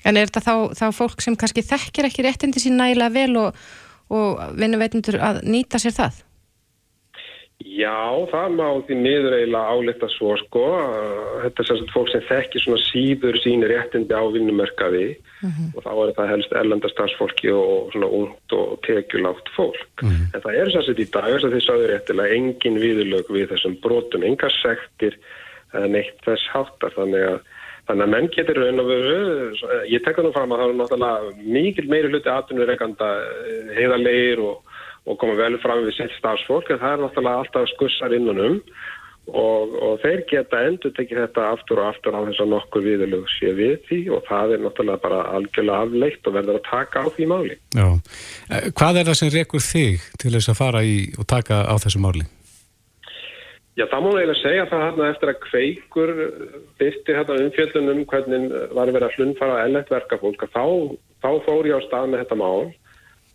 En 0.05 0.17
er 0.17 0.31
þetta 0.31 0.41
þá, 0.41 0.55
þá 0.79 0.87
fólk 0.95 1.21
sem 1.21 1.37
kannski 1.37 1.63
þekkir 1.63 2.07
ekki 2.09 2.23
réttindi 2.23 2.63
sín 2.63 2.79
nægilega 2.79 3.13
vel 3.13 3.37
og, 3.37 3.57
og 4.15 4.41
vinnuveitundur 4.57 5.19
að 5.19 5.43
nýta 5.43 5.81
sér 5.83 5.97
það? 5.97 6.23
Já, 7.59 8.15
það 8.31 8.53
má 8.55 8.67
því 8.87 8.97
miður 9.03 9.35
eiginlega 9.35 9.73
álita 9.75 10.09
svo 10.13 10.37
sko. 10.39 10.63
Þetta 11.43 11.63
er 11.63 11.67
sérstænt 11.67 11.91
fólk 11.91 12.13
sem 12.13 12.23
þekkir 12.29 12.63
svona 12.63 12.79
síður 12.85 13.39
síni 13.43 13.67
réttindi 13.67 14.15
á 14.15 14.23
vinnumörkaði 14.31 15.09
og 15.75 15.81
þá 15.83 15.91
er 15.91 16.13
það 16.15 16.31
helst 16.33 16.55
erlendastarsfólki 16.61 17.51
og 17.51 17.91
svona 17.95 18.13
ungt 18.21 18.55
og 18.55 18.79
tekjulátt 18.87 19.51
fólk. 19.57 20.05
En 20.07 20.39
það 20.39 20.61
er 20.61 20.71
sérstænt 20.71 21.03
í 21.03 21.09
dag, 21.11 21.29
þess 21.35 21.49
að 21.49 21.57
þið 21.57 21.67
sáðu 21.67 21.91
réttilega, 21.91 22.39
engin 22.39 22.81
viðlög 22.85 23.35
við 23.35 23.51
þessum 23.51 23.77
brotum, 23.83 24.27
enga 24.31 24.53
sektir 24.61 25.19
eða 25.75 25.91
neitt 25.99 26.23
þess 26.27 26.55
háttar. 26.55 26.95
Þannig 26.95 27.27
að, 27.33 27.41
þannig 27.89 28.05
að 28.05 28.15
menn 28.15 28.31
getur 28.37 28.63
raun 28.63 28.83
og 28.83 28.89
veru, 28.93 29.19
ég 29.89 30.05
tekka 30.05 30.25
nú 30.25 30.33
fram 30.37 30.53
að 30.53 30.63
það 30.63 30.73
er 30.73 30.79
náttúrulega 30.83 31.53
mikil 31.59 31.89
meiri 31.89 32.13
hluti 32.13 32.33
atvinnureikanda 32.33 33.13
heiðarleir 33.79 34.45
og 34.45 34.69
og 35.09 35.17
koma 35.21 35.39
vel 35.39 35.57
fram 35.63 35.85
við 35.87 35.97
sitt 35.97 36.15
stafsfólk 36.19 36.71
en 36.73 36.81
það 36.83 36.95
er 36.95 37.03
náttúrulega 37.05 37.43
alltaf 37.43 37.69
skussar 37.73 38.15
innanum 38.17 38.59
og, 39.29 39.75
og 39.85 40.01
þeir 40.03 40.23
geta 40.29 40.63
endur 40.69 40.93
tekið 40.97 41.23
þetta 41.25 41.45
aftur 41.53 41.83
og 41.83 41.91
aftur 41.91 42.17
á 42.17 42.21
þess 42.29 42.43
að 42.45 42.53
nokkur 42.55 42.85
viðlug 42.85 43.29
sé 43.35 43.53
við 43.57 43.77
því 43.89 44.01
og 44.17 44.25
það 44.29 44.55
er 44.57 44.65
náttúrulega 44.65 45.05
bara 45.05 45.21
algjörlega 45.37 45.85
afleitt 45.85 46.31
og 46.31 46.37
verður 46.39 46.61
að 46.61 46.67
taka 46.71 47.05
á 47.05 47.07
því 47.17 47.29
máli. 47.33 47.59
Já. 47.77 47.89
Eh, 48.49 48.69
Hvað 48.73 49.01
er 49.01 49.11
það 49.11 49.21
sem 49.21 49.35
rekur 49.37 49.65
þig 49.65 50.09
til 50.21 50.35
þess 50.37 50.53
að 50.53 50.61
fara 50.63 50.85
í 50.85 50.99
og 51.17 51.29
taka 51.29 51.63
á 51.69 51.75
þessu 51.77 52.05
máli? 52.05 52.29
Já, 53.79 53.85
það 53.87 54.03
má 54.03 54.09
eiginlega 54.11 54.41
segja 54.41 54.67
það 54.67 54.81
hérna 54.83 55.09
eftir 55.13 55.31
að 55.31 55.43
kveikur 55.45 56.11
byrti 56.81 57.15
hérna 57.15 57.35
umfjöldunum 57.45 58.01
hvernig 58.11 58.47
var 58.75 58.91
verið 58.91 59.07
að 59.07 59.19
hlunfara 59.19 59.59
ellert 59.69 59.93
verkafólk 59.93 60.43
að 60.49 60.55
þá, 60.57 60.65
þá 61.23 61.29
fór 61.45 61.69
ég 61.69 61.79
á 61.79 61.87
stað 61.87 62.09
með 62.11 62.25
þetta 62.25 62.39
mál 62.41 62.73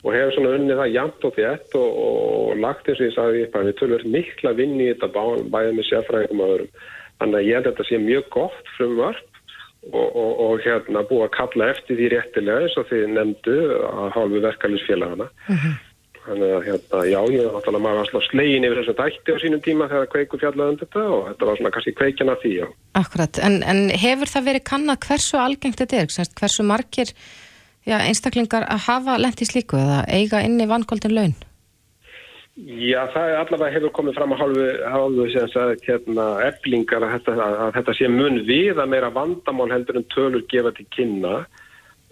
og 0.04 0.10
hefur 0.12 0.34
svona 0.36 0.56
unnið 0.58 0.82
það 0.82 0.96
jæmt 0.98 1.28
og 1.28 1.38
þétt 1.38 1.78
og, 1.80 2.02
og 2.04 2.60
lagt 2.60 2.90
eins 2.90 3.00
og 3.00 3.08
ég 3.08 3.16
sagði 3.16 3.46
upp 3.46 3.56
að 3.56 3.70
við 3.70 3.78
tölum 3.80 4.10
mikla 4.18 4.54
vinn 4.58 4.76
í 4.82 4.90
þetta 4.90 5.28
bæðið 5.54 5.78
með 5.78 5.88
sérfræðingum 5.90 6.44
og 6.44 6.52
öðrum. 6.58 6.74
Þannig 7.22 7.40
að 7.40 7.48
ég 7.48 7.56
held 7.56 7.64
að 7.64 7.72
þetta 7.72 7.88
sé 7.88 8.02
mjög 8.04 8.28
gott 8.36 8.74
frumvarp 8.76 9.40
og, 9.94 10.08
og, 10.10 10.34
og 10.44 10.68
hérna 10.68 11.06
búið 11.08 11.26
að 11.30 11.34
kalla 11.38 11.72
eftir 11.72 12.00
því 12.02 12.12
réttilega 12.18 12.68
eins 12.68 12.78
og 12.82 12.92
þið 12.92 13.08
nefndu 13.16 13.58
að 13.88 14.14
hálfu 14.18 14.44
verkefnisfélagana. 14.50 15.32
Þannig 16.24 16.52
að 16.56 16.66
hérna, 16.70 17.00
já, 17.10 17.18
ég 17.34 17.48
var 17.48 17.56
náttúrulega 17.58 17.84
maður 17.84 18.02
að 18.02 18.10
slá 18.10 18.20
slegin 18.30 18.66
yfir 18.68 18.80
þessu 18.80 18.94
dætti 19.00 19.34
á 19.36 19.38
sínum 19.42 19.62
tíma 19.64 19.88
þegar 19.92 20.12
kveikur 20.14 20.40
fjallaði 20.40 20.72
um 20.74 20.78
þetta 20.80 21.02
og 21.04 21.24
þetta 21.30 21.48
var 21.50 21.58
svona 21.60 21.72
kannski 21.76 21.96
kveikjana 22.00 22.36
því, 22.40 22.52
já. 22.62 22.68
Akkurat, 23.00 23.40
en, 23.44 23.58
en 23.68 23.82
hefur 24.04 24.32
það 24.32 24.48
verið 24.48 24.64
kannad 24.70 25.08
hversu 25.08 25.40
algengt 25.42 25.82
þetta 25.82 26.00
er, 26.00 26.14
Semst, 26.16 26.36
hversu 26.40 26.64
margir 26.68 27.12
já, 27.84 27.98
einstaklingar 27.98 28.68
að 28.72 28.86
hafa 28.88 29.18
lent 29.20 29.44
í 29.44 29.50
slíku 29.50 29.82
eða 29.82 30.06
eiga 30.08 30.40
inni 30.48 30.70
vannkóldin 30.70 31.16
laun? 31.18 31.36
Já, 32.54 33.00
það 33.10 33.32
er 33.32 33.40
allavega 33.42 33.74
hefur 33.74 33.92
komið 33.98 34.18
fram 34.20 34.34
að 34.36 34.42
hálfu, 34.44 34.66
hálfu 34.94 35.28
sagt, 35.52 35.88
hérna, 35.90 36.26
eflingar 36.46 37.02
að 37.02 37.16
þetta, 37.18 37.38
að 37.50 37.72
þetta 37.80 37.96
sé 37.98 38.10
mun 38.14 38.44
við 38.46 38.78
að 38.78 38.92
meira 38.94 39.10
vandamál 39.12 39.72
heldur 39.74 39.98
en 39.98 40.06
tölur 40.14 40.44
gefa 40.52 40.72
til 40.78 40.86
kynna 40.94 41.40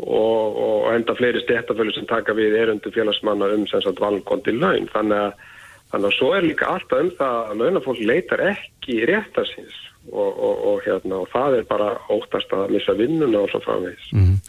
og, 0.01 0.57
og 0.65 0.89
enda 0.95 1.15
fleiri 1.17 1.43
stéttafölu 1.45 1.93
sem 1.95 2.07
taka 2.09 2.35
við 2.37 2.57
erundu 2.61 2.91
félagsmanna 2.93 3.51
um 3.55 3.65
sem 3.69 3.83
sagt 3.85 4.01
valgóndi 4.01 4.55
laun. 4.57 4.89
Þannig 4.93 5.17
að, 5.27 5.47
þannig 5.93 6.09
að 6.09 6.17
svo 6.17 6.33
er 6.37 6.47
líka 6.47 6.69
alltaf 6.73 7.05
um 7.05 7.11
það 7.19 7.39
að 7.51 7.63
launafólk 7.63 8.03
leitar 8.11 8.45
ekki 8.51 8.99
réttarsins 9.09 9.79
og, 10.09 10.31
og, 10.31 10.63
og, 10.71 10.77
hérna, 10.85 11.21
og 11.21 11.29
það 11.33 11.59
er 11.59 11.67
bara 11.69 11.91
óttast 12.13 12.55
að 12.57 12.73
missa 12.75 12.97
vinnuna 12.97 13.43
og 13.43 13.51
svo 13.53 13.61
framvegis. 13.65 14.09
Mm. 14.17 14.39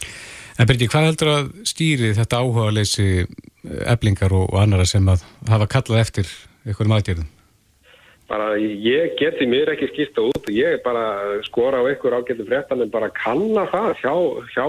En 0.53 0.69
Birgir, 0.69 0.89
hvað 0.93 1.07
heldur 1.09 1.31
að 1.33 1.53
stýri 1.65 2.11
þetta 2.17 2.41
áhuga 2.41 2.73
leysi 2.73 3.07
eblingar 3.89 4.33
og, 4.33 4.49
og 4.51 4.59
annara 4.61 4.85
sem 4.89 5.07
að 5.09 5.23
hafa 5.49 5.69
kallað 5.77 6.03
eftir 6.03 6.35
einhverjum 6.65 6.97
aðgerðum? 6.97 7.31
Bara 8.33 8.55
ég 8.57 9.13
geti 9.19 9.45
mér 9.45 9.69
ekki 9.75 9.91
skýrsta 9.91 10.23
út 10.25 10.47
ég 10.49 10.79
bara 10.81 11.37
skora 11.45 11.77
á 11.77 11.85
einhver 11.85 12.15
ágættu 12.17 12.47
fréttan 12.47 12.81
en 12.81 12.89
bara 12.89 13.11
kanna 13.13 13.67
það 13.69 13.91
hjá, 14.01 14.13
hjá 14.55 14.65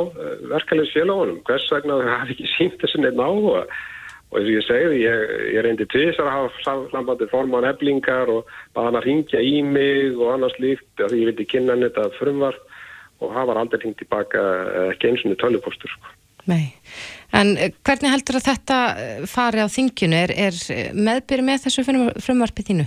verkefliðsfélagunum. 0.50 1.38
Hvers 1.48 1.70
vegna 1.72 1.96
það 2.02 2.10
hafi 2.12 2.34
ekki 2.34 2.50
sínt 2.58 2.74
þessu 2.82 3.00
neitt 3.00 3.16
áhuga 3.16 3.62
og 3.64 4.36
eins 4.36 4.50
og 4.50 4.50
ég 4.52 4.66
segði, 4.66 4.98
ég, 5.00 5.32
ég 5.54 5.64
reyndi 5.64 5.86
tvisar 5.88 6.28
að 6.28 6.34
hafa 6.36 6.74
sambandi 6.92 7.28
forman 7.30 7.64
eblingar 7.70 8.32
og 8.34 8.50
bara 8.76 8.90
hann 8.90 8.98
að 9.00 9.06
ringja 9.08 9.40
í 9.40 9.62
mig 9.64 10.18
og 10.18 10.34
annars 10.34 10.58
líkt 10.60 11.00
að 11.00 11.14
ég 11.22 11.30
vildi 11.30 11.46
kynna 11.48 11.72
hann 11.72 11.86
þetta 11.86 12.04
frumvart 12.18 12.60
og 13.22 13.32
það 13.32 13.48
var 13.48 13.60
aldrei 13.62 13.80
hringt 13.80 14.02
tilbaka 14.02 14.42
ekki 14.90 15.08
eins 15.08 15.24
og 15.24 15.38
tölvupostur 15.40 15.94
sko. 15.94 16.12
Nei, 16.52 16.74
en 17.32 17.54
hvernig 17.56 18.12
heldur 18.12 18.36
að 18.42 18.50
þetta 18.50 18.80
fari 19.32 19.64
á 19.64 19.68
þingjunu? 19.72 20.20
Er, 20.20 20.36
er 20.50 20.60
meðbyrju 20.92 21.46
með 21.48 21.64
þessu 21.64 21.86
frumvarpið 21.88 22.68
þínu? 22.68 22.86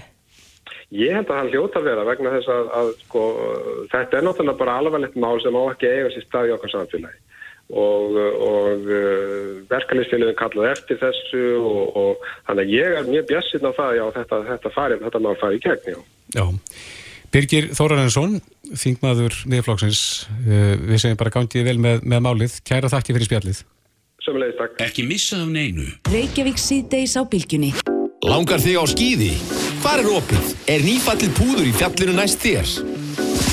Ég 0.96 1.12
held 1.12 1.28
að 1.28 1.40
hann 1.42 1.50
hljóta 1.52 1.82
vera 1.84 2.04
vegna 2.08 2.32
þess 2.38 2.52
að, 2.52 2.68
að 2.80 2.92
sko, 3.02 3.24
þetta 3.92 4.20
er 4.20 4.28
náttúrulega 4.28 4.60
bara 4.62 4.76
alvarlegt 4.80 5.18
mál 5.20 5.36
sem 5.44 5.58
á 5.60 5.62
ekki 5.68 5.90
eiga 5.90 6.12
sér 6.14 6.24
stað 6.24 6.48
í 6.48 6.54
okkar 6.56 6.74
samfélagi. 6.74 7.24
Og, 7.68 8.14
og 8.48 8.86
verkefnisfélagin 9.68 10.38
kallaði 10.40 10.70
eftir 10.72 11.02
þessu 11.02 11.42
og, 11.60 11.82
og 12.00 12.30
þannig 12.48 12.64
að 12.64 12.72
ég 12.78 12.96
er 13.02 13.10
mjög 13.10 13.28
bjassinn 13.34 13.68
á 13.68 13.72
það 13.76 13.98
já, 13.98 14.06
þetta, 14.22 14.40
þetta, 14.54 14.72
fari, 14.78 15.00
þetta 15.02 15.24
má 15.26 15.30
fara 15.42 15.58
í 15.58 15.60
gegn 15.66 15.92
já. 15.92 16.00
Já, 16.38 16.46
Birgir 17.36 17.68
Þórarensson 17.76 18.40
þingmaður 18.72 19.36
miðflokksins 19.52 20.04
við 20.48 21.02
segjum 21.04 21.20
bara 21.20 21.34
gangið 21.36 21.68
vel 21.68 21.78
með, 21.84 22.08
með 22.08 22.24
málið. 22.24 22.60
Kæra 22.68 22.92
þakki 22.94 23.18
fyrir 23.18 23.30
spjallið. 23.30 23.64
Sömulegis 24.24 24.60
takk. 24.60 24.80
Ekki 24.88 25.08
missa 25.08 25.44
af 25.44 25.52
neinu. 25.52 25.92
Reykjavík 26.12 26.60
síðdeis 26.60 27.20
á 27.20 27.28
bylgjunni. 27.28 27.76
Langar 28.28 28.64
þig 28.64 28.80
á 28.80 28.84
skýði? 28.88 29.34
Hvar 29.82 30.02
er 30.02 30.08
opið? 30.10 30.54
Er 30.72 30.82
nýfallið 30.86 31.34
púður 31.38 31.68
í 31.70 31.74
fjallinu 31.76 32.16
næst 32.18 32.42
þér? 32.42 32.72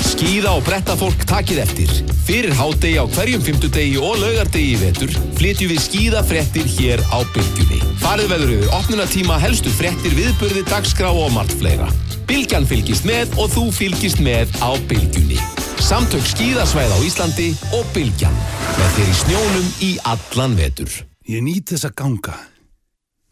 Skíða 0.05 0.53
og 0.55 0.63
bretta 0.65 0.95
fólk 0.97 1.25
takið 1.27 1.59
eftir. 1.65 1.91
Fyrir 2.25 2.55
hádegi 2.57 2.97
á 2.97 3.05
hverjum 3.13 3.43
fymtudegi 3.45 3.99
og 3.99 4.15
laugardegi 4.21 4.71
í 4.73 4.79
vetur 4.81 5.11
flytjum 5.37 5.73
við 5.73 5.81
skíðafrettir 5.83 6.69
hér 6.77 7.03
á 7.13 7.19
bylgjunni. 7.35 7.81
Farið 8.01 8.31
veður 8.31 8.53
yfir 8.55 8.73
opnunatíma 8.79 9.37
helstu 9.43 9.73
frettir 9.75 10.15
viðbörði 10.17 10.63
dagskrá 10.69 11.11
og 11.11 11.29
margt 11.35 11.53
fleira. 11.59 11.91
Bylgjan 12.25 12.65
fylgist 12.69 13.05
með 13.05 13.35
og 13.35 13.51
þú 13.53 13.67
fylgist 13.75 14.23
með 14.23 14.55
á 14.63 14.73
bylgjunni. 14.89 15.37
Samtök 15.85 16.25
skíðasvæð 16.31 16.95
á 16.95 16.99
Íslandi 17.05 17.51
og 17.75 17.85
bylgjan. 17.93 18.41
Með 18.79 19.03
í 19.03 19.13
snjónum 19.21 19.69
í 19.85 19.91
allan 20.15 20.57
vetur. 20.57 20.89
Ég 21.29 21.45
nýt 21.45 21.75
þess 21.75 21.91
að 21.91 21.97
ganga. 22.01 22.39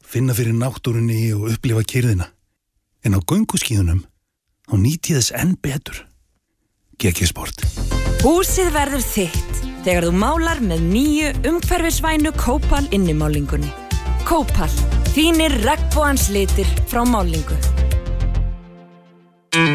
Finna 0.04 0.36
fyrir 0.38 0.54
náttúrunni 0.54 1.32
og 1.34 1.50
upplifa 1.56 1.82
kyrðina. 1.88 2.33
En 3.04 3.16
á 3.16 3.20
gönguskíðunum 3.20 4.04
þá 4.70 4.76
nýt 4.80 5.12
ég 5.12 5.20
þess 5.20 5.36
enn 5.36 5.56
betur. 5.60 6.06
GG 7.02 7.28
Sport. 7.28 7.66
Húsið 8.24 8.72
verður 8.72 9.04
þitt 9.04 9.64
þegar 9.84 10.08
þú 10.08 10.14
málar 10.16 10.62
með 10.64 10.86
nýju 10.88 11.32
umhverfisvænu 11.52 12.32
Kópal 12.40 12.86
innimálingunni. 12.96 13.72
Kópal, 14.24 14.72
þínir 15.12 15.58
regnbóans 15.66 16.30
litir 16.32 16.70
frá 16.88 17.04
málingu. 17.04 17.58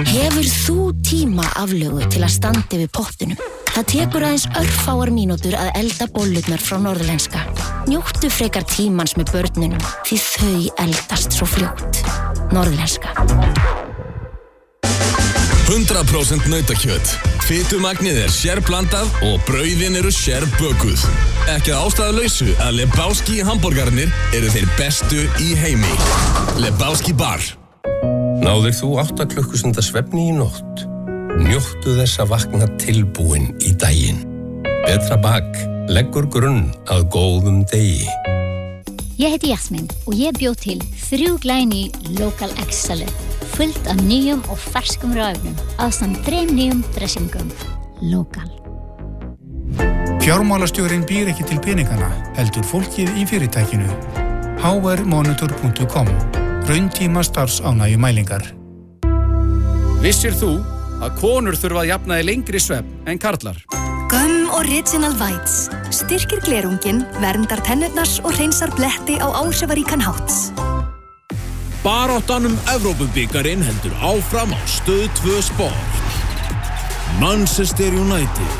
Hefur 0.09 0.49
þú 0.49 0.79
tíma 1.07 1.45
aflögu 1.61 2.09
til 2.11 2.25
að 2.25 2.33
standi 2.35 2.81
við 2.81 2.89
pottinum? 2.97 3.43
Það 3.77 3.91
tekur 3.93 4.25
aðeins 4.27 4.49
örfáar 4.59 5.13
mínútur 5.15 5.55
að 5.55 5.71
elda 5.79 6.09
bollurnar 6.17 6.65
frá 6.65 6.81
norðlenska. 6.83 7.45
Njóttu 7.87 8.33
frekar 8.33 8.67
tímans 8.67 9.15
með 9.21 9.37
börnunum 9.37 9.85
því 10.09 10.19
þau 10.25 10.83
eldast 10.89 11.37
svo 11.37 11.47
fljótt. 11.47 12.03
Norðlenska. 12.55 13.13
100% 15.69 16.47
nautakjöt. 16.49 17.11
Fytumagnið 17.45 18.23
er 18.25 18.33
sérblandað 18.33 19.11
og 19.25 19.43
brauðin 19.49 19.99
eru 20.01 20.11
sérbökuð. 20.13 21.03
Ekki 21.53 21.75
lausu 22.17 22.49
að 22.65 22.79
Lebowski 22.81 23.43
hambúrgarnir 23.45 24.13
eru 24.37 24.53
þeir 24.53 24.69
bestu 24.79 25.21
í 25.45 25.55
heimi. 25.61 25.93
Lebowski 26.61 27.13
bar. 27.17 27.45
Náður 28.45 28.77
þú 28.81 28.95
8 29.05 29.29
klukkustunda 29.35 29.85
svefni 29.85 30.31
í 30.31 30.37
nótt? 30.37 30.87
Njóttu 31.39 31.99
þess 32.01 32.21
að 32.23 32.33
vakna 32.33 32.71
tilbúin 32.81 33.53
í 33.61 33.75
daginn. 33.77 34.25
Betra 34.87 35.21
bak 35.21 35.63
leggur 35.93 36.29
grunn 36.33 36.69
að 36.89 37.09
góðum 37.13 37.63
degi. 37.69 38.09
Ég 39.19 39.33
heiti 39.35 39.49
Jasmine 39.51 39.91
og 40.07 40.15
ég 40.15 40.37
bjóð 40.39 40.61
til 40.63 40.83
þrjú 41.09 41.41
glæni 41.43 41.89
Local 42.21 42.53
salad 42.71 43.11
fullt 43.57 43.89
af 43.91 43.99
nýjum 44.07 44.45
og 44.47 44.61
ferskum 44.63 45.11
röfnum 45.17 45.57
aðsamt 45.83 46.21
þreim 46.23 46.53
nýjum 46.55 46.85
dressingum. 46.95 47.49
Local. 47.99 48.47
Fjármálastjórin 50.23 51.03
býr 51.03 51.33
ekki 51.33 51.49
til 51.51 51.59
peningana, 51.65 52.13
heldur 52.39 52.63
fólkið 52.63 53.11
í 53.19 53.27
fyrirtækinu. 53.27 53.91
hrmonitor.com 54.63 56.15
Rauntíma 56.71 57.27
starfs 57.27 57.59
ánægju 57.59 57.99
mælingar. 57.99 58.47
Vissir 59.99 60.39
þú 60.39 60.61
að 61.03 61.19
konur 61.19 61.59
þurfa 61.59 61.83
að 61.83 61.91
jafna 61.91 62.23
í 62.23 62.29
lengri 62.31 62.63
svepp 62.63 63.11
en 63.11 63.19
karlar? 63.19 63.59
Original 64.59 65.15
Whites. 65.21 65.69
Styrkir 65.95 66.41
glerungin, 66.43 67.05
verndar 67.23 67.61
tennurnars 67.63 68.17
og 68.27 68.33
reynsar 68.41 68.73
bletti 68.75 69.15
á 69.23 69.31
áhrifaríkan 69.31 70.03
hátt. 70.03 70.51
Baróttanum 71.85 72.59
Evrópubíkarinn 72.67 73.63
heldur 73.63 73.95
áfram 74.03 74.51
á 74.51 74.59
stöð 74.67 75.07
2 75.23 75.43
sport. 75.47 75.87
Manchester 77.23 77.95
United, 77.95 78.51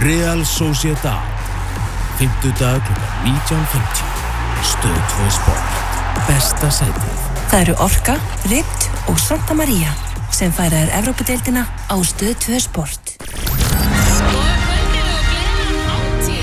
Real 0.00 0.40
Sociedad. 0.48 1.20
Fymtudag 2.16 2.80
klukkan 2.80 3.12
19.50. 3.52 4.08
Stöð 4.64 5.00
2 5.28 5.28
sport. 5.28 5.70
Besta 6.24 6.70
sætið. 6.72 7.20
Það 7.52 7.60
eru 7.60 7.74
Orka, 7.84 8.16
Ript 8.48 8.88
og 9.12 9.20
Santa 9.20 9.52
Maria 9.52 9.92
sem 10.32 10.48
færa 10.52 10.86
er 10.88 10.94
Evrópadeildina 11.04 11.68
á 11.68 11.96
stöð 12.00 12.32
2 12.48 12.60
sport. 12.64 13.03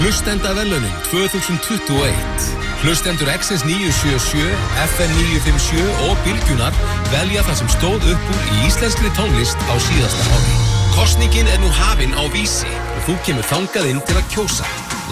Hlustenda 0.01 0.55
velunin 0.55 0.93
2021 1.11 2.13
Hlustendur 2.81 3.27
X's 3.37 3.61
977, 3.63 4.41
FN 4.95 5.11
957 5.13 6.09
og 6.09 6.17
Bilgjunar 6.25 6.77
velja 7.11 7.43
það 7.45 7.59
sem 7.59 7.69
stóð 7.69 8.07
upp 8.09 8.31
úr 8.33 8.47
í 8.49 8.63
íslenskri 8.65 9.11
tónlist 9.13 9.61
á 9.69 9.77
síðasta 9.85 10.23
ári. 10.33 10.55
Kostningin 10.95 11.51
er 11.53 11.61
nú 11.61 11.69
hafinn 11.77 12.17
á 12.17 12.25
vísi 12.33 12.71
og 12.95 13.03
þú 13.05 13.17
kemur 13.27 13.45
þangað 13.51 13.91
inn 13.91 14.01
til 14.07 14.15
að 14.17 14.31
kjósa. 14.33 14.69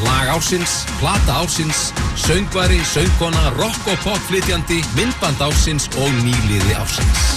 Lag 0.08 0.32
ársins, 0.34 0.74
plata 0.98 1.36
ársins, 1.44 1.92
söngvari, 2.18 2.80
söngkona, 2.90 3.44
rock 3.60 3.92
og 3.94 4.02
pop 4.08 4.24
flytjandi, 4.32 4.80
myndband 4.98 5.44
ársins 5.46 5.86
og 6.02 6.10
nýliði 6.24 6.74
ársins. 6.82 7.28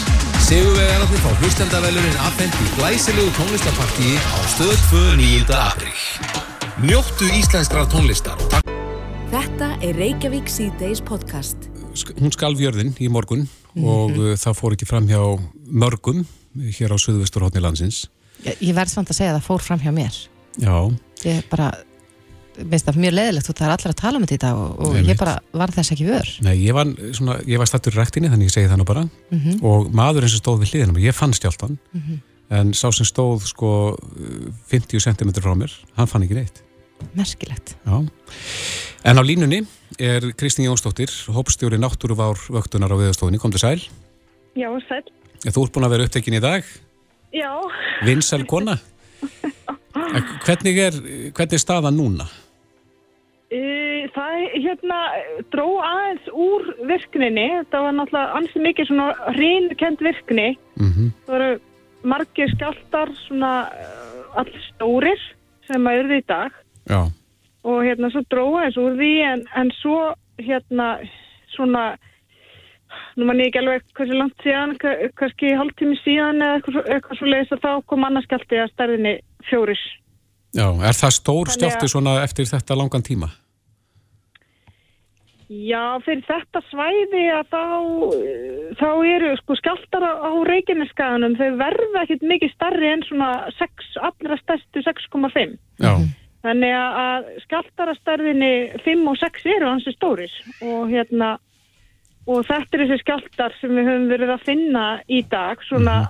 Sigurvegararnir 0.46 1.20
fá 1.20 1.36
hlustendavelunin 1.42 2.16
afhend 2.30 2.56
í 2.64 2.72
glæsilegu 2.78 3.28
tónlistapartíi 3.36 4.16
á 4.16 4.40
stöð 4.56 4.80
2. 4.88 5.04
9. 5.20 6.51
Njóttu 6.80 7.26
íslenskrar 7.36 7.84
tónlistar 7.92 8.38
og 8.40 8.48
takk 8.52 8.70
Þetta 9.32 9.68
er 9.84 9.96
Reykjavík 9.96 10.48
C-Days 10.52 11.00
podcast. 11.04 11.68
Hún 12.20 12.32
skalf 12.34 12.60
jörðin 12.60 12.90
í 13.00 13.08
morgun 13.12 13.46
og 13.80 14.16
uh, 14.16 14.32
það 14.40 14.56
fór 14.58 14.74
ekki 14.76 14.88
fram 14.88 15.06
hjá 15.08 15.20
mörgum 15.72 16.22
hér 16.56 16.92
á 16.92 16.96
Suðvesturhóttni 17.00 17.62
landsins. 17.64 18.02
Ég, 18.44 18.56
ég 18.60 18.76
verð 18.76 18.92
samt 18.92 19.12
að 19.12 19.18
segja 19.20 19.32
að 19.34 19.38
það 19.40 19.46
fór 19.48 19.64
fram 19.64 19.80
hjá 19.84 19.92
mér. 19.96 20.18
Já, 20.60 20.74
Ég 21.24 21.44
bara, 21.52 21.68
veist 22.58 22.88
það 22.88 22.98
mjög 23.04 23.14
leðilegt 23.16 23.48
og 23.52 23.56
það 23.60 23.68
er 23.68 23.74
allir 23.76 23.92
að 23.94 24.00
tala 24.02 24.18
um 24.20 24.24
þetta 24.26 24.36
í 24.36 24.42
dag 24.42 24.60
og, 24.60 24.82
og 24.88 24.96
ég 25.12 25.20
bara 25.22 25.36
var 25.62 25.72
þess 25.76 25.94
ekki 25.94 26.08
vör. 26.08 26.32
nei, 26.44 26.54
ég 26.66 26.76
var, 26.76 26.90
svona, 27.16 27.38
ég 27.48 27.60
var 27.62 27.70
stattur 27.70 27.94
í 27.96 28.00
ræktinni 28.02 28.32
þannig 28.32 28.50
ég 28.50 28.56
segi 28.56 28.68
það 28.72 28.82
nú 28.82 28.88
bara 28.88 29.04
Mhm. 29.32 29.60
og 29.64 29.88
maðurinn 29.96 30.32
sem 30.32 30.42
stóð 30.42 30.64
við 30.66 30.92
mér, 30.92 31.04
ég 31.08 31.16
fann 31.16 31.32
stjáltan 31.36 31.78
Mhm. 31.94 32.20
En 32.52 32.74
sá 32.76 32.90
sem 32.92 33.08
stóð 33.08 33.46
sko 33.48 33.70
50 34.70 35.00
cm 35.00 35.32
frá 35.40 35.54
mér, 35.56 35.72
hann 35.96 36.10
fann 36.10 36.26
ekki 36.26 36.36
neitt. 36.36 36.62
Merkilegt. 37.16 37.74
Já. 37.82 37.96
En 39.08 39.18
á 39.18 39.22
línunni 39.24 39.64
er 39.98 40.28
Kristín 40.38 40.68
Jónsdóttir, 40.68 41.10
hópstjóri 41.32 41.80
náttúruvár 41.80 42.38
vöktunar 42.52 42.92
á 42.92 42.96
viðstofunni, 43.00 43.40
kom 43.42 43.50
til 43.54 43.62
sæl. 43.64 43.82
Já, 44.54 44.68
sæl. 44.86 45.02
Þú 45.42 45.64
ert 45.66 45.74
búin 45.74 45.88
að 45.88 45.96
vera 45.96 46.06
upptekinn 46.06 46.38
í 46.38 46.44
dag, 46.44 46.66
Já, 47.32 47.48
vinsæl 48.04 48.44
kona. 48.46 48.76
Hvernig 50.44 50.78
er, 50.78 50.96
hvernig 51.32 51.56
er 51.56 51.62
staðan 51.62 51.96
núna? 51.96 52.28
það 54.12 54.36
hérna 54.64 54.98
dró 55.52 55.66
aðeins 55.84 56.28
úr 56.32 56.64
virkninni. 56.88 57.48
Það 57.72 57.84
var 57.86 57.96
náttúrulega 57.98 58.38
ansi 58.38 58.62
mikið 58.64 58.88
svona 58.88 59.08
hreinkend 59.36 60.04
virkni. 60.04 60.48
Mhm. 60.80 61.10
Það 61.26 61.34
voru 61.34 61.50
margir 62.04 62.50
skjáltar 62.54 63.12
svona 63.26 63.52
eh, 63.78 64.38
all 64.40 64.52
stórir 64.70 65.20
sem 65.68 65.86
að 65.86 66.02
urði 66.02 66.20
í 66.22 66.26
dag 66.28 66.54
Já. 66.90 67.00
og 67.64 67.82
hérna 67.86 68.10
svo 68.12 68.22
dró 68.30 68.46
aðeins 68.58 68.78
úr 68.82 68.96
því 68.98 69.12
en, 69.28 69.44
en 69.60 69.70
svo 69.80 69.98
hérna 70.42 70.88
svona 71.54 71.84
nú 73.16 73.26
man 73.28 73.40
ég 73.40 73.50
ekki 73.50 73.60
alveg 73.62 73.84
hversu 73.96 74.16
langt 74.18 74.44
síðan 74.44 74.74
ka- 74.80 74.98
kannski 75.20 75.52
hálftími 75.56 75.98
síðan 76.02 76.42
eða 76.44 76.58
eitthvað, 76.58 76.88
eitthvað 76.96 77.20
svo 77.20 77.30
leiðis 77.30 77.54
að 77.56 77.62
þá 77.64 77.70
kom 77.92 78.08
annarskjálti 78.08 78.60
að 78.62 78.72
stærðinni 78.74 79.14
fjóris 79.50 79.84
Já, 80.52 80.66
er 80.68 80.96
það 80.96 81.14
stór 81.16 81.52
stjálti 81.54 81.88
svona 81.88 82.18
eftir 82.24 82.48
þetta 82.50 82.76
langan 82.76 83.04
tíma? 83.04 83.30
Já, 85.52 86.00
fyrir 86.06 86.22
þetta 86.24 86.62
svæði 86.70 87.22
að 87.34 87.50
þá, 87.52 87.62
þá 88.80 88.88
eru 89.10 89.32
sko 89.42 89.56
skjáltar 89.58 90.04
á, 90.06 90.32
Reykjaneskaðanum, 90.48 91.34
þau 91.36 91.58
verða 91.60 92.04
ekkit 92.06 92.24
mikið 92.30 92.54
starri 92.54 92.88
en 92.88 93.04
svona 93.04 93.30
6, 93.58 93.90
allra 94.00 94.38
stærstu 94.40 94.84
6,5. 94.86 95.58
Já. 95.82 95.92
Þannig 96.42 96.72
að- 96.74 96.96
að 97.02 97.28
skjáltar 97.44 97.92
að 97.92 98.00
stærðinni 98.00 98.52
5 98.86 99.04
og 99.12 99.18
6 99.20 99.44
eru 99.46 99.68
hansi 99.68 99.92
stóris 99.94 100.32
og 100.62 100.88
hérna, 100.90 101.36
og 102.26 102.46
þetta 102.48 102.78
er 102.78 102.86
þessi 102.86 103.02
skjáltar 103.04 103.60
sem 103.60 103.70
við 103.76 103.86
höfum 103.90 104.08
verið 104.08 104.32
að 104.34 104.46
finna 104.48 104.86
í 105.08 105.20
dag, 105.28 105.62
svona 105.68 106.08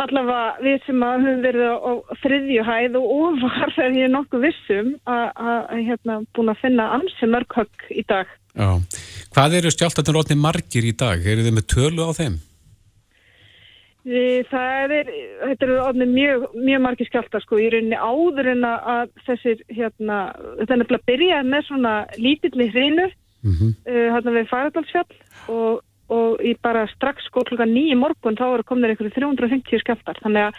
allavega 0.00 0.60
við 0.64 0.84
sem 0.86 1.00
að 1.04 1.24
höfum 1.24 1.42
verið 1.44 1.64
á, 1.70 1.76
á 1.76 1.92
þriðju 2.24 2.66
hæð 2.66 2.98
og 3.00 3.06
ofar 3.20 3.72
þegar 3.76 3.96
ég 4.00 4.04
er 4.08 4.14
nokkuð 4.16 4.44
vissum 4.48 4.92
að 5.06 5.86
hérna 5.86 6.20
búin 6.34 6.52
að 6.52 6.62
finna 6.64 6.90
ansi 6.98 7.30
mörg 7.30 7.58
högg 7.60 7.90
í 7.90 8.04
dag. 8.08 8.26
Já. 8.56 8.70
Hvað 9.34 9.58
eru 9.60 9.70
stjáltarnir 9.70 10.16
rótni 10.16 10.36
margir 10.38 10.84
í 10.88 10.92
dag? 10.96 11.22
Eru 11.22 11.44
þið 11.46 11.54
með 11.60 11.66
tölu 11.70 12.06
á 12.06 12.12
þeim? 12.16 12.38
Það 14.50 14.92
er, 14.96 15.08
þetta 15.44 15.66
eru 15.66 16.06
mjög, 16.08 16.44
mjög 16.56 16.80
margir 16.80 17.06
skjáltar 17.10 17.42
sko, 17.44 17.58
í 17.60 17.68
rauninni 17.70 17.98
áður 18.00 18.48
en 18.54 18.64
að- 18.64 19.10
þessir, 19.26 19.60
hérna, 19.68 20.32
þetta 20.58 20.72
er 20.72 20.80
nefnilega 20.80 21.02
að 21.02 21.10
byrja 21.10 21.40
með 21.44 21.66
svona 21.68 21.92
lítilli 22.16 22.70
hrinu, 22.72 23.10
Mhm. 23.44 23.68
uh, 23.86 24.08
hérna 24.16 24.32
við 24.36 24.48
Færadalsfjall 24.48 25.14
og, 25.48 25.82
og 26.10 26.40
í 26.40 26.54
bara 26.62 26.86
strax 26.88 27.24
sko 27.28 27.44
klukka 27.44 27.64
nýju 27.68 27.96
morgun 27.96 28.36
þá 28.36 28.54
eru 28.54 28.64
komin 28.64 28.90
einhverju 28.90 29.12
350 29.14 29.78
skjáltar, 29.84 30.16
þannig 30.24 30.48
að 30.48 30.54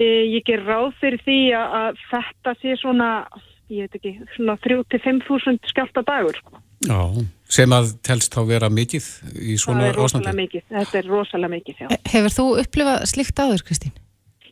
uh, 0.00 0.24
ég 0.34 0.44
ger 0.44 0.64
ráð 0.64 0.92
fyrir 1.00 1.20
því 1.24 1.38
að, 1.56 1.68
að 1.82 1.96
þetta 2.10 2.56
sé 2.60 2.76
svona, 2.80 3.26
ég 3.70 3.84
veit 3.84 3.94
ekki, 4.00 4.14
svona 4.36 4.56
3-5 4.64 5.22
þúsund 5.28 5.60
skjálta 5.68 6.02
dagur 6.04 6.36
sko. 6.40 6.56
Já. 6.86 7.00
Sem 7.48 7.72
að 7.74 7.94
telst 8.06 8.34
þá 8.34 8.42
vera 8.46 8.68
mikið 8.70 9.06
í 9.40 9.56
Það 9.56 9.62
svona 9.64 9.88
er 9.88 9.96
rosalega 9.96 10.30
ástandi? 10.30 10.42
mikið, 10.42 10.64
þetta 10.76 10.98
er 11.00 11.10
rosalega 11.10 11.52
mikið, 11.54 11.80
já. 11.82 11.88
Hefur 12.12 12.36
þú 12.36 12.46
upplifað 12.62 13.04
slikt 13.10 13.42
áður, 13.42 13.64
Kristín? 13.66 13.96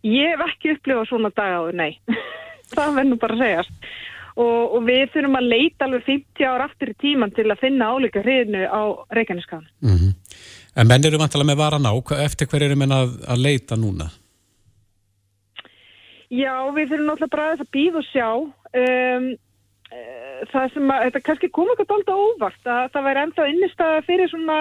Ég 0.07 0.33
hef 0.33 0.45
ekki 0.49 0.75
upplifað 0.75 1.09
svona 1.11 1.31
dag 1.37 1.57
áður, 1.61 1.79
nei. 1.79 1.93
það 2.75 2.99
verður 2.99 3.11
nú 3.13 3.21
bara 3.23 3.37
að 3.37 3.45
segjast. 3.45 3.91
Og, 4.37 4.75
og 4.77 4.83
við 4.85 5.07
þurfum 5.15 5.39
að 5.39 5.49
leita 5.49 5.87
alveg 5.87 6.09
50 6.11 6.49
ár 6.51 6.65
aftur 6.67 6.93
í 6.93 6.97
tíman 7.01 7.33
til 7.37 7.47
að 7.49 7.63
finna 7.63 7.89
álíka 7.95 8.21
hriðinu 8.25 8.67
á 8.69 8.83
Reykjaneskan. 9.17 9.65
Mm 9.81 10.15
En 10.77 10.89
menn 10.91 11.07
eru 11.09 11.17
vantilega 11.17 11.49
með 11.49 11.61
varan 11.63 11.89
á, 11.89 11.93
eftir 12.21 12.49
hver 12.53 12.67
eru 12.67 12.77
menn 12.77 12.93
að, 12.93 13.15
að 13.25 13.41
leita 13.41 13.79
núna? 13.81 14.11
Já, 16.29 16.53
við 16.75 16.91
þurfum 16.91 17.07
náttúrulega 17.09 17.33
bara 17.33 17.47
að 17.55 17.71
býða 17.73 18.01
og 18.03 18.09
sjá. 18.11 18.29
Um, 18.77 19.29
eh, 19.89 20.26
það 20.51 20.67
sem 20.75 20.91
að, 20.93 21.05
þetta 21.07 21.23
kannski 21.29 21.49
kom 21.55 21.71
eitthvað 21.73 21.95
alltaf 21.97 22.25
óvart 22.27 22.69
að 22.73 22.91
það 22.95 23.07
væri 23.07 23.23
ennþá 23.23 23.47
innistæða 23.53 24.03
fyrir 24.07 24.31
svona 24.33 24.59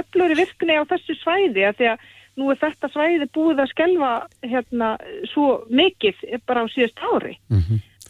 ölluri 0.00 0.38
virkni 0.38 0.78
á 0.78 0.82
þessu 0.92 1.16
svæði 1.20 1.66
að 1.66 1.80
því 1.80 1.90
að 1.92 2.06
nú 2.36 2.50
er 2.52 2.60
þetta 2.60 2.90
svæði 2.92 3.28
búið 3.32 3.62
að 3.64 3.72
skelfa 3.72 4.12
hérna 4.44 4.90
svo 5.32 5.48
mikið 5.72 6.24
bara 6.46 6.64
á 6.64 6.72
síðast 6.72 7.00
ári. 7.00 7.36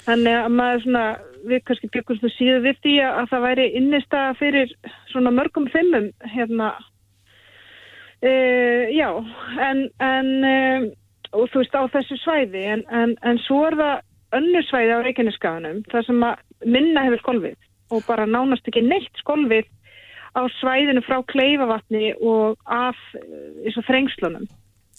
Þannig 0.06 0.36
að 0.38 0.52
maður 0.54 0.82
svona, 0.82 1.04
við 1.50 1.62
kannski 1.66 1.88
byggumst 1.94 2.22
nú 2.22 2.30
síðu 2.34 2.58
við 2.62 2.76
því 2.82 2.94
að, 3.02 3.16
að 3.20 3.30
það 3.32 3.46
væri 3.46 3.66
innistæða 3.80 4.34
fyrir 4.38 4.74
svona 5.12 5.32
mörgum 5.34 5.66
fimmum 5.72 6.12
hérna. 6.34 6.74
Uh, 8.22 8.86
já, 8.94 9.10
en, 9.60 9.88
en 10.00 10.30
um, 10.50 10.86
og 11.36 11.50
þú 11.52 11.62
veist 11.62 11.74
á 11.76 11.82
þessu 11.92 12.16
svæði, 12.22 12.62
en, 12.74 12.84
en, 12.90 13.16
en 13.22 13.40
svo 13.44 13.64
er 13.68 13.76
það 13.78 13.96
önnur 14.38 14.66
svæði 14.68 14.98
á 14.98 15.04
Reykjaneskaðanum, 15.04 15.80
þar 15.92 16.06
sem 16.08 16.26
að 16.26 16.44
minna 16.76 17.06
hefur 17.06 17.22
skolvið 17.24 17.56
og 17.94 18.04
bara 18.08 18.26
nánast 18.26 18.66
ekki 18.68 18.82
neitt 18.84 19.22
skolvið 19.22 19.66
á 20.36 20.42
svæðinu 20.60 21.02
frá 21.06 21.20
kleifavatni 21.32 22.12
og 22.20 22.56
af 22.64 22.98
uh, 23.16 23.26
þessu 23.64 23.84
þrengslunum. 23.88 24.46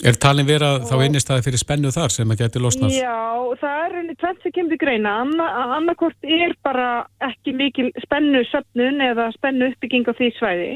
Er 0.06 0.18
talin 0.22 0.46
vera 0.46 0.76
þá 0.86 1.00
innistæði 1.08 1.48
fyrir 1.48 1.62
spennu 1.62 1.90
þar 1.94 2.14
sem 2.14 2.30
að 2.30 2.44
geti 2.44 2.60
losnað? 2.62 2.94
Já, 2.94 3.18
það 3.58 3.80
er 3.86 3.96
henni 3.98 4.16
tvent 4.22 4.44
sem 4.44 4.54
kemur 4.54 4.76
til 4.76 4.82
greina. 4.84 5.14
Anna, 5.24 5.48
annarkort 5.78 6.28
er 6.38 6.54
bara 6.66 6.90
ekki 7.26 7.56
mikil 7.58 7.90
spennu 8.04 8.44
söfnun 8.52 9.02
eða 9.02 9.32
spennu 9.34 9.72
uppbygging 9.72 10.06
á 10.06 10.14
því 10.20 10.30
svæði. 10.38 10.70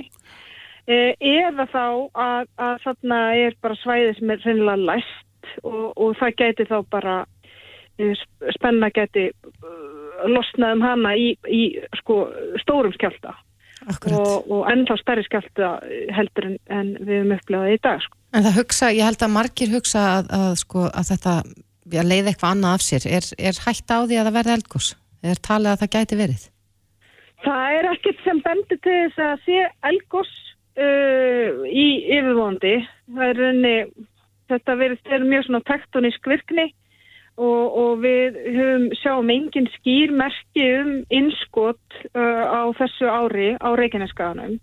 Eh, 0.89 1.13
eða 1.21 1.67
þá 1.69 1.85
að, 2.17 2.49
að 2.57 2.81
þarna 2.87 3.19
er 3.43 3.57
bara 3.61 3.77
svæði 3.83 4.15
sem 4.17 4.33
er 4.33 4.41
reynilega 4.41 4.87
læst 4.89 5.53
og, 5.61 5.85
og 5.93 6.17
það 6.17 6.37
geti 6.41 6.65
þá 6.71 6.77
bara 6.89 7.15
eh, 7.21 7.40
spenna 8.55 8.91
geti 8.93 9.29
uh, 9.31 10.27
losnað 10.29 10.75
um 10.77 10.83
hana 10.85 11.15
í, 11.17 11.31
í 11.47 11.61
sko, 12.01 12.25
stórum 12.63 12.93
skjálta. 12.95 13.35
Og, 13.81 14.45
og 14.45 14.67
ennþá 14.69 14.97
stærri 14.99 15.23
skjálta 15.25 15.71
heldur 16.13 16.51
en, 16.51 16.57
en 16.69 16.93
við 16.99 17.23
höfum 17.23 17.35
upplegað 17.39 17.73
í 17.73 17.79
dag. 17.81 18.03
Sko. 18.03 18.17
En 18.37 18.45
það 18.45 18.57
hugsa, 18.59 18.91
ég 18.93 19.07
held 19.09 19.25
að 19.25 19.33
margir 19.33 19.71
hugsa 19.73 20.03
að, 20.19 20.29
að, 20.37 20.51
sko, 20.61 20.85
að 20.87 21.07
þetta 21.09 21.35
leiði 21.91 22.31
eitthvað 22.31 22.53
annað 22.53 22.75
af 22.77 22.85
sér. 22.85 23.07
Er, 23.17 23.29
er 23.49 23.61
hægt 23.65 23.89
á 23.89 23.97
því 24.05 24.19
að 24.19 24.27
það 24.29 24.37
verði 24.37 24.53
eldgós? 24.57 24.91
Er 25.21 25.41
talið 25.47 25.71
að 25.71 25.81
það 25.81 25.93
gæti 25.95 26.19
verið? 26.19 26.45
Það 27.41 27.79
er 27.79 27.89
ekkert 27.89 28.21
sem 28.25 28.43
bendir 28.45 28.79
til 28.85 28.93
þess 29.01 29.25
að 29.25 29.43
sé 29.47 29.63
elgos 29.89 30.31
uh, 30.77 31.65
í 31.65 31.87
yfirvóndi. 32.19 32.75
Það 33.09 33.25
er 33.27 33.41
rauninni, 33.41 33.75
þetta 34.53 34.77
verið, 34.77 35.01
er 35.17 35.27
mjög 35.33 35.47
svona 35.47 35.63
tektonísk 35.71 36.31
virkni 36.31 36.67
og, 37.39 37.77
og 37.83 38.01
við 38.03 38.39
höfum 38.55 38.87
sjáum 38.99 39.31
engin 39.33 39.69
skýrmerki 39.77 40.65
um 40.81 40.91
innskot 41.13 42.01
uh, 42.13 42.43
á 42.51 42.61
þessu 42.79 43.07
ári 43.07 43.53
á 43.57 43.69
Reykjaneskaðanum. 43.77 44.59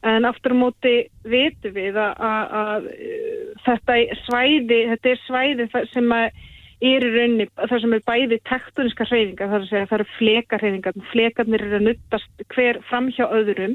En 0.00 0.24
aftur 0.24 0.56
á 0.56 0.62
móti 0.62 0.94
vitum 1.28 1.74
við 1.76 1.98
að, 2.00 2.14
að, 2.24 2.54
að 2.62 2.88
uh, 2.94 3.50
þetta 3.66 3.98
svæði, 4.24 4.80
þetta 4.94 5.12
er 5.12 5.20
svæði 5.26 5.68
sem 5.92 6.16
er 6.16 6.32
í 6.80 6.94
rauninni, 7.02 7.46
það 7.60 7.82
sem 7.82 7.94
er 7.94 8.04
bæði 8.08 8.38
tektoniska 8.48 9.06
hreyfingar, 9.08 9.50
það 9.50 9.56
er 9.56 9.64
að 9.64 9.70
segja 9.70 9.88
það 9.90 9.96
eru 9.98 10.10
flekarhreyfingar, 10.16 11.00
flekarnir 11.12 11.64
eru 11.66 11.76
að 11.76 11.86
nuttast 11.90 12.44
hver 12.54 12.80
fram 12.88 13.10
hjá 13.12 13.26
öðrum, 13.28 13.74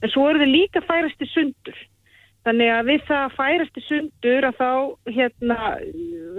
en 0.00 0.12
svo 0.12 0.28
eru 0.30 0.40
þau 0.40 0.52
líka 0.54 0.82
færast 0.86 1.20
í 1.20 1.28
sundur. 1.34 1.82
Þannig 2.48 2.72
að 2.72 2.88
við 2.88 3.02
það 3.10 3.36
færast 3.36 3.76
í 3.76 3.82
sundur 3.84 4.46
að 4.48 4.60
þá, 4.60 4.70
hérna, 5.16 5.58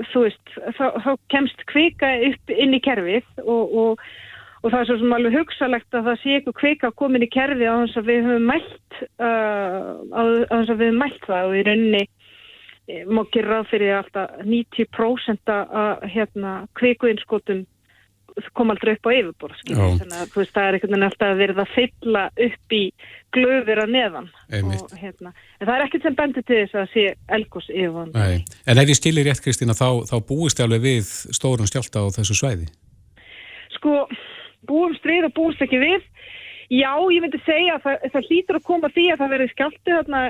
þú 0.09 0.23
veist, 0.25 0.53
þá, 0.77 0.85
þá 1.03 1.11
kemst 1.33 1.65
kvika 1.69 2.09
upp 2.31 2.53
inn 2.55 2.73
í 2.73 2.81
kerfið 2.81 3.43
og, 3.43 3.75
og, 3.83 4.05
og 4.63 4.71
það 4.71 4.79
er 4.79 4.89
svo 4.89 4.97
sem 5.01 5.13
alveg 5.17 5.37
hugsalegt 5.37 5.97
að 5.99 6.09
það 6.09 6.17
sé 6.23 6.37
eitthvað 6.37 6.57
kvika 6.61 6.91
komin 7.03 7.27
í 7.27 7.29
kerfið 7.35 7.69
á 7.69 7.75
þess 7.83 8.01
að 8.01 8.09
við 8.09 8.25
höfum 8.29 8.49
mælt, 8.49 8.97
uh, 9.21 9.91
að 10.23 10.73
höfum 10.73 10.99
mælt 11.03 11.29
það. 11.29 11.51
Og 11.51 11.59
í 11.59 11.63
rauninni 11.69 12.03
má 13.05 13.21
gera 13.31 13.59
ráð 13.59 13.69
fyrir 13.71 13.93
alltaf 13.99 14.41
90% 14.41 15.53
að 15.53 16.07
hérna, 16.15 16.55
kvikuinskotum 16.79 17.65
kom 18.57 18.71
aldrei 18.73 18.93
upp 18.95 19.07
á 19.07 19.11
yfirbor 19.13 19.55
þannig 19.61 20.15
að 20.17 20.35
veist, 20.35 20.53
það 20.55 20.67
er 20.67 20.77
einhvern 20.77 20.93
veginn 20.93 21.07
alltaf 21.07 21.33
verið 21.39 21.61
að 21.63 21.73
fylla 21.75 22.23
upp 22.47 22.75
í 22.75 22.81
glöfur 23.35 23.81
að 23.83 23.93
neðan. 23.95 24.29
Og, 24.59 24.95
hérna, 24.99 25.33
en 25.59 25.67
það 25.67 25.73
er 25.75 25.85
ekkert 25.85 26.07
sem 26.07 26.17
bendur 26.17 26.45
til 26.47 26.59
þess 26.61 26.79
að 26.81 26.89
sé 26.91 27.05
elgos 27.37 27.69
yfirvann 27.71 28.15
En 28.15 28.81
ef 28.81 28.91
ég 28.91 28.99
skilir 28.99 29.27
rétt 29.27 29.43
Kristína 29.43 29.75
þá, 29.77 30.03
þá 30.09 30.15
búist 30.27 30.63
alveg 30.63 30.83
við 30.83 31.11
stórun 31.35 31.69
stjálta 31.69 32.03
á 32.03 32.07
þessu 32.17 32.37
svæði? 32.37 32.67
Sko, 33.77 34.05
búum 34.67 34.95
stríð 34.99 35.29
og 35.29 35.35
búist 35.37 35.63
ekki 35.63 35.79
við. 35.81 36.03
Já, 36.71 36.91
ég 37.11 37.23
myndi 37.23 37.39
segja 37.43 37.75
að 37.75 37.85
það, 37.85 38.03
það 38.13 38.27
hlýtur 38.29 38.59
að 38.59 38.67
koma 38.67 38.91
því 38.95 39.07
að 39.11 39.21
það 39.21 39.33
verið 39.35 39.49
skjáltu 39.51 39.95
þarna 39.97 40.21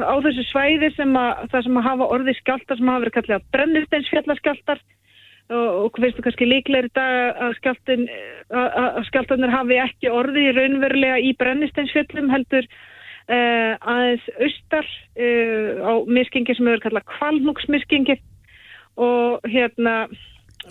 á 0.00 0.14
þessu 0.24 0.44
svæði 0.48 0.90
sem 0.96 1.16
að 1.20 1.42
það 1.52 1.66
sem 1.66 1.78
að 1.80 1.86
hafa 1.88 2.08
orði 2.16 2.34
skjáltar 2.38 2.78
sem 2.78 2.90
hafa 2.90 3.02
verið 3.04 3.16
kallið 3.18 3.44
brennisteinsfjallarskjáltar 3.56 4.80
og, 5.52 5.68
og 5.84 5.92
hvað 5.92 6.06
veistu 6.06 6.24
kannski 6.24 6.48
líklega 6.48 6.88
í 6.88 6.92
dag 6.96 7.40
að 7.46 7.56
skjáltin 7.60 8.04
að 8.54 9.00
skjáltarnir 9.10 9.52
hafi 9.52 9.80
ekki 9.84 10.12
orði 10.12 10.50
raunverulega 10.56 11.20
í 11.20 11.32
brennisteinsfjallum 11.40 12.30
heldur 12.32 12.68
uh, 12.68 13.72
aðeins 13.80 14.28
austar 14.38 14.86
uh, 14.88 15.72
á 15.84 15.92
miskingi 16.06 16.56
sem 16.56 16.70
hefur 16.70 16.86
kallað 16.86 17.08
kvalnúksmiskingi 17.16 18.20
og 19.00 19.50
hérna 19.50 20.04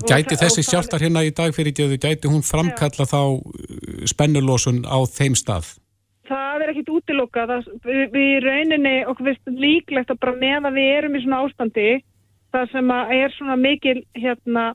Gæti 0.09 0.33
þessi 0.39 0.63
sjálftar 0.65 1.03
hérna 1.03 1.21
í 1.21 1.29
dag 1.37 1.53
fyrir 1.53 1.75
djöðu, 1.77 1.99
gæti 2.01 2.29
hún 2.31 2.41
framkalla 2.41 3.05
þá 3.05 3.21
spennulósun 4.09 4.81
á 4.89 4.97
þeim 5.05 5.35
stað? 5.37 5.75
Það 6.25 6.63
er 6.63 6.71
ekkit 6.71 6.89
útilokka, 6.95 7.43
við, 7.85 8.01
við 8.15 8.31
rauninni 8.41 8.95
okkur 9.11 9.29
finnst 9.29 9.61
líklegt 9.61 10.09
að 10.09 10.21
bara 10.23 10.33
með 10.39 10.69
að 10.69 10.79
við 10.79 10.89
erum 10.95 11.17
í 11.19 11.21
svona 11.21 11.41
ástandi, 11.45 11.87
það 12.53 12.71
sem 12.71 12.93
er 12.93 13.35
svona 13.37 13.57
mikil 13.59 13.99
hérna, 14.17 14.65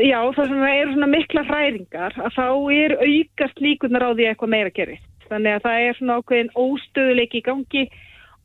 já 0.00 0.18
það 0.36 0.50
sem 0.52 0.64
er 0.70 0.90
svona 0.94 1.10
mikla 1.12 1.44
hræringar, 1.50 2.18
að 2.22 2.36
þá 2.38 2.48
er 2.78 2.96
aukast 3.02 3.62
líkunar 3.64 4.06
á 4.06 4.10
því 4.14 4.28
eitthvað 4.30 4.54
meira 4.54 4.74
gerist. 4.74 5.06
Þannig 5.26 5.56
að 5.56 5.64
það 5.66 5.84
er 5.84 5.98
svona 5.98 6.18
ákveðin 6.20 6.52
óstöðuleik 6.54 7.34
í 7.34 7.44
gangi 7.46 7.86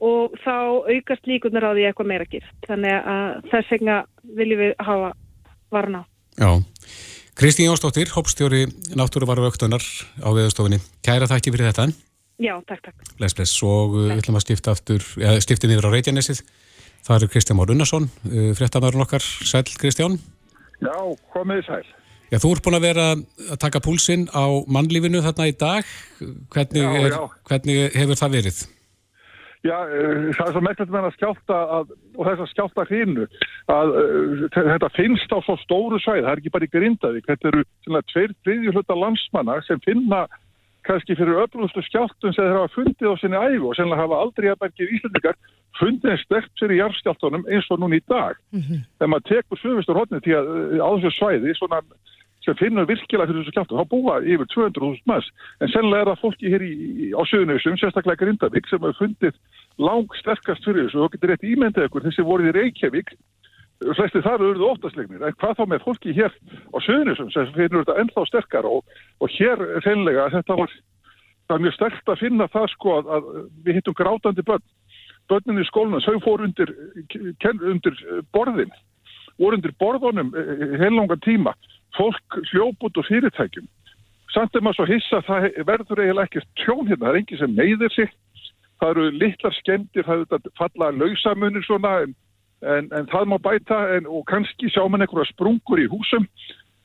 og 0.01 0.37
þá 0.41 0.55
aukast 0.89 1.29
líkunar 1.29 1.69
á 1.69 1.71
því 1.77 1.87
eitthvað 1.89 2.11
meira 2.11 2.29
gerist. 2.29 2.57
Þannig 2.65 3.09
að 3.13 3.49
þess 3.51 3.73
vegna 3.75 3.97
viljum 4.39 4.63
við 4.65 4.73
hafa 4.81 5.11
varna. 5.71 6.05
Já. 6.39 6.49
Kristín 7.37 7.69
Jónsdóttir, 7.69 8.09
hoppstjóri 8.11 8.65
náttúruvaru 8.97 9.45
auktunar 9.47 9.81
á 10.19 10.29
viðstofinni. 10.35 10.81
Kæra 11.05 11.29
þakki 11.29 11.53
fyrir 11.53 11.69
þetta. 11.69 11.87
Já, 12.41 12.55
takk, 12.67 12.81
takk. 12.89 13.13
Bless, 13.19 13.37
bless. 13.37 13.53
Og 13.65 13.95
uh, 13.95 14.09
við 14.09 14.19
ætlum 14.23 14.39
að 14.39 14.45
stifta 14.47 14.73
aftur, 14.73 15.05
ja, 15.21 15.35
stiftum 15.43 15.71
yfir 15.73 15.87
á 15.87 15.93
Reykjanesið. 15.93 16.41
Það 17.01 17.15
eru 17.17 17.29
Kristján 17.33 17.57
Már 17.57 17.71
Unnarsson, 17.73 18.05
uh, 18.29 18.51
fréttamæðurinn 18.57 19.05
okkar. 19.05 19.23
Sæl, 19.25 19.65
Kristján. 19.81 20.19
Já, 20.81 20.95
komið 21.33 21.63
sæl. 21.65 21.87
Já, 22.31 22.37
þú 22.39 22.51
ert 22.55 22.63
búin 22.65 22.77
að 22.77 22.85
vera 22.85 23.05
að 23.15 23.57
taka 23.59 23.81
púlsinn 23.83 24.27
á 24.31 24.45
mannlífinu 24.71 25.23
þarna 25.25 25.49
í 25.49 25.55
dag. 25.59 25.89
Hvernig, 26.53 26.85
Já, 26.85 26.93
er, 27.01 27.15
já. 27.17 27.25
hvernig 27.49 27.97
hefur 27.97 28.21
það 28.21 28.37
verið? 28.37 28.61
Já, 29.61 29.75
uh, 29.77 30.29
það 30.37 30.45
er 30.45 30.53
svo 30.55 30.61
mekklegt 30.65 30.93
með 30.93 31.07
að 31.09 31.17
skjálta 31.17 31.57
að, 31.77 31.91
og 32.17 32.29
þess 32.29 32.45
að 32.45 32.51
skjálta 32.53 32.85
hrínu 32.89 33.25
að 33.69 33.91
uh, 34.01 34.45
þetta 34.55 34.91
finnst 34.95 35.35
á 35.35 35.37
svo 35.45 35.57
stóru 35.61 35.99
svæð, 36.01 36.23
það 36.23 36.31
er 36.31 36.41
ekki 36.41 36.53
bara 36.55 36.69
í 36.69 36.71
grindaði, 36.73 37.25
þetta 37.27 37.51
eru 37.51 37.65
svona 37.85 38.01
tveir 38.09 38.33
þriðju 38.45 38.73
hluta 38.77 38.97
landsmanna 38.97 39.59
sem 39.67 39.83
finna 39.85 40.23
kannski 40.87 41.13
fyrir 41.19 41.43
öflustu 41.43 41.83
skjáltum 41.85 42.33
sem 42.33 42.41
þeir 42.47 42.57
hafa 42.57 42.73
fundið 42.73 43.13
á 43.13 43.15
sinni 43.21 43.37
ægu 43.37 43.69
og 43.69 43.77
sennilega 43.77 44.01
hafa 44.01 44.21
aldrei 44.23 44.49
að 44.49 44.61
bergir 44.63 44.95
íslendingar 44.97 45.37
fundið 45.79 46.13
en 46.13 46.21
stert 46.21 46.51
fyrir 46.59 46.81
jarðskjáltunum 46.81 47.47
eins 47.47 47.67
og 47.71 47.81
núna 47.81 47.99
í 47.99 48.05
dag. 48.11 48.39
Þegar 48.99 49.11
maður 49.13 49.27
tekur 49.29 49.99
hodni 49.99 50.23
því 50.25 50.37
að 50.37 50.51
uh, 50.55 50.79
á 50.83 50.89
þessu 50.97 51.13
svæði 51.17 51.55
svona 51.57 51.81
sem 52.45 52.57
finnur 52.57 52.87
virkilega 52.89 53.29
fyrir 53.29 53.43
þessu 53.43 53.53
skjáltum, 53.53 53.81
þá 53.81 53.91
búa 53.91 54.15
yfir 54.25 54.47
200.000 54.49 55.05
manns, 55.09 55.27
en 55.61 55.69
sennilega 55.69 56.01
er 56.01 56.09
það 56.09 56.21
fólki 56.23 56.53
hér 56.53 56.63
í, 56.65 56.71
á 57.13 57.21
söðunusum, 57.29 57.77
sérstaklega 57.77 58.23
Grindavík, 58.23 58.69
sem 58.69 58.81
hefur 58.81 58.97
fundið 58.97 59.37
lang 59.77 60.15
sterkast 60.17 60.65
fyrir 60.65 60.87
þessu. 60.87 61.03
Og 61.05 61.13
getur 61.13 61.33
rétt 61.33 61.45
ímyndið 61.45 61.85
ykkur 61.85 62.07
þessi 62.07 62.25
voruð 62.25 62.49
í 62.49 62.55
Reykjavík, 62.57 63.13
flesti 63.97 64.21
þar 64.25 64.45
eru 64.45 64.69
óttaslegnir, 64.71 65.21
en 65.25 65.37
hvað 65.41 65.57
þá 65.57 65.63
með 65.69 65.85
fólki 65.85 66.15
hér 66.17 66.33
á 66.73 66.77
söðunusum 66.85 67.31
sem 67.33 67.53
finnur 67.55 67.85
þetta 67.85 67.99
ennþá 68.01 68.25
sterkar 68.29 68.69
og, 68.69 68.97
og 69.21 69.37
hér 69.37 69.61
sennilega 69.85 70.27
þetta 70.35 70.57
var, 70.59 70.75
það 71.47 71.55
var 71.55 71.63
mjög 71.65 71.77
sterkt 71.77 72.11
að 72.13 72.21
finna 72.21 72.49
það 72.53 72.67
sko 72.75 72.97
að, 72.99 73.09
að 73.17 73.31
við 73.65 73.79
hittum 73.79 73.97
grátandi 73.97 74.45
börn, 74.45 74.65
börnin 75.31 75.61
í 75.61 75.67
skóluna, 75.67 76.01
þau 76.03 76.19
fór 76.23 76.45
undir, 76.45 76.71
undir 77.71 77.99
borðin, 78.35 78.71
voru 79.39 79.59
undir 79.59 79.75
borðunum 79.81 80.33
heilangan 80.81 81.21
tíma. 81.25 81.55
Fólk 81.97 82.41
hljóp 82.51 82.83
út 82.87 82.99
og 82.99 83.07
fyrirtækjum. 83.07 83.67
Samt 84.31 84.55
er 84.55 84.63
maður 84.63 84.79
svo 84.79 84.87
hissa 84.93 85.19
að 85.19 85.27
það 85.27 85.47
verður 85.67 86.01
eiginlega 86.03 86.27
ekki 86.29 86.43
tjón 86.61 86.87
hérna, 86.87 87.03
það 87.03 87.09
er 87.11 87.19
enginn 87.19 87.41
sem 87.41 87.55
neyðir 87.57 87.95
sig. 87.95 88.13
Það 88.79 88.93
eru 88.93 89.09
litlar 89.19 89.55
skemmtir 89.57 90.07
það 90.07 90.21
er 90.21 90.29
þetta 90.31 90.53
falla 90.57 90.91
lausamunir 90.95 91.65
svona 91.67 91.91
en, 92.05 92.15
en, 92.63 92.87
en 92.95 93.09
það 93.11 93.27
má 93.27 93.37
bæta 93.43 93.81
en, 93.97 94.07
og 94.07 94.23
kannski 94.31 94.71
sjá 94.71 94.85
mann 94.87 95.03
einhverja 95.03 95.33
sprungur 95.33 95.83
í 95.83 95.89
húsum. 95.91 96.29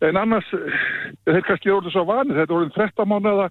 En 0.05 0.18
annars 0.20 0.49
þeir 0.51 1.47
kannski 1.47 1.70
er 1.70 1.78
orðið 1.78 1.94
svo 1.94 2.05
vanið, 2.11 2.40
þetta 2.40 2.53
er 2.53 2.59
orðin 2.59 2.74
13 2.74 3.11
mánuða 3.12 3.49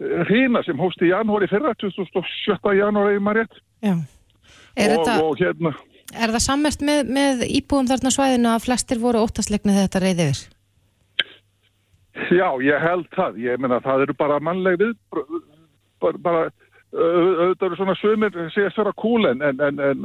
hrína 0.00 0.64
sem 0.66 0.80
hósti 0.80 1.06
í 1.06 1.12
janúari 1.12 1.46
fyrra 1.50 1.74
27. 1.78 2.56
janúari 2.80 3.20
í 3.20 3.22
maður 3.22 3.44
rétt. 3.44 3.60
Já. 3.84 3.94
Er, 4.74 4.96
og, 4.98 5.04
þetta, 5.04 5.18
og 5.22 5.38
hérna 5.38 5.74
er 6.14 6.34
það 6.34 6.44
sammert 6.44 6.82
með, 6.84 7.08
með 7.16 7.46
íbúum 7.48 7.88
þarna 7.90 8.12
svæðinu 8.14 8.50
að 8.52 8.66
flestir 8.66 9.00
voru 9.02 9.22
óttaslegni 9.24 9.74
þegar 9.74 9.88
þetta 9.88 10.02
reyði 10.04 10.26
yfir? 10.30 10.42
Já, 12.30 12.48
ég 12.62 12.84
held 12.84 13.08
það. 13.14 13.40
Ég 13.42 13.62
meina 13.62 13.80
það 13.82 14.04
eru 14.06 14.14
bara 14.18 14.38
mannleg 14.42 14.78
við 14.78 14.92
bara, 16.02 16.20
bara 16.22 16.44
auðvitað 16.94 17.66
eru 17.66 17.78
svona 17.80 17.96
sömur 17.98 18.36
segast 18.54 18.78
vera 18.78 18.94
kúl 19.02 19.26
en, 19.26 19.42
en, 19.42 19.62
en, 19.82 20.04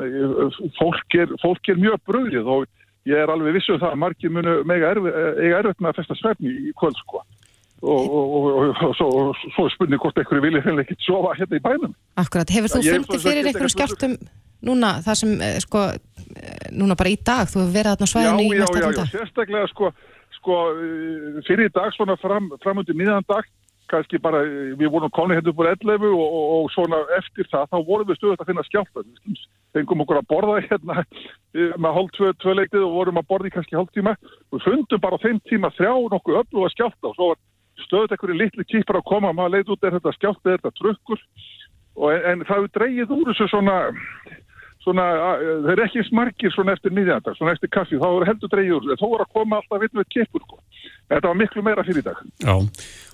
fólk, 0.80 1.17
er, 1.17 1.34
fólk 1.43 1.70
er 1.70 1.78
mjög 1.78 1.99
bröðið 2.09 2.49
og 2.49 2.65
ég 3.09 3.22
er 3.22 3.30
alveg 3.30 3.59
vissu 3.59 3.78
það 3.78 3.93
að 3.93 4.01
margir 4.01 4.34
munu 4.34 4.55
mega 4.70 4.89
erfitt 4.95 5.78
með 5.84 5.91
að 5.91 5.99
festa 5.99 6.17
svefni 6.17 6.55
í 6.70 6.74
kvöld 6.80 6.97
sko 7.03 7.22
og, 7.82 8.11
og, 8.11 8.45
og, 8.45 8.84
og 8.89 8.95
svo, 8.97 9.09
svo 9.55 9.67
spurning 9.75 10.01
hvort 10.01 10.17
einhverju 10.19 10.43
vilja 10.43 10.63
henni 10.65 10.84
ekki 10.84 10.97
sofa 11.05 11.36
hérna 11.38 11.59
í 11.59 11.63
bænum. 11.63 11.95
Akkurat, 12.19 12.51
hefur 12.51 12.73
þú 12.75 12.82
fundið 12.86 13.25
fyrir 13.25 13.49
einhverju 13.51 13.73
skjáltum 13.75 14.15
núna, 14.65 14.97
það 15.05 15.19
sem, 15.21 15.36
eh, 15.41 15.59
sko, 15.63 15.86
eh, 16.36 16.71
núna 16.75 16.97
bara 16.99 17.13
í 17.13 17.19
dag, 17.23 17.47
þú 17.47 17.63
hefur 17.63 17.75
verið 17.77 18.03
Já, 18.03 18.09
svæðinu 18.11 18.43
í 18.43 18.49
já, 18.49 18.59
mest 18.59 18.73
já, 18.73 18.80
allan 18.80 18.93
já, 18.93 18.97
dag? 18.99 19.13
sérstaklega 19.13 19.67
sko, 19.71 19.91
sko 20.39 20.57
eh, 20.73 21.39
fyrir 21.47 21.69
í 21.69 21.73
dag 21.73 21.95
svona 21.95 22.17
fram, 22.19 22.51
fram 22.63 22.84
undir 22.84 22.95
miðan 22.95 23.27
dag 23.27 23.47
kannski 23.89 24.19
bara, 24.21 24.43
við 24.77 24.91
vorum 24.93 25.09
konið 25.09 25.39
hérna 25.39 25.49
upp 25.49 25.61
úr 25.63 25.69
11 25.71 26.03
og, 26.13 26.19
og, 26.21 26.45
og 26.59 26.67
svona 26.75 26.99
eftir 27.17 27.47
það 27.49 27.71
þá 27.71 27.77
vorum 27.88 28.09
við 28.09 28.19
stöðast 28.19 28.43
að 28.43 28.51
finna 28.51 28.65
skjálta 28.67 29.01
við 29.01 29.39
fengum 29.73 30.03
okkur 30.03 30.19
að 30.19 30.30
borða 30.30 30.59
hérna 30.67 30.97
með 31.82 31.95
hálf 31.97 32.11
tvö, 32.17 32.30
tvö 32.43 32.55
leitið 32.59 32.86
og 32.86 32.95
vorum 32.99 33.21
að 33.21 33.30
borða 33.32 33.49
í 33.49 33.53
kannski 33.55 33.77
hálf 33.80 33.89
tíma 33.95 34.13
og 34.53 34.61
fundum 34.61 35.01
bara 35.01 35.21
þeim 35.23 35.41
tíma 35.49 35.71
þrjá 35.77 35.93
nokkuð 36.13 36.41
öllu 36.43 36.67
að 36.67 36.75
skjálta 36.75 37.09
og 37.09 37.17
svo 37.17 37.32
var 37.32 37.41
stöðut 37.86 38.11
einhverju 38.15 38.38
litli 38.39 38.65
kýpar 38.69 38.99
að 39.01 39.07
koma 39.11 39.34
maður 39.34 39.57
leit 39.57 39.71
út 39.73 39.84
er 39.88 39.97
þetta 39.97 40.15
skjálta, 40.17 40.53
er 40.53 40.59
þetta 40.61 40.75
trukkur 40.82 41.23
og 41.99 42.13
en, 42.13 42.21
en 42.32 42.45
það 42.47 42.63
er 42.67 42.71
dreigið 42.80 43.15
úr 43.17 43.27
þessu 43.34 43.49
svona 43.51 43.80
svona, 44.80 45.03
að- 45.11 45.41
þeir 45.65 45.73
eru 45.75 45.84
ekki 45.86 46.03
smargir 46.07 46.53
svona 46.55 46.71
eftir 46.77 46.93
miðjandag, 46.95 47.36
svona 47.36 47.51
eftir 47.51 47.69
kaffi, 47.73 47.97
þá 47.99 48.07
er 48.21 48.25
heldur 48.30 48.49
dreigið 48.53 48.77
úr 48.77 48.95
þó 49.01 49.07
er 49.17 49.23
að 49.25 49.34
koma 49.36 49.59
alltaf 49.59 49.82
við 49.84 49.97
með 49.99 50.07
kippur, 50.15 50.45
sko. 50.45 50.59
þetta 51.11 51.27
var 51.27 51.36
miklu 51.41 51.63
meira 51.65 51.84
fyrir 51.84 51.99
í 51.99 52.05
dag. 52.07 52.21
Já, 52.39 52.55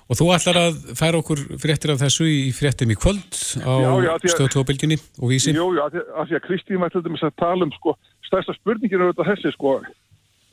og 0.06 0.14
þú 0.20 0.28
ætlar 0.36 0.60
að 0.62 0.78
færa 1.00 1.18
okkur 1.18 1.42
fréttir 1.58 1.90
af 1.96 1.98
þessu 2.04 2.28
í 2.30 2.52
fréttum 2.54 2.94
í 2.94 2.96
kvöld 3.02 3.34
á 3.66 3.72
Já, 3.82 3.90
já, 4.06 4.14
stöðtóbylginni 4.36 5.00
og 5.18 5.34
vísi. 5.34 5.50
Jú, 5.56 5.66
jú, 5.74 5.82
af 5.82 6.28
því 6.30 6.38
að 6.38 6.44
Kristín 6.46 6.78
var 6.80 6.94
til 6.94 7.02
dæmis 7.02 7.26
að 7.26 7.34
tala 7.42 7.66
um, 7.66 7.74
sko, 7.74 7.96
stærsta 8.30 8.54
spurningin 8.60 9.00
er 9.02 9.08
auðvitað 9.10 9.32
þessi, 9.34 9.52
sko, 9.58 9.80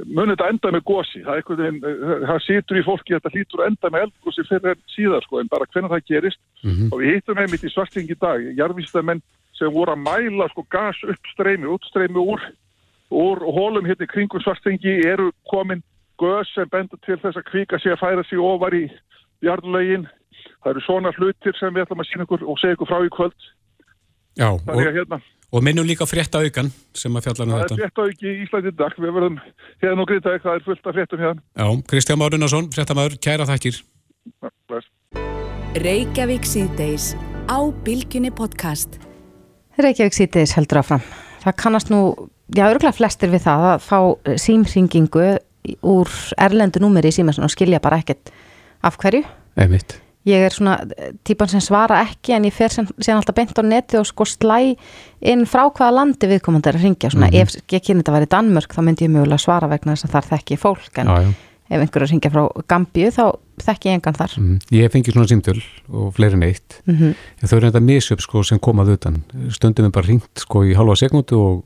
munið 0.07 0.33
þetta 0.35 0.49
enda 0.53 0.71
með 0.75 0.83
gósi. 0.87 1.21
Það 1.25 1.39
eh, 1.67 2.25
það 2.27 2.41
situr 2.47 2.79
í 2.79 2.83
fólki, 2.87 3.15
þetta 3.15 3.31
hlýtur 3.33 3.63
að 3.63 3.69
enda 3.71 3.91
með 3.93 4.05
eldgósi 4.07 4.45
fyrir 4.49 4.81
síðar, 4.93 5.25
sko, 5.27 5.39
en 5.39 5.51
bara 5.51 5.69
hvernig 5.69 5.93
það 5.93 6.05
gerist. 6.11 6.41
Og 6.89 6.99
við 7.01 7.15
hittum 7.17 7.41
einmitt 7.43 7.63
í 7.63 7.71
svarting 7.73 8.11
í 8.11 8.19
dag, 8.19 8.43
jarðvísdamenn 8.57 9.23
sem 9.57 9.73
voru 9.73 9.93
að 9.93 10.03
mæla, 10.03 10.49
sko, 10.51 10.65
gas 10.73 10.99
uppstreymi, 11.07 11.69
útstreymi 11.69 12.19
úr, 12.19 12.43
úr 13.13 13.43
hólum 13.53 13.85
hérna 13.85 14.07
í 14.07 14.11
kringum 14.11 14.41
svartingi 14.41 14.99
eru 15.05 15.31
komin 15.51 15.83
gös 16.21 16.49
sem 16.55 16.69
bendur 16.69 16.99
til 17.05 17.19
þess 17.21 17.37
að 17.37 17.49
kvika 17.49 17.79
sig 17.81 17.93
að 17.93 18.01
færa 18.01 18.23
sig 18.27 18.41
ofar 18.41 18.73
í 18.77 18.85
jarðlögin. 19.45 20.07
Það 20.63 20.71
eru 20.71 20.83
svona 20.85 21.11
hlutir 21.17 21.55
sem 21.59 21.73
við 21.73 21.85
ætlum 21.85 22.03
að 22.03 22.09
sína 22.09 22.25
ykkur 22.27 22.45
og 22.47 22.59
segja 22.61 22.77
ykkur 22.77 22.89
frá 22.89 22.99
í 23.03 23.11
kvöld. 23.13 23.49
Já, 24.39 24.49
Þannig 24.65 24.87
að 24.87 24.89
og, 24.89 24.97
hérna, 24.97 25.19
og 25.53 25.61
minnum 25.61 25.85
líka 25.85 26.07
frétta 26.09 26.41
aukan 26.41 26.71
sem 26.97 27.13
að 27.13 27.27
fjalla 27.27 27.45
um 27.45 27.51
það 27.53 27.59
er 27.59 27.67
þetta. 27.67 27.77
frétt 27.81 28.01
á 28.01 28.03
ekki 28.09 28.29
í 28.31 28.35
Íslandi 28.43 28.71
í 28.71 28.77
dag. 28.79 28.95
Við 28.97 29.13
verðum 29.17 29.39
hérna 29.83 30.01
og 30.01 30.09
grita 30.09 30.33
það 30.41 30.57
er 30.57 30.65
fullt 30.65 30.89
af 30.89 30.97
fréttum 30.97 31.21
hérna. 31.21 31.41
Já, 31.61 31.67
Kristján 31.91 32.19
Már 32.21 32.37
Unnarsson, 32.37 32.69
fréttamaður, 32.73 33.17
kæra 33.21 33.45
þakkir. 33.49 33.81
Reykjavík 35.83 36.45
síðdeis 36.49 37.13
á 37.45 37.59
Bilginni 37.85 38.33
podcast. 38.33 38.97
Reykjavík 39.77 40.17
sítiðis 40.17 40.55
heldur 40.57 40.81
áfram. 40.81 41.05
Það 41.43 41.57
kannast 41.61 41.93
nú, 41.93 42.01
já, 42.49 42.65
örgulega 42.69 42.97
flestir 42.97 43.33
við 43.33 43.45
það 43.45 43.67
að 43.73 43.85
fá 43.85 43.99
símringingu 44.41 45.27
úr 45.85 46.15
erlendu 46.41 46.81
númeri 46.83 47.13
í 47.13 47.15
símasun 47.15 47.45
og 47.45 47.53
skilja 47.53 47.81
bara 47.83 48.01
ekkert 48.01 48.33
af 48.83 48.97
hverju. 49.01 49.21
Einmitt. 49.57 50.02
Ég 50.25 50.39
er 50.47 50.53
svona 50.55 50.77
eh, 50.97 51.11
típan 51.27 51.49
sem 51.51 51.59
svara 51.59 51.97
ekki 52.05 52.31
en 52.37 52.45
ég 52.47 52.53
fer 52.55 52.71
sem, 52.71 52.87
sem 53.03 53.17
alltaf 53.17 53.35
beint 53.35 53.57
á 53.59 53.63
neti 53.63 53.97
og 53.99 54.05
sko 54.07 54.23
slæ 54.23 54.75
inn 55.21 55.45
frá 55.45 55.65
hvaða 55.67 55.91
landi 55.97 56.27
viðkomandi 56.31 56.69
er 56.71 56.77
að 56.79 56.83
ringja. 56.87 57.09
Svona 57.11 57.27
Mhm. 57.27 57.41
ef 57.41 57.49
ég 57.67 57.83
kynni 57.83 58.03
þetta 58.03 58.11
að 58.13 58.19
vera 58.19 58.25
í 58.29 58.33
Danmörk 58.35 58.71
þá 58.73 58.81
myndi 58.83 59.03
ég 59.07 59.11
mögulega 59.11 59.39
svara 59.43 59.67
vegna 59.67 59.93
þess 59.97 60.05
að 60.07 60.13
þar 60.15 60.29
þekki 60.31 60.55
ég 60.55 60.59
fólk 60.63 60.97
en 61.03 61.07
Já, 61.07 61.17
já. 61.23 61.33
ef 61.73 61.81
einhver 61.81 62.01
er 62.01 62.05
að 62.07 62.11
ringja 62.11 62.31
frá 62.31 62.63
Gambíu 62.67 63.11
þá 63.11 63.25
þekki 63.63 63.85
ég 63.89 63.93
engan 63.99 64.13
þar. 64.17 64.31
Mm. 64.39 64.59
Ég 64.71 64.81
hef 64.83 64.91
fengið 64.93 65.13
svona 65.13 65.27
símtöl 65.29 65.61
og 65.91 66.13
fleiri 66.15 66.33
en 66.33 66.43
eitt. 66.43 66.79
Mhm. 66.87 67.15
En 67.41 67.47
þau 67.49 67.57
eru 67.57 67.71
þetta 67.71 67.83
misjöp 67.83 68.21
sko 68.21 68.43
sem 68.43 68.59
komað 68.59 68.93
utan. 68.95 69.23
Stundum 69.51 69.85
er 69.85 69.91
bara 69.91 70.07
ringt 70.07 70.29
sko 70.39 70.63
í 70.63 70.73
halva 70.73 70.95
sekundu 70.95 71.35
og 71.37 71.63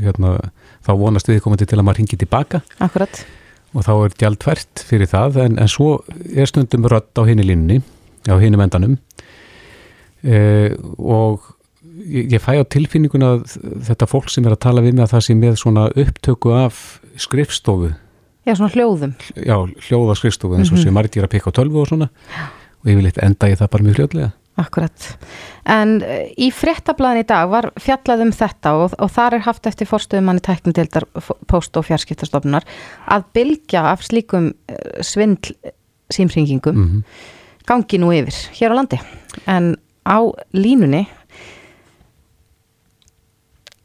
hérna, 0.00 0.38
þá 0.86 0.94
vonast 0.96 1.26
viðkomandi 1.26 1.66
til 1.66 1.78
að 1.78 1.84
maður 1.84 1.98
ringi 1.98 2.16
tilbaka. 2.16 2.62
Akkurat. 2.80 3.24
Og 3.74 3.84
þá 3.86 3.92
er 4.04 4.14
gjaldfært 4.18 4.82
fyrir 4.88 5.06
það 5.10 5.36
en, 5.44 5.58
en 5.62 5.68
svo 5.70 6.00
er 6.34 6.46
stundum 6.50 6.88
rödd 6.90 7.14
á 7.14 7.22
hinni 7.28 7.44
línni 7.46 7.80
á 8.26 8.34
hinni 8.40 8.58
mendanum 8.58 8.96
e, 10.24 10.74
og 10.98 11.40
ég, 12.04 12.32
ég 12.34 12.42
fæ 12.42 12.58
á 12.60 12.64
tilfinninguna 12.66 13.30
þetta 13.86 14.08
fólk 14.10 14.30
sem 14.32 14.46
er 14.48 14.56
að 14.56 14.62
tala 14.66 14.82
við 14.84 14.96
mig 14.98 15.06
að 15.06 15.14
það 15.14 15.26
sé 15.28 15.36
með 15.38 15.58
svona 15.62 15.86
upptöku 15.94 16.52
af 16.56 16.80
skrifstofu. 17.20 17.92
Já, 18.48 18.54
svona 18.56 18.72
hljóðum. 18.74 19.14
já, 19.36 19.56
hljóða 19.86 20.16
skrifstofu 20.18 20.56
eins 20.58 20.70
og 20.72 20.78
Mhm. 20.78 20.84
sé 20.86 20.92
margir 20.96 21.24
að 21.26 21.32
pikka 21.36 21.52
á 21.52 21.56
tölvu 21.60 21.82
og 21.82 21.88
svona. 21.88 22.08
Og 22.80 22.86
ég 22.90 22.96
vil 22.96 23.06
eitt 23.06 23.18
enda 23.22 23.48
ég 23.50 23.58
það 23.60 23.70
bara 23.70 23.84
mjög 23.84 23.96
hljóðlega 24.00 24.32
Akkurat. 24.60 25.06
En 25.64 25.96
uh, 26.04 26.24
í 26.36 26.50
fréttablaðin 26.52 27.22
í 27.22 27.26
dag 27.30 27.48
var 27.52 27.70
fjallað 27.80 28.24
um 28.26 28.32
þetta 28.36 28.72
og, 28.76 28.96
og 29.00 29.10
þar 29.14 29.38
er 29.38 29.44
haft 29.46 29.68
eftir 29.70 29.88
forstöðumanni 29.88 30.42
tæknindildar 30.44 31.06
post- 31.48 31.78
og 31.80 31.86
fjarskiptastofnunar 31.88 32.66
að 33.08 33.24
bylgja 33.36 33.86
af 33.94 34.04
slíkum 34.04 34.50
uh, 34.52 34.80
svindl 35.06 35.54
símringingum 36.10 36.74
Mhm. 36.76 37.02
gangi 37.70 37.98
nú 38.02 38.10
yfir 38.12 38.34
hér 38.58 38.72
á 38.74 38.78
landi. 38.80 38.98
En 39.46 39.76
á 40.04 40.18
línunni 40.52 41.04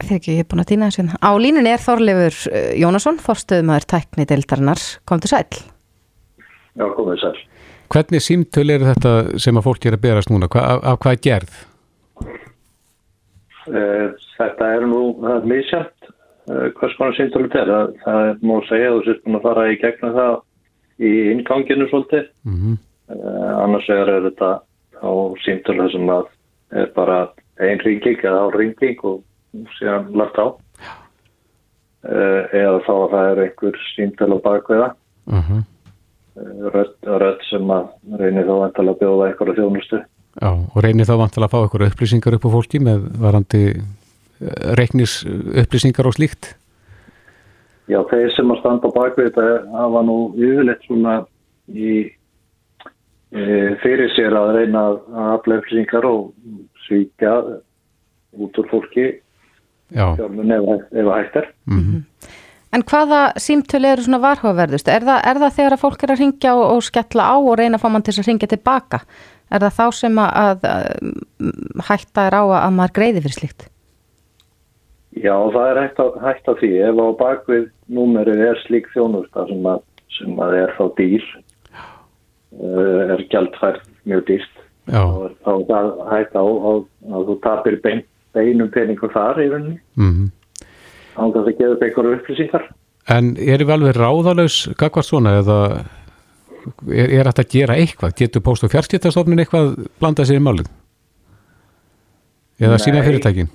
þegar 0.02 0.18
ekki 0.20 0.34
ég 0.36 0.44
er 0.44 0.48
búin 0.50 0.62
að 0.64 0.70
týna 0.72 0.88
þessu 0.90 1.02
hérna. 1.04 1.18
á 1.24 1.32
línunni 1.40 1.72
er 1.72 1.82
Þorleifur 1.82 2.36
uh, 2.52 2.72
Jónasson 2.82 3.20
forstöðumæður 3.24 3.88
tæknidildarinnar 3.94 4.82
kom 5.08 5.22
til 5.24 5.32
sæl. 5.32 5.46
Já, 6.76 6.86
komið 6.98 7.22
sæl. 7.24 7.38
Hvernig 7.94 8.22
símtöl 8.22 8.70
eru 8.74 8.88
þetta 8.90 9.40
sem 9.42 9.58
að 9.58 9.68
fólk 9.68 9.86
er 9.86 9.98
að 9.98 10.04
berast 10.06 10.32
núna? 10.32 10.50
Hva, 10.52 10.62
af, 10.76 10.84
af 10.84 11.00
hvað 11.04 11.18
er 11.18 11.24
gerð? 11.28 11.56
Eh, 13.66 14.10
Þetta 14.36 14.72
er 14.78 14.86
nú, 14.90 15.02
er 15.26 15.46
misjæmt 15.48 16.10
eh, 16.10 16.68
hvers 16.78 16.98
konar 17.00 17.16
síntölu 17.18 17.50
þetta 17.50 17.62
er. 17.64 17.94
Það, 18.04 18.30
er 18.30 18.42
nú 18.42 18.58
að 18.60 18.68
segja 18.70 18.90
að 18.90 18.98
þú 18.98 19.06
sést 19.08 19.24
búin 19.26 19.40
að 19.40 19.46
fara 19.48 19.68
í 19.70 19.78
gegnum 19.84 20.18
það 20.18 20.36
í 20.96 21.14
inganginu 21.32 21.88
svolítið. 21.92 22.28
Mm 22.44 22.58
-hmm. 22.60 22.76
Annars 23.62 23.90
er 23.90 24.12
þetta 24.28 24.50
á 25.02 25.12
síntölu 25.46 25.92
sem 25.92 26.10
að 26.10 26.26
er 26.72 26.92
bara 26.96 27.30
ein 27.62 27.80
ringing 27.80 28.20
eða 28.20 28.42
á 28.42 28.48
ringing 28.56 29.00
og 29.04 29.24
síðan 29.78 30.12
lagt 30.18 30.38
á. 30.42 30.48
Eða 32.06 32.80
þá 32.86 32.94
að 32.94 33.12
það 33.14 33.30
er 33.32 33.44
einhver 33.46 33.78
síntölu 33.96 34.38
á 34.42 34.46
bakveða. 34.48 34.90
Uh 35.28 35.50
-huh. 35.50 35.62
Rödd, 36.36 36.96
rödd 37.08 37.44
sem 37.48 37.70
að 37.72 37.86
reynir 38.20 38.44
þá 38.44 38.56
vantilega 38.60 38.92
að 38.92 39.02
bjóða 39.04 39.28
einhverja 39.30 39.58
þjónustu. 39.62 40.00
Já, 40.36 40.50
og 40.52 40.82
reynir 40.84 41.08
þá 41.08 41.16
vantilega 41.22 41.48
að 41.48 41.54
fá 41.54 41.60
eitthvað 41.62 41.86
upplýsingar 41.94 42.36
upp 42.36 42.48
á 42.52 42.56
fólki 42.58 42.82
með 42.84 43.06
varandi 43.24 43.62
reiknis 44.76 45.22
upplýsingar 45.64 46.10
og 46.10 46.18
slíkt? 46.18 46.52
Já, 47.88 48.02
þeir 48.10 48.32
sem 48.36 48.52
að 48.52 48.62
standa 48.64 48.90
á 48.92 48.96
bakvið 48.98 49.30
þetta 49.30 49.48
hafa 49.78 50.02
nú 50.04 50.18
yfirleitt 50.36 50.88
svona 50.88 51.16
í 51.72 51.92
e, 53.32 53.44
fyrir 53.84 54.12
sér 54.16 54.36
að 54.36 54.56
reyna 54.58 54.88
að 54.90 54.98
afla 55.38 55.60
upplýsingar 55.62 56.08
og 56.10 56.34
svíkja 56.88 57.36
út 58.36 58.60
úr 58.60 58.72
fólki 58.74 59.06
Já. 59.94 60.16
fjármun 60.18 60.52
ef, 60.52 60.90
ef 60.92 61.14
hægt 61.14 61.40
er. 61.44 61.54
Mm 61.70 62.04
En 62.76 62.84
hvaða 62.84 63.20
símtölu 63.40 63.88
eru 63.94 64.04
svona 64.04 64.20
varhugaverðust? 64.24 64.90
Er 64.92 65.06
er 65.08 65.40
það 65.40 65.54
þegar 65.60 65.76
að 65.78 65.84
fólk 65.86 66.04
er 66.04 66.12
að 66.12 66.22
ringja 66.24 66.56
og, 66.58 66.66
og 66.74 66.84
skella 66.84 67.30
á 67.32 67.36
og 67.38 67.56
reyna 67.60 67.80
að 67.80 67.86
fá 67.86 67.88
mann 67.94 68.04
til 68.04 68.16
að 68.18 68.28
ringja 68.28 68.52
tilbaka? 68.52 69.00
Er 69.54 69.64
það 69.64 69.78
þá 69.78 69.86
sem 69.96 70.20
að, 70.20 70.36
að, 70.42 70.68
að 70.74 71.88
hætta 71.88 72.28
er 72.28 72.36
á 72.36 72.44
að, 72.44 72.58
að 72.60 72.76
maður 72.76 72.96
greiði 72.98 73.24
fyrir 73.24 73.38
slíkt? 73.38 73.68
Já, 75.16 75.36
það 75.54 75.70
er 75.70 75.80
hægt, 75.80 76.00
að, 76.04 76.16
hægt 76.26 76.50
að 76.52 76.60
því 76.60 76.72
ef 76.90 77.00
á 77.00 77.08
bakvið 77.22 77.66
númerið 77.96 78.42
er 78.50 78.62
slík 78.66 78.90
þjónusta 78.92 79.46
sem 79.48 79.70
að, 79.72 79.84
sem 80.18 80.42
að 80.44 80.56
er 80.60 80.74
þá 80.76 80.84
dýr 80.98 81.28
uh, 82.60 83.14
er 83.16 83.24
gjaldfært 83.32 83.86
mjög 84.04 84.26
dýrt 84.28 84.64
Já. 84.92 85.02
þá 85.46 85.52
er 85.54 85.70
það 85.70 85.88
hægt 86.12 86.36
á 86.36 86.44
að, 86.44 86.82
að 87.16 87.30
þú 87.30 87.38
tapir 87.46 87.80
bein, 87.86 88.04
beinum 88.36 88.74
peningum 88.76 89.14
þar 89.16 89.40
í 89.40 89.48
rauninni 89.54 89.80
Mm 89.96 90.28
án 91.16 91.34
þess 91.34 91.50
að 91.50 91.60
gefa 91.60 91.76
upp 91.76 91.86
einhverju 91.86 92.18
upplýsingar. 92.20 92.66
En 93.16 93.36
erum 93.38 93.70
við 93.70 93.76
alveg 93.76 94.00
ráðalaus 94.00 94.58
gagvart 94.80 95.08
svona 95.08 95.36
eða 95.42 95.60
er, 96.90 97.12
er 97.20 97.30
þetta 97.30 97.44
að 97.44 97.54
gera 97.54 97.78
eitthvað? 97.80 98.16
Getur 98.22 98.44
post- 98.46 98.66
og 98.66 98.74
fjarskiptastofnin 98.74 99.44
eitthvað 99.44 99.76
blanda 100.02 100.26
sér 100.26 100.40
í 100.40 100.46
málið? 100.46 100.72
Eða 102.66 102.80
síma 102.82 103.04
fyrirtækin? 103.06 103.52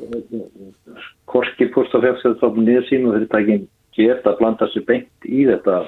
Korki 1.30 1.70
post 1.74 1.94
og 1.96 2.04
fjárstæðstofn 2.04 2.64
niður 2.66 2.86
síma 2.88 3.14
fyrirtækin 3.16 3.66
geta 3.96 4.32
að 4.32 4.40
blanda 4.42 4.68
sér 4.70 4.86
beint 4.88 5.28
í 5.28 5.44
þetta. 5.48 5.82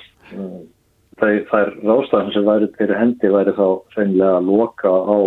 Það, 1.20 1.38
það 1.50 1.58
er 1.60 1.72
ráðstæðan 1.86 2.34
sem 2.34 2.46
væri 2.48 2.68
fyrir 2.78 2.98
hendi 2.98 3.30
væri 3.30 3.54
þá 3.54 3.66
reynilega 3.96 4.36
að 4.38 4.48
loka 4.48 4.90
á, 4.90 5.18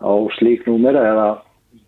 á 0.00 0.12
slík 0.38 0.64
númera 0.68 1.02
eða 1.10 1.28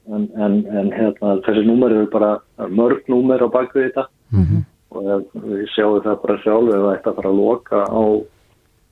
en, 0.09 0.29
en, 0.37 0.55
en 0.67 0.91
hérna, 0.93 1.37
þessi 1.47 1.65
númer 1.67 1.91
eru 1.95 2.07
bara 2.11 2.39
mörg 2.69 3.03
númer 3.09 3.43
á 3.43 3.49
bakvið 3.53 3.91
þetta 3.91 4.07
Mhm. 4.33 4.63
og 4.91 5.07
ef 5.07 5.23
við 5.45 5.67
sjáum 5.75 6.03
það 6.03 6.23
bara 6.23 6.39
sjálf 6.43 6.69
ef 6.69 6.81
það 6.83 6.95
ætti 6.97 7.09
að 7.11 7.17
fara 7.17 7.31
að 7.31 7.37
loka 7.37 7.77
á 7.85 8.03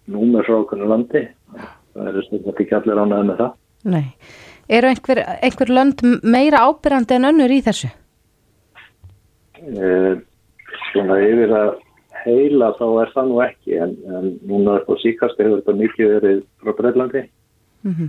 númer 0.09 0.45
frá 0.45 0.55
okkur 0.61 0.87
landi 0.89 1.29
það 1.95 2.09
er 2.09 2.23
stundum 2.27 2.55
ekki 2.61 2.75
allir 2.77 3.01
ánæði 3.03 3.27
með 3.31 3.37
það 3.39 3.53
Nei. 3.85 4.07
Eru 4.69 4.87
einhver, 4.89 5.19
einhver 5.43 5.69
lönd 5.73 6.03
meira 6.23 6.59
ábyrrandi 6.69 7.15
en 7.17 7.25
önnur 7.25 7.51
í 7.51 7.63
þessu? 7.65 7.89
Eh, 9.61 10.15
svona 10.93 11.17
yfir 11.25 11.51
að 11.57 11.71
heila 12.25 12.73
þá 12.79 12.85
er 13.03 13.11
það 13.15 13.29
nú 13.31 13.41
ekki 13.45 13.77
en, 13.83 13.97
en 14.09 14.31
núna 14.49 14.79
upp 14.81 14.89
á 14.93 14.95
síkast 15.03 15.41
hefur 15.41 15.61
þetta 15.61 15.75
mikið 15.81 16.15
verið 16.17 16.43
frá 16.63 16.73
Breitlandi 16.79 17.23
Mm 17.83 17.95
-hmm. 17.95 18.09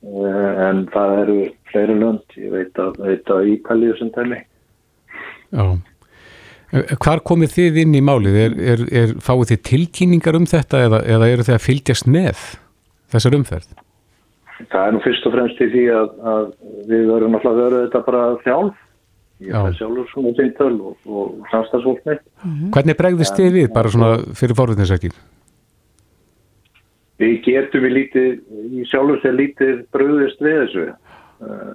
En 0.00 0.86
það 0.94 1.14
eru 1.24 1.38
fleiri 1.70 1.98
lönd 1.98 2.38
ég 2.40 2.54
veit 2.54 2.80
að, 2.80 2.96
veit 3.04 3.32
að 3.34 3.52
Íkalíu 3.56 3.98
sem 3.98 4.12
tæmi 4.14 4.40
Já. 5.50 5.64
Eh, 6.70 6.96
Hvar 7.02 7.20
komið 7.26 7.56
þið 7.56 7.78
inn 7.82 7.98
í 7.98 8.02
málið? 8.06 8.40
Er, 8.46 8.56
er, 8.72 8.82
er, 9.02 9.14
fáið 9.20 9.52
þið 9.52 9.62
tilkynningar 9.68 10.38
um 10.38 10.48
þetta 10.48 10.84
eða, 10.86 11.04
eða 11.16 11.30
eru 11.34 11.46
þið 11.48 11.56
að 11.56 11.64
fylgjast 11.66 12.10
með 12.10 12.44
þessar 13.10 13.36
umferð? 13.40 13.72
það 14.68 14.86
er 14.86 14.94
nú 14.94 15.00
fyrst 15.04 15.26
og 15.26 15.34
fremst 15.34 15.60
í 15.62 15.68
því 15.72 15.82
að, 15.94 16.14
að 16.32 16.46
við 16.90 17.04
verðum 17.08 17.36
alltaf 17.38 17.52
að 17.52 17.60
vera 17.62 17.82
þetta 17.86 18.02
bara 18.06 18.22
þjálf 18.44 18.86
ég 19.40 19.56
er 19.56 19.76
sjálfur 19.78 20.08
svona 20.10 20.32
síntöl 20.36 20.72
og, 20.74 20.96
og 21.08 21.50
samstagsfólk 21.52 22.08
mitt 22.08 22.24
Hvernig 22.74 22.98
bregðist 22.98 23.38
þið 23.38 23.54
við 23.56 23.70
bara 23.72 23.92
svona 23.92 24.10
fyrir 24.36 24.58
forvitninsækir? 24.58 25.14
Við 27.20 27.38
getum 27.46 27.86
í 27.86 27.94
lítið, 27.94 28.28
í 28.80 28.84
sjálfur 28.88 29.20
sér 29.22 29.36
lítið 29.38 29.80
bröðist 29.94 30.44
við 30.44 30.60
þessu. 30.64 30.86
Uh, 31.40 31.72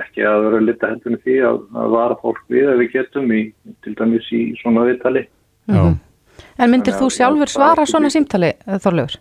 ekki 0.00 0.24
að 0.26 0.42
vera 0.46 0.64
lita 0.64 0.90
hendunni 0.90 1.20
því 1.24 1.36
að, 1.48 1.60
að 1.80 1.94
vara 1.94 2.16
fólk 2.20 2.42
við 2.52 2.68
að 2.72 2.82
við 2.82 2.90
getum 2.96 3.32
í, 3.32 3.42
til 3.84 3.94
dæmis 3.98 4.28
í 4.34 4.42
svona 4.60 4.84
viðtali. 4.88 5.22
Já. 5.70 5.80
En 6.56 6.72
myndir 6.72 6.92
Þannig 6.92 7.00
þú 7.00 7.08
sjálfur 7.16 7.52
svara 7.52 7.86
svona 7.88 8.10
símtali, 8.12 8.52
Þorleifur? 8.84 9.16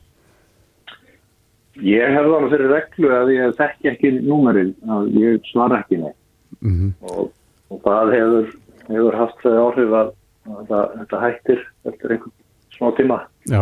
Ég 1.84 2.14
hef 2.16 2.28
það 2.32 2.46
fyrir 2.54 2.72
reglu 2.72 3.10
að 3.12 3.32
ég 3.36 3.56
þekki 3.58 3.90
ekki 3.92 4.12
númerið, 4.24 4.70
að 4.96 5.18
ég 5.20 5.50
svara 5.52 5.82
ekki 5.84 6.00
neitt. 6.04 6.22
Mhm. 6.64 6.94
og, 7.04 7.34
og 7.70 7.82
það 7.84 8.12
hefur, 8.16 8.46
hefur 8.88 9.18
haft 9.20 9.42
þau 9.44 9.56
áhrif 9.66 9.96
að, 10.00 10.12
að 10.48 10.62
það, 10.70 10.94
þetta 11.00 11.20
hættir 11.24 11.66
eftir 11.92 12.14
einhvern 12.16 12.36
smá 12.76 12.88
tíma. 13.00 13.18
Já, 13.52 13.62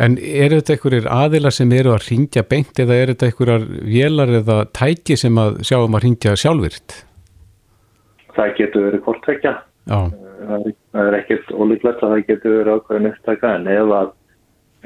en 0.00 0.16
eru 0.20 0.58
þetta 0.60 0.74
einhverjir 0.76 1.06
aðilar 1.12 1.52
sem 1.54 1.72
eru 1.76 1.92
að 1.94 2.06
ringja 2.10 2.42
beint 2.48 2.78
eða 2.80 2.96
eru 3.02 3.14
þetta 3.14 3.28
einhverjar 3.30 3.66
vélar 3.90 4.32
eða 4.40 4.56
tæki 4.76 5.16
sem 5.20 5.36
að 5.42 5.60
sjáum 5.68 5.96
að 5.98 6.04
ringja 6.06 6.32
sjálfvirt? 6.40 6.96
Það 8.36 8.54
getur 8.60 8.86
verið 8.88 9.04
kortvekja. 9.08 9.54
Já, 9.90 10.00
Það 10.40 10.62
er, 10.66 10.72
er 11.04 11.14
ekkert 11.18 11.50
ólíklegt 11.52 12.00
að 12.02 12.12
það 12.14 12.22
getur 12.30 12.54
verið 12.56 12.76
ákveðin 12.78 13.08
upptaka 13.10 13.50
en 13.58 13.66
ef 13.68 13.90
að, 13.98 14.08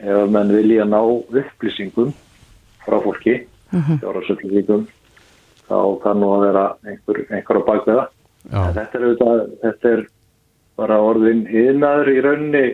ef 0.03 0.17
að 0.25 0.33
menn 0.35 0.51
vilja 0.57 0.87
ná 0.91 0.99
upplýsingum 1.05 2.11
frá 2.85 2.97
fólki, 3.05 3.37
Mhm. 3.75 4.01
fjárhagsupplýsingum, 4.03 4.83
þá 5.69 5.77
kann 6.03 6.21
nú 6.21 6.29
að 6.35 6.43
vera 6.47 6.65
einhver, 6.87 7.21
einhver 7.31 7.59
á 7.59 7.63
bakveða. 7.69 8.05
Já. 8.51 8.61
Þetta 8.77 8.99
er, 8.99 9.05
auðvitað, 9.07 9.41
þetta 9.63 9.93
er 9.95 10.03
bara 10.77 10.99
orðin 11.01 11.41
yðnaður 11.49 12.11
í 12.13 12.19
rauninni 12.27 12.65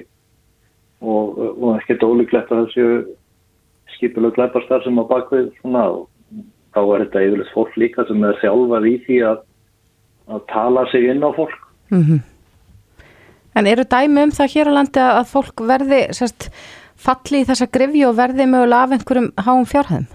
og, 1.01 1.39
og 1.57 1.79
ekkert 1.79 2.05
ólíklegt 2.07 2.53
að 2.53 2.67
þessu 2.67 2.87
skipuleg 3.97 4.35
glæparstar 4.37 4.85
sem 4.85 4.99
á 5.01 5.05
bakvið 5.09 5.51
svona 5.61 5.85
og 5.93 6.09
þá 6.75 6.81
er 6.83 7.05
þetta 7.05 7.25
yfirleitt 7.27 7.55
fólk 7.55 7.79
líka 7.81 8.07
sem 8.09 8.25
er 8.25 8.39
sjálfað 8.41 8.89
í 8.91 8.97
því 9.07 9.23
að, 9.31 9.41
að 10.31 10.45
tala 10.53 10.85
sig 10.93 11.09
inn 11.11 11.25
á 11.25 11.31
fólk. 11.37 11.57
Mm 11.91 12.21
En 13.59 13.67
eru 13.67 13.83
dæmi 13.83 14.23
um 14.23 14.31
það 14.31 14.53
hér 14.53 14.69
á 14.71 14.73
landi 14.79 15.01
að 15.03 15.25
fólk 15.27 15.63
verði 15.67 16.01
sérst, 16.15 16.49
falli 16.95 17.41
í 17.43 17.47
þessa 17.49 17.67
grifju 17.67 18.07
og 18.07 18.19
verði 18.21 18.47
mögulega 18.47 18.87
af 18.87 18.95
einhverjum 18.95 19.31
háum 19.43 19.65
fjárhæðum? 19.67 20.07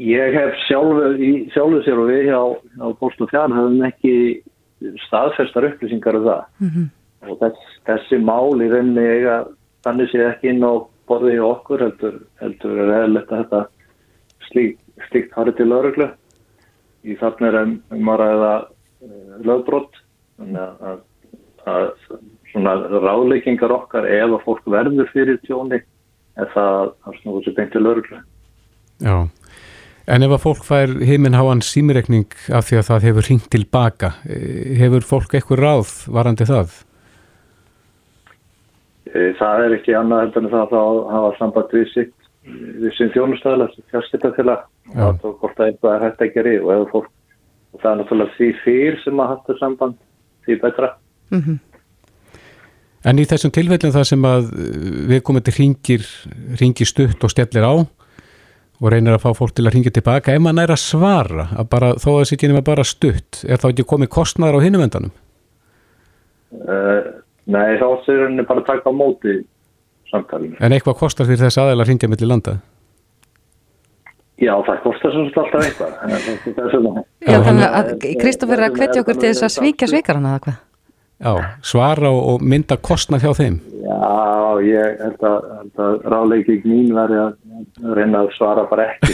Ég 0.00 0.32
hef 0.32 0.54
sjálfu, 0.64 1.10
sjálfu 1.52 1.82
sér 1.84 2.00
og 2.00 2.08
við 2.08 2.30
hjá, 2.30 2.40
hjá 2.78 2.86
Post 3.02 3.20
og 3.20 3.28
Fjárn 3.28 3.52
hefum 3.52 3.84
ekki 3.84 4.14
staðfestar 5.04 5.68
upplýsingar 5.68 6.16
um 6.16 6.24
það 6.24 6.42
Mm 6.60 6.68
-hmm. 6.68 6.88
Og 7.26 7.36
þess, 7.40 7.74
þessi 7.88 8.20
mál 8.24 8.60
í 8.62 8.68
rauninni 8.70 9.04
eiga 9.04 9.36
þannig 9.84 10.10
sé 10.12 10.24
ekki 10.26 10.52
inn 10.52 10.64
á 10.64 10.72
borði 11.10 11.36
í 11.36 11.44
okkur 11.44 11.84
heldur, 11.84 12.18
heldur 12.40 12.82
er 12.84 12.92
eðlilegt 13.00 13.32
að 13.32 13.42
þetta 13.42 13.62
slík, 14.48 14.76
slíkt 15.08 15.36
harið 15.36 15.58
til 15.58 15.68
lauruglu 15.70 16.08
í 17.04 17.16
þarna 17.20 17.50
er 17.50 17.60
um, 17.62 17.76
um 17.96 18.12
að 18.12 18.20
ræða 18.22 18.52
uh, 18.60 19.38
lögbrott 19.48 20.02
þannig 20.40 20.84
að, 20.90 21.00
að, 21.70 21.88
svona 22.50 22.76
ráðleikingar 22.90 23.74
okkar 23.74 24.08
ef 24.10 24.36
að 24.36 24.44
fólk 24.46 24.70
verður 24.74 25.10
fyrir 25.14 25.40
tjóni 25.46 25.80
er 26.40 26.48
það 26.54 26.94
að 27.06 27.20
snúða 27.20 27.44
sér 27.46 27.58
beint 27.58 27.74
til 27.74 27.84
lauruglu 27.84 28.22
já. 29.00 29.16
En 30.10 30.24
ef 30.26 30.32
að 30.34 30.42
fólk 30.42 30.62
fær 30.66 30.92
heiminháan 31.06 31.60
símirekning 31.62 32.32
af 32.56 32.66
því 32.66 32.80
að 32.80 32.86
það 32.88 33.04
hefur 33.06 33.26
ringt 33.28 33.50
tilbaka, 33.52 34.08
eh, 34.26 34.72
hefur 34.80 35.04
fólk 35.06 35.36
eitthvað 35.36 35.60
ráð 35.62 35.92
varandi 36.10 36.46
það? 36.48 36.72
Eh, 39.10 39.30
Það 39.38 39.64
er 39.64 39.76
ekki 39.78 39.96
annað 39.98 40.24
heldur 40.24 40.44
en 40.44 40.52
það 40.52 40.64
að 40.64 40.74
það 40.74 41.00
hafa 41.14 41.30
samband 41.38 41.72
við 41.76 41.88
sitt 41.94 42.16
við 42.50 42.92
sinn 42.96 43.10
þjónustæðilega, 43.14 43.86
fjárskiptafélag 43.92 44.60
Já. 44.94 45.02
og 45.06 45.18
þá 45.20 45.26
hvort 45.40 45.56
það 45.58 45.66
eitthvað 45.66 45.96
er 45.96 46.04
hægt 46.06 46.22
að 46.24 46.30
gera 46.36 46.52
í 46.52 46.60
og 46.60 46.70
ef 46.74 46.94
fólk, 46.94 47.10
og 47.70 47.82
það 47.82 47.90
er 47.90 47.98
náttúrulega 48.00 48.36
því 48.36 48.48
fyrr 48.64 48.96
sem 49.04 49.20
að 49.20 49.32
hattu 49.34 49.56
samband, 49.60 49.98
því 50.46 50.60
betra. 50.62 50.94
Mm 51.34 51.58
En 53.00 53.16
í 53.16 53.24
þessum 53.24 53.52
tilfellum 53.56 53.94
það 53.94 54.02
sem 54.10 54.24
að 54.28 54.50
við 55.08 55.22
komum 55.24 55.40
til 55.40 55.54
ringir, 55.56 56.02
ringir 56.60 56.88
stutt 56.88 57.22
og 57.24 57.32
stellir 57.32 57.64
á 57.64 57.72
og 57.80 58.90
reynir 58.92 59.16
að 59.16 59.22
fá 59.24 59.30
fólk 59.36 59.54
til 59.56 59.64
að 59.64 59.74
ringja 59.76 59.92
tilbaka, 59.96 60.34
ef 60.36 60.42
maður 60.44 60.66
er 60.66 60.74
að 60.74 60.82
svara, 60.82 61.46
að 61.56 61.70
bara, 61.72 61.90
þó 61.96 62.08
að 62.10 62.18
það 62.18 62.28
sé 62.28 62.36
ekki 62.36 62.50
nema 62.50 62.62
bara 62.64 62.84
stutt, 62.84 63.40
er 63.44 63.60
þá 63.60 63.66
ekki 63.70 63.86
komið 63.88 64.12
kostnaðar 64.16 64.60
á 64.60 64.64
hinum 64.64 64.84
endanum? 64.84 65.14
Uh, 66.52 67.19
nei, 67.46 67.78
þá 67.80 67.86
sér 68.06 68.26
henni 68.28 68.42
bara 68.48 68.60
að 68.60 68.66
taka 68.66 68.90
á 68.90 68.92
móti 68.92 69.38
samtalinu. 70.10 70.56
En 70.60 70.72
eitthvað 70.72 70.98
kostar 70.98 71.26
fyrir 71.26 71.38
þess 71.46 71.58
aðeins 71.62 71.80
að 71.84 71.88
ringja 71.92 72.08
millir 72.08 72.28
landa? 72.28 72.56
Já, 74.40 74.54
það 74.64 74.78
kostar 74.82 75.12
sem 75.12 75.26
sagt 75.28 75.38
alltaf 75.42 75.66
eitthvað. 75.66 75.92
en 76.02 76.10
það- 76.10 76.54
það 76.56 76.64
er 76.64 76.70
svona- 76.70 77.04
Já, 77.28 77.38
þannig 77.44 77.68
að 77.80 78.20
Kristófur 78.22 78.58
er 78.58 78.70
að 78.70 78.76
hvetja 78.78 79.00
okkur 79.02 79.20
til 79.20 79.30
þess 79.34 79.42
að 79.44 79.54
svíkja 79.58 79.88
svíkarana 79.88 80.34
eða 80.36 80.40
hvað? 80.46 80.58
Já, 81.20 81.32
svara 81.60 82.08
og, 82.10 82.40
mynda 82.40 82.76
kostnað 82.80 83.20
hjá 83.20 83.32
þeim. 83.36 83.60
Já, 83.84 84.60
ég 84.64 85.00
held 85.02 85.20
að, 85.20 85.42
held 85.58 85.76
að 85.76 86.02
ráleiking 86.08 86.64
mín 86.64 86.94
veri 86.96 87.18
að 87.20 87.34
reyna 87.94 88.22
að 88.24 88.30
svara 88.38 88.64
bara 88.70 88.86
ekki 88.94 89.12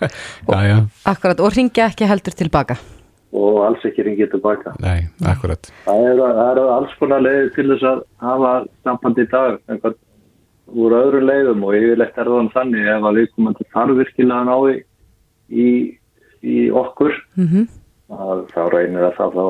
Já, 0.48 0.58
já, 0.64 0.78
Akkurat, 1.04 1.40
og 1.40 1.52
ringja 1.52 1.90
ekki 1.92 2.08
heldur 2.08 2.32
tilbaka. 2.32 2.76
Og 3.32 3.58
alls 3.66 3.84
ekki 3.88 4.04
ringið 4.06 4.32
tilbaka. 4.34 4.74
nei, 4.82 5.08
akkurat. 5.24 5.72
Það 5.86 6.06
eru, 6.10 6.30
það 6.38 6.50
eru 6.52 6.64
alls 6.76 6.96
konar 7.00 7.24
leiðir 7.24 7.52
til 7.56 7.68
þess 7.72 7.88
að 7.90 8.02
hafa 8.28 8.54
samband 8.84 9.18
í 9.18 9.28
dag 9.32 9.58
einhvern 9.72 10.00
úr 10.72 10.96
öðru 10.96 11.20
leiðum 11.26 11.64
og 11.66 11.76
yfirleitt 11.76 12.18
er 12.18 12.30
það 12.32 12.50
þannig 12.54 12.90
ef 12.94 13.08
að 13.08 13.20
við 13.20 13.30
komum 13.36 13.56
til 13.58 13.68
þarf 13.74 13.98
virkilega 13.98 14.40
að 14.40 14.48
ná 14.48 14.56
í, 15.52 15.68
í, 16.42 16.56
okkur 16.70 17.16
Mm 17.36 17.70
að 18.12 18.46
þá 18.52 18.62
reynir 18.74 19.06
að 19.06 19.14
það 19.16 19.36
þá 19.36 19.44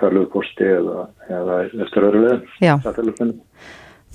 tölvuposti 0.00 0.66
eða, 0.66 1.04
eða 1.30 1.58
eftir 1.84 2.06
öðru 2.08 2.22
leiðum. 2.24 2.48
Já. 2.58 2.72
Það 2.84 2.98
telefonum. 3.00 3.36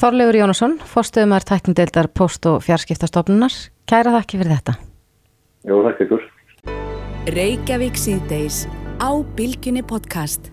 Þorleifur 0.01 0.39
Jónasson, 0.39 0.77
fórstöðumar 0.91 1.45
tæknindeildar 1.47 2.09
post- 2.17 2.47
og 2.49 2.61
fjarskiptastofnunar. 2.65 3.55
Kæra 3.89 4.15
þakki 4.17 4.41
fyrir 4.41 4.55
þetta. 4.57 4.77
Jú, 5.67 5.81
þakka 5.87 6.07
ykkur. 6.07 6.29
Reykjavík 7.31 7.99
síðdeis 8.01 8.63
á 9.01 9.25
Bilginni 9.35 9.81
podcast. 9.81 10.51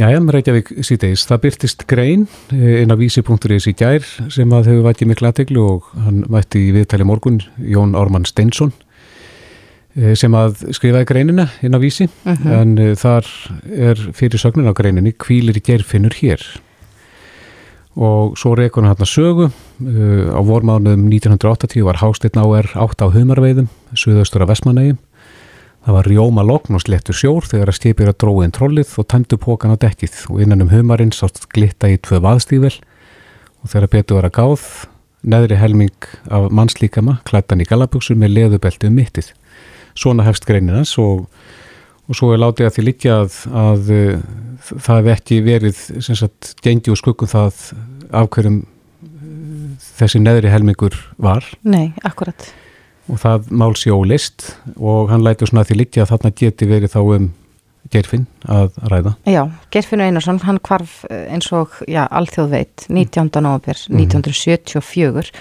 Jæja, 0.00 0.20
Reykjavík 0.32 0.70
síðdeis, 0.86 1.26
það 1.28 1.40
byrtist 1.42 1.82
grein 1.90 2.22
eh, 2.54 2.80
inn 2.80 2.94
á 2.94 2.96
vísi.is 2.96 3.66
í 3.68 3.74
gær 3.76 4.06
sem 4.32 4.52
að 4.56 4.70
hefur 4.70 4.86
vætið 4.86 5.10
miklu 5.10 5.28
aðteglu 5.28 5.64
og 5.74 5.90
hann 6.06 6.22
vætti 6.32 6.62
í 6.70 6.70
viðtali 6.78 7.04
morgun 7.04 7.42
Jón 7.60 7.92
Ármann 7.98 8.24
Steinsson 8.24 8.72
eh, 9.98 10.14
sem 10.16 10.32
að 10.32 10.62
skrifaði 10.72 11.10
greinina 11.10 11.50
inn 11.60 11.76
á 11.76 11.82
vísi. 11.82 12.08
Mhm. 12.24 12.56
en 12.56 12.74
uh, 12.78 12.94
þar 12.96 13.28
er 13.68 14.00
fyrir 14.16 14.40
sögnin 14.40 14.70
á 14.70 14.72
greininni 14.72 15.12
kvílir 15.12 15.60
í 15.60 15.64
gerfinnur 15.66 16.16
hér. 16.22 16.40
Og 18.00 18.38
svo 18.38 18.54
reykur 18.56 18.86
hann 18.86 18.96
hann 18.96 19.10
sögu. 19.10 19.50
Uh, 19.82 20.32
á 20.32 20.40
vormánuðum 20.40 21.10
1980 21.10 21.84
var 21.84 22.00
Hásteinn 22.00 22.40
áer 22.40 22.72
átt 22.80 23.04
á 23.04 23.12
humarveiðum 23.12 23.68
suðaustur 23.92 24.46
af 24.46 24.54
Vestmanægjum 24.54 24.96
Það 25.80 25.96
var 25.96 26.08
rjóma 26.10 26.42
lokn 26.44 26.76
og 26.76 26.82
slettur 26.84 27.16
sjór 27.16 27.46
þegar 27.48 27.70
að 27.72 27.78
skipir 27.78 28.10
að 28.10 28.18
dróðin 28.20 28.52
trollið 28.52 28.90
og 29.00 29.06
tæmdu 29.08 29.38
pókan 29.40 29.72
á 29.72 29.80
dekkið 29.80 30.18
og 30.28 30.42
innan 30.44 30.66
um 30.66 30.72
humarinn 30.72 31.12
sátt 31.16 31.40
glitta 31.54 31.88
í 31.88 31.96
tvö 31.96 32.20
vaðstífel 32.20 32.74
og 33.64 33.72
þegar 33.72 33.92
betur 33.94 34.18
var 34.18 34.28
að 34.28 34.36
gáð 34.36 34.66
neðri 35.32 35.56
helming 35.60 36.10
af 36.32 36.50
mannslíkama 36.52 37.18
klættan 37.28 37.64
í 37.64 37.68
galabuksu 37.68 38.16
með 38.18 38.36
leðubelti 38.36 38.88
um 38.88 38.96
mittið. 38.96 39.32
Svona 39.96 40.24
hefst 40.28 40.46
greininans 40.48 40.92
og, 41.00 41.26
og 42.08 42.16
svo 42.18 42.32
er 42.34 42.42
látið 42.44 42.68
að 42.68 42.76
því 42.76 42.86
líka 42.86 43.16
að, 43.24 43.40
að 43.64 43.92
uh, 43.96 44.24
það 44.70 45.00
hef 45.00 45.12
ekki 45.16 45.42
verið 45.48 45.84
gengi 46.64 46.92
og 46.92 47.00
skuggum 47.00 47.32
það 47.32 47.66
af 48.12 48.32
hverjum 48.36 48.62
uh, 48.64 49.70
þessi 50.00 50.20
neðri 50.20 50.52
helmingur 50.52 50.96
var 51.16 51.48
Nei, 51.64 51.92
akkurat. 52.04 52.52
Og 53.10 53.20
það 53.20 53.50
mál 53.50 53.74
sé 53.78 53.92
ólist 53.92 54.50
og 54.76 55.10
hann 55.10 55.24
lætur 55.26 55.50
svona 55.50 55.64
að 55.64 55.72
því 55.72 55.78
líka 55.80 56.04
að 56.04 56.12
þarna 56.14 56.34
geti 56.40 56.68
verið 56.70 56.94
þá 56.94 57.00
um 57.02 57.30
gerfinn 57.90 58.26
að 58.50 58.76
ræða. 58.92 59.14
Já, 59.26 59.40
Gerfinu 59.72 60.04
Einarsson, 60.04 60.40
hann 60.44 60.60
kvarf 60.62 61.00
eh, 61.10 61.26
eins 61.34 61.48
og, 61.56 61.80
já, 61.90 62.04
alþjóð 62.06 62.52
veit, 62.52 62.84
19. 62.88 63.30
november 63.40 63.80
1974. 63.88 65.32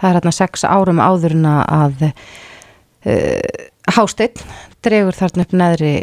Það 0.00 0.08
er 0.10 0.18
hérna 0.18 0.34
sex 0.34 0.66
árum 0.66 1.00
áður 1.00 1.36
en 1.38 1.46
að 1.48 2.04
uh, 2.10 3.62
Hásteinn 3.94 4.42
dregur 4.84 5.16
þarna 5.16 5.46
upp 5.46 5.56
neðri 5.56 5.94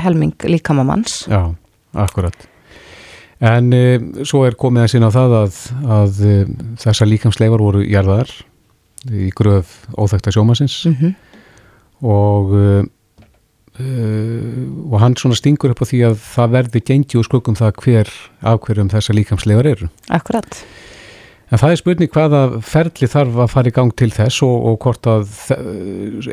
helming 0.00 0.48
líkamamanns. 0.48 1.24
Já, 1.28 1.52
akkurat. 1.92 2.48
En 3.44 3.72
e, 3.74 3.98
svo 4.24 4.44
er 4.46 4.56
komið 4.56 4.84
að 4.84 4.90
sinna 4.92 5.10
á 5.10 5.16
það 5.16 5.34
að, 5.36 5.56
að 5.96 6.20
e, 6.24 6.34
þessar 6.80 7.10
líkamsleifar 7.10 7.64
voru 7.64 7.82
jarðar 7.84 8.30
í 9.10 9.30
gröf 9.36 9.84
óþekta 9.98 10.32
sjómasins 10.34 10.84
Mhm. 10.88 11.14
og 12.02 12.54
e, 12.54 12.84
og 13.84 15.00
hann 15.02 15.16
svona 15.18 15.34
stingur 15.38 15.72
upp 15.74 15.82
á 15.82 15.86
því 15.90 16.00
að 16.10 16.18
það 16.22 16.52
verði 16.54 16.80
gengi 16.86 17.18
og 17.18 17.24
skuggum 17.26 17.56
það 17.58 17.78
hver 17.82 18.10
af 18.42 18.60
hverjum 18.62 18.90
þessar 18.92 19.16
líkamsleifar 19.18 19.66
eru. 19.66 19.88
Akkurat. 20.14 20.60
En 21.52 21.58
það 21.60 21.70
er 21.74 21.76
spurning 21.82 22.10
hvaða 22.14 22.62
ferli 22.64 23.06
þarf 23.10 23.36
að 23.44 23.50
fara 23.52 23.68
í 23.70 23.74
gang 23.74 23.90
til 23.94 24.10
þess 24.10 24.42
og, 24.46 24.54
og 24.70 24.78
hvort 24.80 25.06
að 25.10 25.28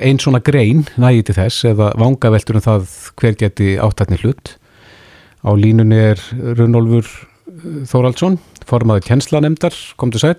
einn 0.01 0.22
svona 0.22 0.39
grein 0.41 0.86
nægi 1.01 1.26
til 1.28 1.36
þess 1.36 1.65
eða 1.74 1.91
vangaveltur 1.99 2.55
um 2.57 2.61
það 2.65 2.88
hver 3.19 3.36
geti 3.41 3.74
áttatni 3.82 4.17
hlut. 4.22 4.55
Á 5.41 5.49
línunni 5.57 5.97
er 6.13 6.22
Runolfur 6.57 7.09
Þóraldsson, 7.89 8.38
formaður 8.65 9.03
kjenslanemdar, 9.09 9.76
kom 9.97 10.11
til 10.13 10.22
sæl. 10.24 10.38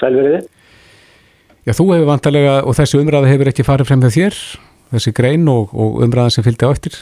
Sælveriði. 0.00 0.40
Já, 1.68 1.74
þú 1.76 1.90
hefur 1.92 2.08
vantarlega, 2.08 2.56
og 2.64 2.76
þessi 2.78 3.00
umræða 3.02 3.28
hefur 3.28 3.50
ekki 3.50 3.66
farið 3.66 3.90
frem 3.90 4.00
með 4.00 4.14
þér, 4.16 4.40
þessi 4.94 5.12
grein 5.16 5.48
og, 5.52 5.74
og 5.76 5.98
umræðan 6.06 6.36
sem 6.38 6.46
fylgdi 6.46 6.64
á 6.64 6.72
eftir. 6.72 6.98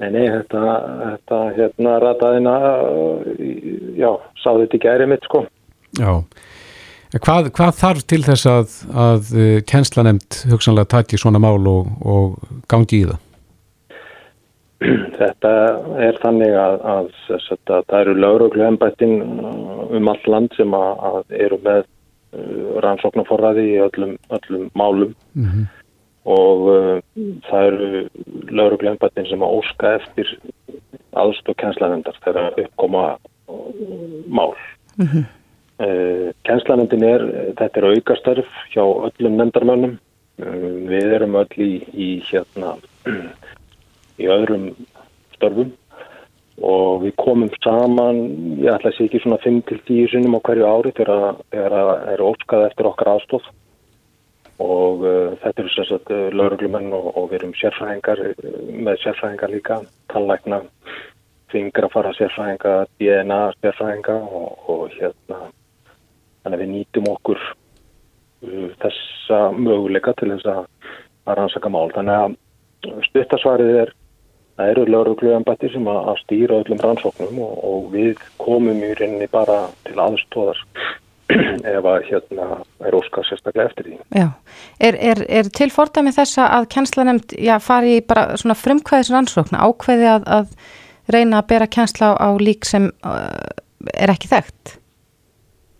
Nei, 0.00 0.10
nei, 0.12 0.24
þetta, 0.28 0.62
þetta 1.02 1.40
hérna 1.56 1.96
rataðina, 2.04 2.54
já, 3.96 4.10
sá 4.40 4.50
þetta 4.52 4.78
ekki 4.78 4.90
ærið 4.92 5.12
mitt, 5.12 5.28
sko. 5.28 5.42
Já, 5.96 6.10
hvað, 7.16 7.50
hvað 7.56 7.78
þarf 7.80 8.08
til 8.12 8.22
þess 8.24 8.50
að, 8.52 8.74
að 9.04 9.30
kjenslanemd 9.68 10.40
hugsanlega 10.52 10.92
taki 10.98 11.20
svona 11.20 11.40
mál 11.40 11.60
og, 11.72 11.92
og 12.04 12.58
gangi 12.72 13.02
í 13.02 13.06
það? 13.08 13.22
Þetta 14.76 15.52
er 16.04 16.18
þannig 16.20 16.54
að, 16.60 16.74
að, 16.84 17.06
að 17.32 17.84
það 17.88 18.00
eru 18.00 18.14
lauruglu 18.18 18.64
ennbættin 18.66 19.14
um 19.24 20.10
all 20.12 20.28
land 20.28 20.52
sem 20.56 20.74
að, 20.76 20.90
að 21.08 21.38
eru 21.46 21.58
með 21.64 21.80
uh, 21.80 22.74
rannsóknarforræði 22.84 23.64
í 23.70 23.78
öllum, 23.86 24.16
öllum 24.36 24.68
málum 24.76 25.14
Mm 25.36 25.46
-hmm. 25.46 25.64
og 26.32 26.68
uh, 26.72 27.00
það 27.48 27.66
eru 27.70 28.02
lauruglu 28.50 28.90
ennbættin 28.90 29.28
sem 29.30 29.42
að 29.42 29.56
óska 29.60 29.94
eftir 30.00 30.36
aðstóð 31.12 31.56
kjenslanendar 31.62 32.20
þegar 32.24 32.60
uppkoma 32.60 33.06
uh, 33.48 33.72
mál. 34.28 34.54
Mm 34.96 35.06
-hmm. 35.06 35.24
Uh, 35.76 36.32
Kennslanendin 36.44 37.04
er, 37.04 37.22
þetta 37.56 37.80
er 37.80 37.84
aukastörf 37.84 38.48
hjá 38.72 38.84
öllum 38.84 39.36
nendarmönnum. 39.36 39.98
Uh, 40.40 40.88
við 40.88 41.12
erum 41.16 41.36
öll 41.36 41.56
í, 41.56 41.84
í 41.92 42.08
hérna 42.28 42.76
í 44.20 44.30
öðrum 44.32 44.70
störfum 45.36 45.74
og 46.64 47.02
við 47.02 47.12
komum 47.20 47.50
saman, 47.60 48.22
ég 48.62 48.72
ætla 48.72 48.90
að 48.90 48.96
sé 48.96 49.06
ekki 49.06 49.20
svona 49.20 49.38
5-10 49.42 50.08
sinnum 50.12 50.38
á 50.40 50.44
hverju 50.46 50.64
ári 50.64 50.92
þegar 50.96 51.36
það 51.52 51.90
er 52.14 52.24
óskað 52.24 52.68
eftir 52.70 52.88
okkar 52.88 53.12
aðstóð 53.12 53.50
og 54.64 55.04
uh, 55.04 55.34
þetta 55.42 55.62
eru 55.62 55.72
sérstaklega 55.74 56.30
uh, 56.30 56.36
lauruglumenn 56.40 56.94
og, 56.96 57.10
og 57.12 57.28
við 57.28 57.42
erum 57.42 57.52
sérfræðingar 57.60 58.22
uh, 58.24 58.62
með 58.86 59.02
sérfræðingar 59.02 59.52
líka, 59.52 59.76
tallækna, 60.12 60.62
fingrafara 61.52 62.14
sérfræðinga, 62.16 62.72
DNA 62.96 63.40
sérfræðinga 63.60 64.16
og, 64.24 64.64
og 64.72 64.96
hérna 64.96 65.42
þannig 66.46 66.56
að 66.56 66.62
við 66.62 66.72
nýtum 66.72 67.10
okkur 67.12 67.44
uh, 67.44 68.66
þessa 68.80 69.42
möguleika 69.58 70.16
til 70.16 70.32
þess 70.32 70.48
að 70.54 71.36
rannsaka 71.36 71.68
mál. 71.74 71.90
Þannig 71.92 72.22
að 72.22 73.04
stuttasvarið 73.10 73.80
er 73.82 73.94
það 74.56 74.70
eru 74.72 74.84
laurugluðanbætti 74.92 75.72
sem 75.72 75.88
að, 75.90 76.12
stýra 76.22 76.60
öllum 76.62 76.80
rannsóknum 76.82 77.40
og, 77.44 77.58
og 77.70 77.90
við 77.94 78.22
komum 78.40 78.80
í 78.84 78.92
rauninni 78.98 79.28
bara 79.32 79.66
til 79.86 79.98
aðstóðar 80.06 80.62
ef 81.76 81.90
að 81.90 82.06
hérna 82.06 82.48
er 82.86 82.96
óskar 82.96 83.26
sérstaklega 83.26 83.70
eftir 83.70 83.88
því. 83.90 83.98
Já, 84.14 84.28
er, 84.88 84.98
er, 85.10 85.22
er 85.40 85.50
til 85.50 85.68
fordæmi 85.74 86.14
þessa 86.14 86.48
að 86.58 86.68
kjænslanemnd 86.76 87.36
já, 87.42 87.56
fari 87.62 87.98
bara 88.06 88.38
svona 88.40 88.56
frumkvæðis 88.58 89.12
rannsókna 89.14 89.66
ákveði 89.66 90.10
að, 90.14 90.28
að 90.38 91.12
reyna 91.12 91.42
að 91.42 91.48
bera 91.52 91.70
kjænsla 91.70 92.14
á 92.14 92.28
lík 92.40 92.66
sem 92.68 92.90
uh, 93.06 93.46
er 93.94 94.12
ekki 94.14 94.30
þekkt? 94.30 94.76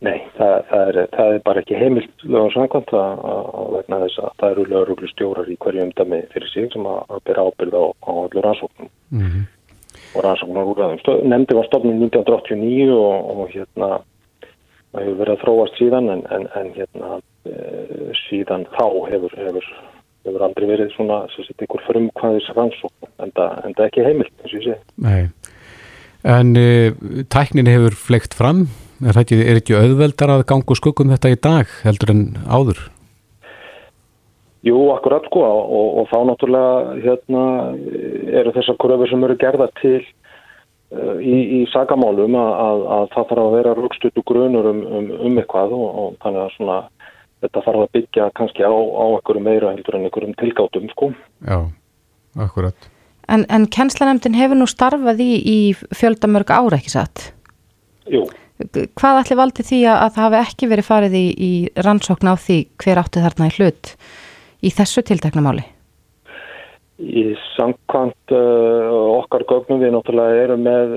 Nei, 0.05 0.19
það, 0.37 0.55
það, 0.69 0.89
er, 0.91 0.99
það 1.15 1.35
er 1.35 1.39
bara 1.47 1.61
ekki 1.63 1.79
heimilt 1.81 2.25
lögum 2.29 2.51
samkvæmt 2.53 2.91
að, 2.93 3.23
að 3.57 3.69
vegna 3.79 4.01
þess 4.03 4.21
að 4.21 4.35
það 4.43 4.51
eru 4.51 4.65
lauruglu 4.69 5.09
stjórar 5.09 5.49
í 5.49 5.57
hverju 5.65 5.87
umdæmi 5.87 6.19
fyrir 6.35 6.53
sig 6.53 6.67
sem 6.75 6.89
að, 6.91 6.99
að 7.17 7.23
bera 7.31 7.47
ábyrð 7.49 7.79
á, 7.81 7.85
á 8.05 8.13
allir 8.27 8.45
rannsóknum 8.45 8.93
Mm 9.07 9.23
-hmm. 9.23 9.43
og 10.15 10.25
rannsóknar 10.25 10.67
úrraðum. 10.67 11.29
Nemndi 11.31 11.55
var 11.55 11.67
stofnum 11.67 12.03
1989 12.03 12.91
og, 12.91 13.41
og 13.41 13.49
hérna 13.55 13.89
það 14.93 15.05
hefur 15.05 15.19
verið 15.21 15.35
að 15.35 15.43
þróast 15.43 15.79
síðan 15.79 16.09
en, 16.13 16.23
en, 16.31 16.49
en 16.61 16.73
hérna 16.75 17.11
e, 17.47 17.53
síðan 18.27 18.67
þá 18.77 18.87
hefur, 19.11 19.37
hefur, 19.37 19.69
hefur 20.27 20.43
aldrei 20.43 20.67
verið 20.73 20.91
svona 20.95 21.21
ykkur 21.61 21.85
frumkvæðis 21.89 22.51
rannsókn 22.57 23.13
en 23.23 23.33
það 23.39 23.85
ekki 23.87 24.05
heimilt 24.05 24.33
eins 24.43 24.53
og 24.53 24.59
ég 24.59 24.67
segi. 24.67 24.81
Nei, 24.97 25.29
en 26.25 26.57
e, 26.57 26.93
tæknin 27.33 27.71
hefur 27.71 27.97
fleikt 28.09 28.35
fram 28.35 28.67
er 29.05 29.19
ekki, 29.21 29.39
er 29.45 29.61
ekki 29.61 29.77
auðveldar 29.77 30.33
að 30.37 30.45
ganga 30.51 30.77
skuggum 30.79 31.13
þetta 31.15 31.33
í 31.33 31.41
dag 31.49 31.73
heldur 31.85 32.13
en 32.15 32.23
áður? 32.49 32.85
Jú, 34.67 34.79
akkurat 34.97 35.27
sko 35.29 35.43
og, 35.47 35.89
og 36.01 36.09
þá 36.11 36.17
náttúrulega 36.31 36.95
hérna 37.05 37.43
eru 38.41 38.55
þessar 38.57 38.79
kröfur 38.83 39.11
sem 39.13 39.27
eru 39.27 39.37
gerða 39.39 39.69
til 39.79 40.01
uh, 40.01 41.21
í, 41.23 41.37
í 41.61 41.61
sagamálum 41.71 42.35
að, 42.41 42.51
að, 42.65 42.83
að 42.97 43.07
það 43.15 43.29
þarf 43.31 43.45
að 43.45 43.57
vera 43.59 43.77
rúgstutu 43.79 44.25
grunur 44.27 44.71
um, 44.73 44.83
um, 44.89 45.13
um 45.29 45.39
eitthvað 45.39 45.77
og, 45.77 45.87
og 46.03 46.19
þannig 46.25 46.43
að 46.43 46.53
svona 46.57 46.79
þetta 47.45 47.63
þarf 47.69 47.85
að 47.85 47.95
byggja 47.99 48.29
kannski 48.41 48.67
á, 48.67 48.73
á 48.75 49.05
einhverju 49.07 49.45
meira 49.45 49.73
heldur 49.75 49.99
en 49.99 50.09
einhverjum 50.09 50.35
tilgátum 50.41 50.91
sko. 50.95 51.13
Já, 51.47 51.59
akkurat. 52.49 52.91
En, 53.31 53.45
en 53.51 53.69
kennslanefndin 53.71 54.39
hefur 54.39 54.59
nú 54.59 54.67
starfað 54.71 55.23
í, 55.23 55.31
í 55.43 55.59
fjöldamörg 55.95 56.51
ára 56.55 56.79
ekki 56.79 56.95
satt? 56.95 57.29
Jú. 58.11 58.25
Hvað 58.57 59.19
ætli 59.21 59.37
valdi 59.37 59.65
því 59.67 59.79
að, 59.85 59.97
að 60.01 60.13
það 60.15 60.25
hafi 60.25 60.39
ekki 60.41 60.69
verið 60.71 60.87
farið 60.87 61.17
í, 61.19 61.27
í 61.37 61.53
rannsókn 61.85 62.31
á 62.33 62.35
því 62.41 62.59
hver 62.81 63.01
átti 63.03 63.25
þarna 63.25 63.49
í 63.51 63.57
hlut 63.59 63.91
í 64.65 64.73
þessu 64.73 65.05
tiltekna 65.05 65.45
máli? 65.45 65.65
Í 66.97 67.25
samkvæmt 67.53 68.33
uh, 68.33 68.93
okkar 69.19 69.45
gögnum 69.51 69.83
við 69.83 69.93
náttúrulega 69.93 70.45
erum 70.47 70.63
með 70.65 70.95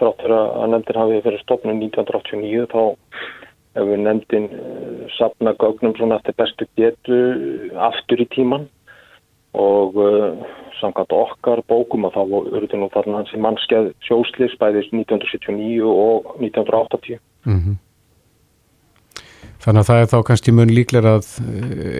þráttur 0.00 0.34
að 0.34 0.72
nefndin 0.72 0.98
hafi 0.98 1.20
verið 1.22 1.44
stopnum 1.44 1.78
1989 1.86 2.66
þá 2.72 2.82
hefur 3.78 4.02
nefndin 4.02 4.48
uh, 4.50 5.04
sapna 5.14 5.54
gögnum 5.62 5.94
svona 5.94 6.18
eftir 6.18 6.34
bestu 6.40 6.66
getu 6.80 7.20
aftur 7.86 8.24
í 8.24 8.26
tíman 8.34 8.66
og 9.56 9.96
uh, 9.96 10.46
samkvæmt 10.80 11.14
okkar 11.16 11.62
bókum 11.70 12.06
að 12.08 12.18
þá 12.18 12.22
eru 12.26 12.62
þetta 12.66 12.80
nú 12.82 12.90
þarna 12.92 13.20
hans 13.20 13.32
í 13.32 13.40
mannskeið 13.40 13.90
sjóslis 14.04 14.56
bæðis 14.60 14.90
1979 14.92 15.82
og 15.88 16.30
1980. 16.40 17.20
Mm 17.46 17.60
-hmm. 17.60 17.76
Þannig 19.64 19.80
að 19.80 19.88
það 19.88 20.00
er 20.00 20.10
þá 20.12 20.18
kannski 20.28 20.52
mun 20.52 20.74
líklar 20.74 21.06
að 21.10 21.26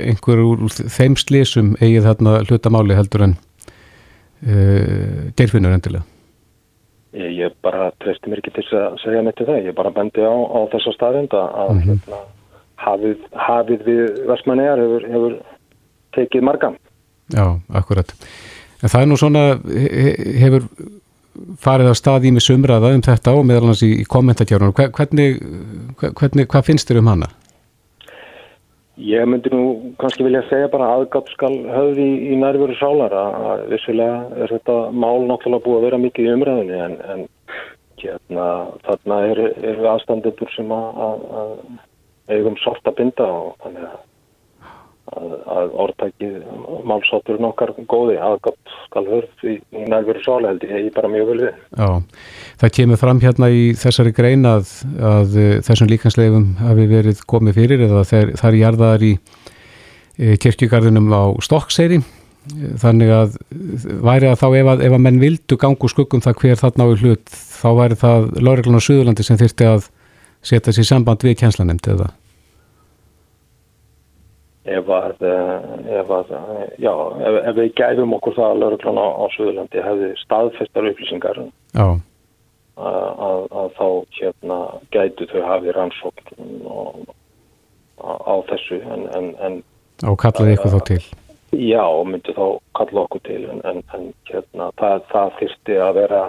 einhver 0.07 0.43
úr 0.45 0.69
þeim 0.71 1.17
slísum 1.17 1.73
eigið 1.81 2.07
þarna 2.09 2.43
hlutamáli 2.49 2.95
heldur 2.95 3.25
en 3.27 3.35
uh, 4.47 5.33
gerfinnur 5.39 5.73
endilega. 5.73 6.05
Ég, 7.17 7.33
ég 7.33 7.53
bara 7.65 7.91
trefti 8.05 8.31
mér 8.31 8.43
ekki 8.43 8.53
til 8.59 8.67
að 8.77 8.99
segja 9.01 9.23
neitt 9.25 9.39
til 9.41 9.49
það. 9.49 9.69
Ég 9.71 9.77
bara 9.77 9.91
bendi 9.95 10.21
á, 10.21 10.37
á 10.37 10.61
þessa 10.75 10.93
staðinda 10.93 11.43
að 11.49 11.71
mm 11.73 11.81
-hmm. 11.81 11.87
hérna, 11.89 12.19
hafið, 12.87 13.19
hafið 13.49 13.87
við 13.89 14.03
Vestmannegar 14.29 14.83
hefur, 14.83 15.07
hefur 15.15 15.39
tekið 16.17 16.43
margam. 16.43 16.77
Já, 17.35 17.47
akkurat. 17.75 18.13
En 18.83 18.93
það 18.93 19.03
er 19.03 19.11
nú 19.11 19.19
svona, 19.19 19.45
hefur 20.43 20.69
farið 21.61 21.93
á 21.93 21.95
staði 21.97 22.33
með 22.33 22.47
sumraða 22.47 22.93
um 22.97 23.03
þetta 23.05 23.35
og 23.37 23.49
meðal 23.49 23.71
hans 23.71 23.83
í, 23.85 23.91
í 24.03 24.07
kommentarkjárunum. 24.09 24.77
Hvernig, 24.77 25.41
hvernig, 26.01 26.49
hvað 26.53 26.71
finnst 26.71 26.91
þér 26.91 27.03
um 27.03 27.11
hana? 27.13 27.29
Ég 28.97 29.27
myndi 29.29 29.51
nú 29.53 29.93
kannski 30.01 30.25
vilja 30.25 30.41
segja 30.49 30.71
bara 30.73 30.89
aðgátt 30.95 31.29
skal 31.35 31.53
höfði 31.69 32.05
í, 32.05 32.15
í 32.33 32.37
nærveru 32.41 32.77
sálar 32.79 33.13
að 33.13 33.67
vissulega 33.75 34.23
er 34.41 34.55
þetta 34.55 34.77
mál 34.97 35.27
náttúrulega 35.29 35.65
búið 35.67 35.77
að 35.77 35.85
vera 35.85 35.99
mikið 36.01 36.29
í 36.29 36.33
umræðinni 36.33 36.79
en, 36.87 36.95
en 37.13 37.27
hérna, 38.01 38.47
þarna 38.87 39.19
eru 39.33 39.51
er 39.69 39.83
aðstandendur 39.93 40.53
sem 40.55 40.73
að, 40.73 41.03
að, 41.09 41.27
að 41.43 41.53
eigum 42.39 42.57
sorta 42.63 42.95
binda 42.97 43.29
og 43.29 43.53
þannig 43.65 43.85
að 43.91 44.01
að, 45.15 45.33
að 45.57 45.75
orðtækið 45.85 46.35
málsátturinn 46.89 47.49
okkar 47.49 47.73
góði 47.89 48.19
aðgátt 48.23 48.75
skal 48.87 49.05
hörð 49.07 49.47
í, 49.47 49.57
nærveru 49.87 50.23
sála 50.25 50.53
held 50.55 50.67
ég 50.67 50.91
bara 50.97 51.11
mjög 51.13 51.31
vel 51.31 51.39
við. 51.45 51.63
Já, 51.79 51.89
það 52.63 52.75
kemur 52.81 53.03
fram 53.03 53.23
hérna 53.23 53.51
í 53.53 53.65
þessari 53.79 54.15
grein 54.17 54.47
að, 54.51 54.75
að 55.15 55.41
þessum 55.67 55.91
líkansleifum 55.93 56.53
hafi 56.61 56.87
verið 56.91 57.25
komið 57.31 57.61
fyrir 57.61 57.87
eða 57.89 58.05
það 58.11 58.47
er 58.51 58.61
jarðaðar 58.61 59.07
í 59.07 59.15
e, 59.17 60.37
kirkjugarðinum 60.43 61.11
á 61.15 61.25
Stokkseyri 61.45 62.03
þannig 62.81 63.11
að 63.11 63.39
væri 64.07 64.29
að 64.31 64.39
þá 64.43 64.47
ef 64.55 64.69
að, 64.71 64.85
ef 64.87 64.95
að 64.95 65.03
menn 65.03 65.23
vildu 65.23 65.59
gangu 65.59 65.91
skuggum 65.91 66.23
það 66.23 66.39
hver 66.43 66.61
þarna 66.61 66.87
á 66.87 66.89
í 66.93 67.01
hlut 67.01 67.33
þá 67.33 67.69
væri 67.81 67.99
það 68.03 68.29
Lóreglan 68.39 68.79
á 68.79 68.87
Suðurlandi 68.87 69.27
sem 69.27 69.41
þyrti 69.41 69.67
að 69.71 69.89
setja 70.47 70.75
sér 70.77 70.87
samband 70.87 71.27
við 71.27 71.41
kjænslanemnd 71.41 71.91
eða 71.91 72.13
ef 74.67 74.91
að, 74.91 75.23
ef 76.01 76.11
að 76.19 76.33
já, 76.83 76.93
ef, 76.93 77.39
ef 77.51 77.59
við 77.59 77.71
gæfum 77.79 78.17
okkur 78.17 78.37
það 78.39 78.51
að 78.51 78.63
lauruglan 78.63 79.01
á, 79.01 79.07
á 79.07 79.25
Suðurlandi 79.37 79.85
hefði 79.87 80.11
staðfestar 80.23 80.89
upplýsingar 80.91 81.41
að, 81.43 82.01
að, 82.77 83.47
að 83.63 83.71
þá 83.79 83.89
hérna 84.19 84.59
gætu 84.95 85.29
þau 85.31 85.43
hafi 85.47 85.77
rannsókn 85.77 86.59
og, 86.65 87.05
á, 88.03 88.11
á 88.11 88.35
þessu 88.51 88.81
en, 88.83 89.07
en, 89.17 89.31
en 89.41 89.63
Og 90.05 90.19
kallaði 90.21 90.59
ykkur 90.59 90.75
þá 90.75 90.81
til. 90.91 91.05
Já, 91.57 91.85
myndi 92.05 92.35
þá 92.37 92.59
kalla 92.77 93.07
okkur 93.07 93.23
til 93.25 93.45
en, 93.49 93.63
en, 93.65 93.79
en 93.97 94.11
hérna, 94.29 94.69
það, 94.81 95.07
það 95.13 95.39
þyrsti 95.39 95.79
að 95.81 95.95
vera 96.03 96.23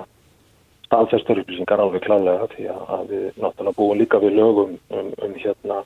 staðfestar 0.88 1.42
upplýsingar 1.42 1.82
alveg 1.84 2.06
klálega 2.06 2.48
því 2.54 2.70
að, 2.72 2.84
að 2.96 3.10
við 3.12 3.26
náttúrulega 3.44 3.78
búum 3.80 4.00
líka 4.00 4.22
við 4.24 4.38
lögum 4.38 4.78
um, 4.94 5.10
um 5.26 5.34
hérna 5.42 5.82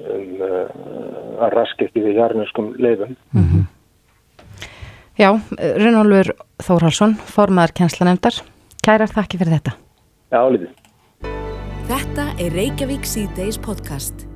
um 0.00 0.40
uh, 0.46 1.44
að 1.44 1.54
raskist 1.56 1.96
við 1.96 2.16
jarniskum 2.18 2.72
leifum. 2.80 3.16
Já, 5.20 5.34
Runolfur 5.76 6.32
Þórhalsson, 6.64 7.18
formaður 7.28 7.74
kennslanefndar. 7.82 8.40
Kærar 8.80 9.12
þakki 9.12 9.40
fyrir 9.42 9.58
þetta. 9.58 9.76
Já, 10.32 10.40
lítið. 10.54 10.72
Þetta 11.90 12.26
er 12.38 12.56
Reykjavík 12.56 13.04
C-Days 13.04 13.60
podcast. 13.60 14.29